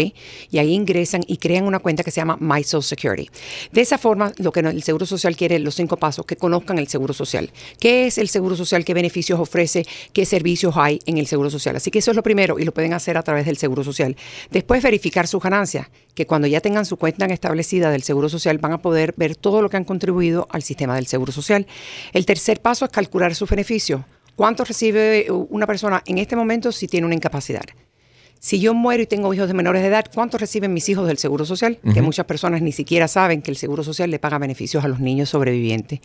y 0.50 0.58
ahí 0.58 0.74
ingresan 0.74 1.22
y 1.28 1.36
crean 1.36 1.62
una 1.62 1.78
cuenta 1.78 2.02
que 2.02 2.10
se 2.10 2.20
llama 2.20 2.38
My 2.40 2.64
Social 2.64 2.82
Security. 2.82 3.30
De 3.70 3.82
esa 3.82 3.98
forma, 3.98 4.32
lo 4.38 4.50
que 4.50 4.58
el 4.58 4.82
Seguro 4.82 5.06
Social 5.06 5.36
quiere, 5.36 5.60
los 5.60 5.76
cinco 5.76 5.96
pasos, 5.96 6.26
que 6.26 6.34
conozcan 6.34 6.80
el 6.80 6.88
Seguro 6.88 7.14
Social. 7.14 7.52
¿Qué 7.78 8.08
es 8.08 8.18
el 8.18 8.28
Seguro 8.28 8.56
Social? 8.56 8.84
¿Qué 8.84 8.94
beneficios 8.94 9.38
ofrece? 9.38 9.86
¿Qué 10.12 10.26
servicios 10.26 10.74
hay 10.76 10.98
en 11.06 11.18
el 11.18 11.28
Seguro 11.28 11.50
Social? 11.50 11.67
Así 11.76 11.90
que 11.90 12.00
eso 12.00 12.10
es 12.10 12.16
lo 12.16 12.22
primero 12.22 12.58
y 12.58 12.64
lo 12.64 12.72
pueden 12.72 12.94
hacer 12.94 13.16
a 13.16 13.22
través 13.22 13.46
del 13.46 13.56
Seguro 13.56 13.84
Social. 13.84 14.16
Después, 14.50 14.82
verificar 14.82 15.26
sus 15.26 15.42
ganancias, 15.42 15.88
que 16.14 16.26
cuando 16.26 16.46
ya 16.48 16.60
tengan 16.60 16.84
su 16.84 16.96
cuenta 16.96 17.26
establecida 17.26 17.90
del 17.90 18.02
Seguro 18.02 18.28
Social 18.28 18.58
van 18.58 18.72
a 18.72 18.82
poder 18.82 19.14
ver 19.16 19.36
todo 19.36 19.62
lo 19.62 19.68
que 19.68 19.76
han 19.76 19.84
contribuido 19.84 20.46
al 20.50 20.62
sistema 20.62 20.94
del 20.94 21.06
Seguro 21.06 21.32
Social. 21.32 21.66
El 22.12 22.26
tercer 22.26 22.60
paso 22.60 22.84
es 22.84 22.90
calcular 22.90 23.34
sus 23.34 23.50
beneficios. 23.50 24.02
¿Cuánto 24.36 24.64
recibe 24.64 25.26
una 25.30 25.66
persona 25.66 26.02
en 26.06 26.18
este 26.18 26.36
momento 26.36 26.70
si 26.70 26.86
tiene 26.86 27.06
una 27.06 27.14
incapacidad? 27.14 27.64
Si 28.40 28.60
yo 28.60 28.72
muero 28.72 29.02
y 29.02 29.06
tengo 29.06 29.34
hijos 29.34 29.48
de 29.48 29.54
menores 29.54 29.82
de 29.82 29.88
edad, 29.88 30.04
¿cuánto 30.14 30.38
reciben 30.38 30.72
mis 30.72 30.88
hijos 30.88 31.06
del 31.08 31.18
Seguro 31.18 31.44
Social? 31.44 31.78
Que 31.92 32.02
muchas 32.02 32.24
personas 32.24 32.62
ni 32.62 32.70
siquiera 32.70 33.08
saben 33.08 33.42
que 33.42 33.50
el 33.50 33.56
Seguro 33.56 33.82
Social 33.82 34.10
le 34.10 34.20
paga 34.20 34.38
beneficios 34.38 34.84
a 34.84 34.88
los 34.88 35.00
niños 35.00 35.30
sobrevivientes. 35.30 36.00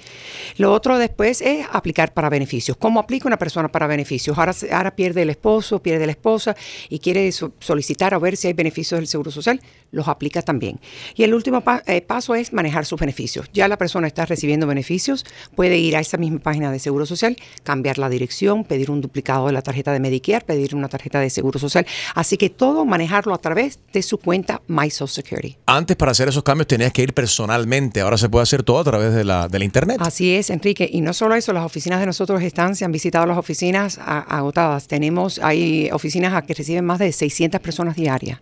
Lo 0.58 0.72
otro 0.74 0.98
después 0.98 1.42
es 1.42 1.66
aplicar 1.72 2.14
para 2.14 2.30
beneficios. 2.30 2.76
¿Cómo 2.78 3.00
aplica 3.00 3.28
una 3.28 3.38
persona 3.38 3.72
para 3.72 3.86
beneficios? 3.86 4.38
Ahora, 4.38 4.96
pierde 4.96 5.22
el 5.22 5.30
esposo, 5.30 5.82
pierde 5.84 6.06
la 6.08 6.12
esposa 6.14 6.56
y 6.90 7.00
quiere 7.00 7.32
so- 7.32 7.54
solicitar 7.60 8.16
o 8.16 8.20
ver 8.20 8.36
si 8.36 8.48
hay 8.48 8.54
beneficios 8.54 9.00
del 9.00 9.08
Seguro 9.08 9.30
Social, 9.30 9.62
los 9.92 10.08
aplica 10.08 10.42
también. 10.42 10.80
Y 11.16 11.24
el 11.24 11.36
último 11.36 11.62
pa- 11.62 11.84
eh, 11.86 12.02
paso 12.02 12.34
es 12.34 12.52
manejar 12.52 12.86
sus 12.86 13.00
beneficios. 13.00 13.48
Ya 13.54 13.68
la 13.68 13.78
persona 13.78 14.08
está 14.08 14.26
recibiendo 14.26 14.66
beneficios, 14.66 15.24
puede 15.56 15.78
ir 15.78 15.96
a 15.96 16.00
esa 16.00 16.18
misma 16.18 16.40
página 16.40 16.72
de 16.72 16.80
Seguro 16.80 17.06
Social, 17.06 17.38
cambiar 17.64 18.00
la 18.00 18.10
dirección, 18.10 18.64
pedir 18.64 18.90
un 18.90 19.02
duplicado 19.02 19.46
de 19.48 19.54
la 19.54 19.62
tarjeta 19.62 19.92
de 19.94 20.00
Medicare, 20.00 20.44
pedir 20.46 20.74
una 20.76 20.90
tarjeta 20.90 21.20
de 21.20 21.30
Seguro 21.30 21.60
Social. 21.60 21.86
Así 22.24 22.38
que 22.38 22.50
todo 22.50 22.86
manejarlo 22.86 23.34
a 23.34 23.38
través 23.38 23.80
de 23.92 24.02
su 24.02 24.18
cuenta 24.18 24.62
My 24.68 24.90
Social 24.90 25.26
Security. 25.26 25.58
Antes 25.66 25.98
para 25.98 26.12
hacer 26.12 26.30
esos 26.30 26.42
cambios 26.42 26.68
tenías 26.68 26.94
que 26.94 27.02
ir 27.02 27.14
personalmente. 27.14 28.00
Ahora 28.00 28.18
se 28.18 28.30
puede 28.30 28.44
hacer 28.44 28.64
todo 28.64 28.80
a 28.80 28.84
través 28.86 29.14
de 29.14 29.26
la, 29.26 29.50
de 29.50 29.60
la 29.60 29.66
internet. 29.66 29.98
Así 30.00 30.34
es, 30.34 30.50
Enrique. 30.50 30.90
Y 30.90 31.02
no 31.02 31.12
solo 31.12 31.36
eso, 31.36 31.52
las 31.52 31.66
oficinas 31.66 32.00
de 32.00 32.06
nosotros 32.06 32.42
están, 32.42 32.78
se 32.78 32.86
han 32.86 32.94
visitado 32.94 33.26
las 33.26 33.38
oficinas 33.38 34.00
agotadas. 34.02 34.88
Tenemos, 34.88 35.38
hay 35.40 35.90
oficinas 35.92 36.34
a 36.34 36.44
que 36.44 36.54
reciben 36.54 36.86
más 36.86 37.00
de 37.00 37.12
600 37.12 37.60
personas 37.60 37.98
diarias. 37.98 38.40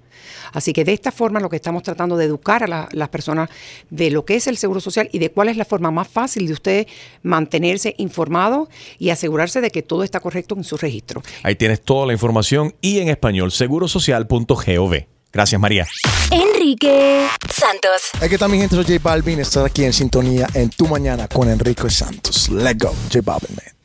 Así 0.53 0.73
que 0.73 0.83
de 0.83 0.93
esta 0.93 1.11
forma 1.11 1.39
lo 1.39 1.49
que 1.49 1.55
estamos 1.57 1.83
tratando 1.83 2.17
de 2.17 2.25
educar 2.25 2.63
a 2.63 2.67
la- 2.67 2.89
las 2.91 3.09
personas 3.09 3.49
de 3.89 4.11
lo 4.11 4.25
que 4.25 4.35
es 4.35 4.47
el 4.47 4.57
Seguro 4.57 4.79
Social 4.79 5.09
y 5.11 5.19
de 5.19 5.31
cuál 5.31 5.49
es 5.49 5.57
la 5.57 5.65
forma 5.65 5.91
más 5.91 6.07
fácil 6.07 6.47
de 6.47 6.53
usted 6.53 6.87
mantenerse 7.23 7.95
informado 7.97 8.69
y 8.99 9.09
asegurarse 9.09 9.61
de 9.61 9.71
que 9.71 9.81
todo 9.81 10.03
está 10.03 10.19
correcto 10.19 10.55
en 10.55 10.63
su 10.63 10.77
registro. 10.77 11.21
Ahí 11.43 11.55
tienes 11.55 11.81
toda 11.81 12.05
la 12.07 12.13
información 12.13 12.73
y 12.81 12.99
en 12.99 13.09
español, 13.09 13.51
segurosocial.gov. 13.51 15.05
Gracias, 15.33 15.61
María. 15.61 15.87
Enrique 16.29 17.25
Santos. 17.53 18.01
¿qué 18.29 18.37
tal 18.37 18.51
mi 18.51 18.57
gente? 18.57 18.75
Soy 18.75 18.83
J 18.83 18.99
Balvin. 19.01 19.39
Estás 19.39 19.65
aquí 19.65 19.85
en 19.85 19.93
sintonía 19.93 20.47
en 20.53 20.69
Tu 20.69 20.85
Mañana 20.87 21.27
con 21.29 21.49
Enrique 21.49 21.89
Santos. 21.89 22.49
Let's 22.49 22.77
go, 22.83 22.93
J 23.11 23.21
Balvin, 23.23 23.55
man. 23.55 23.80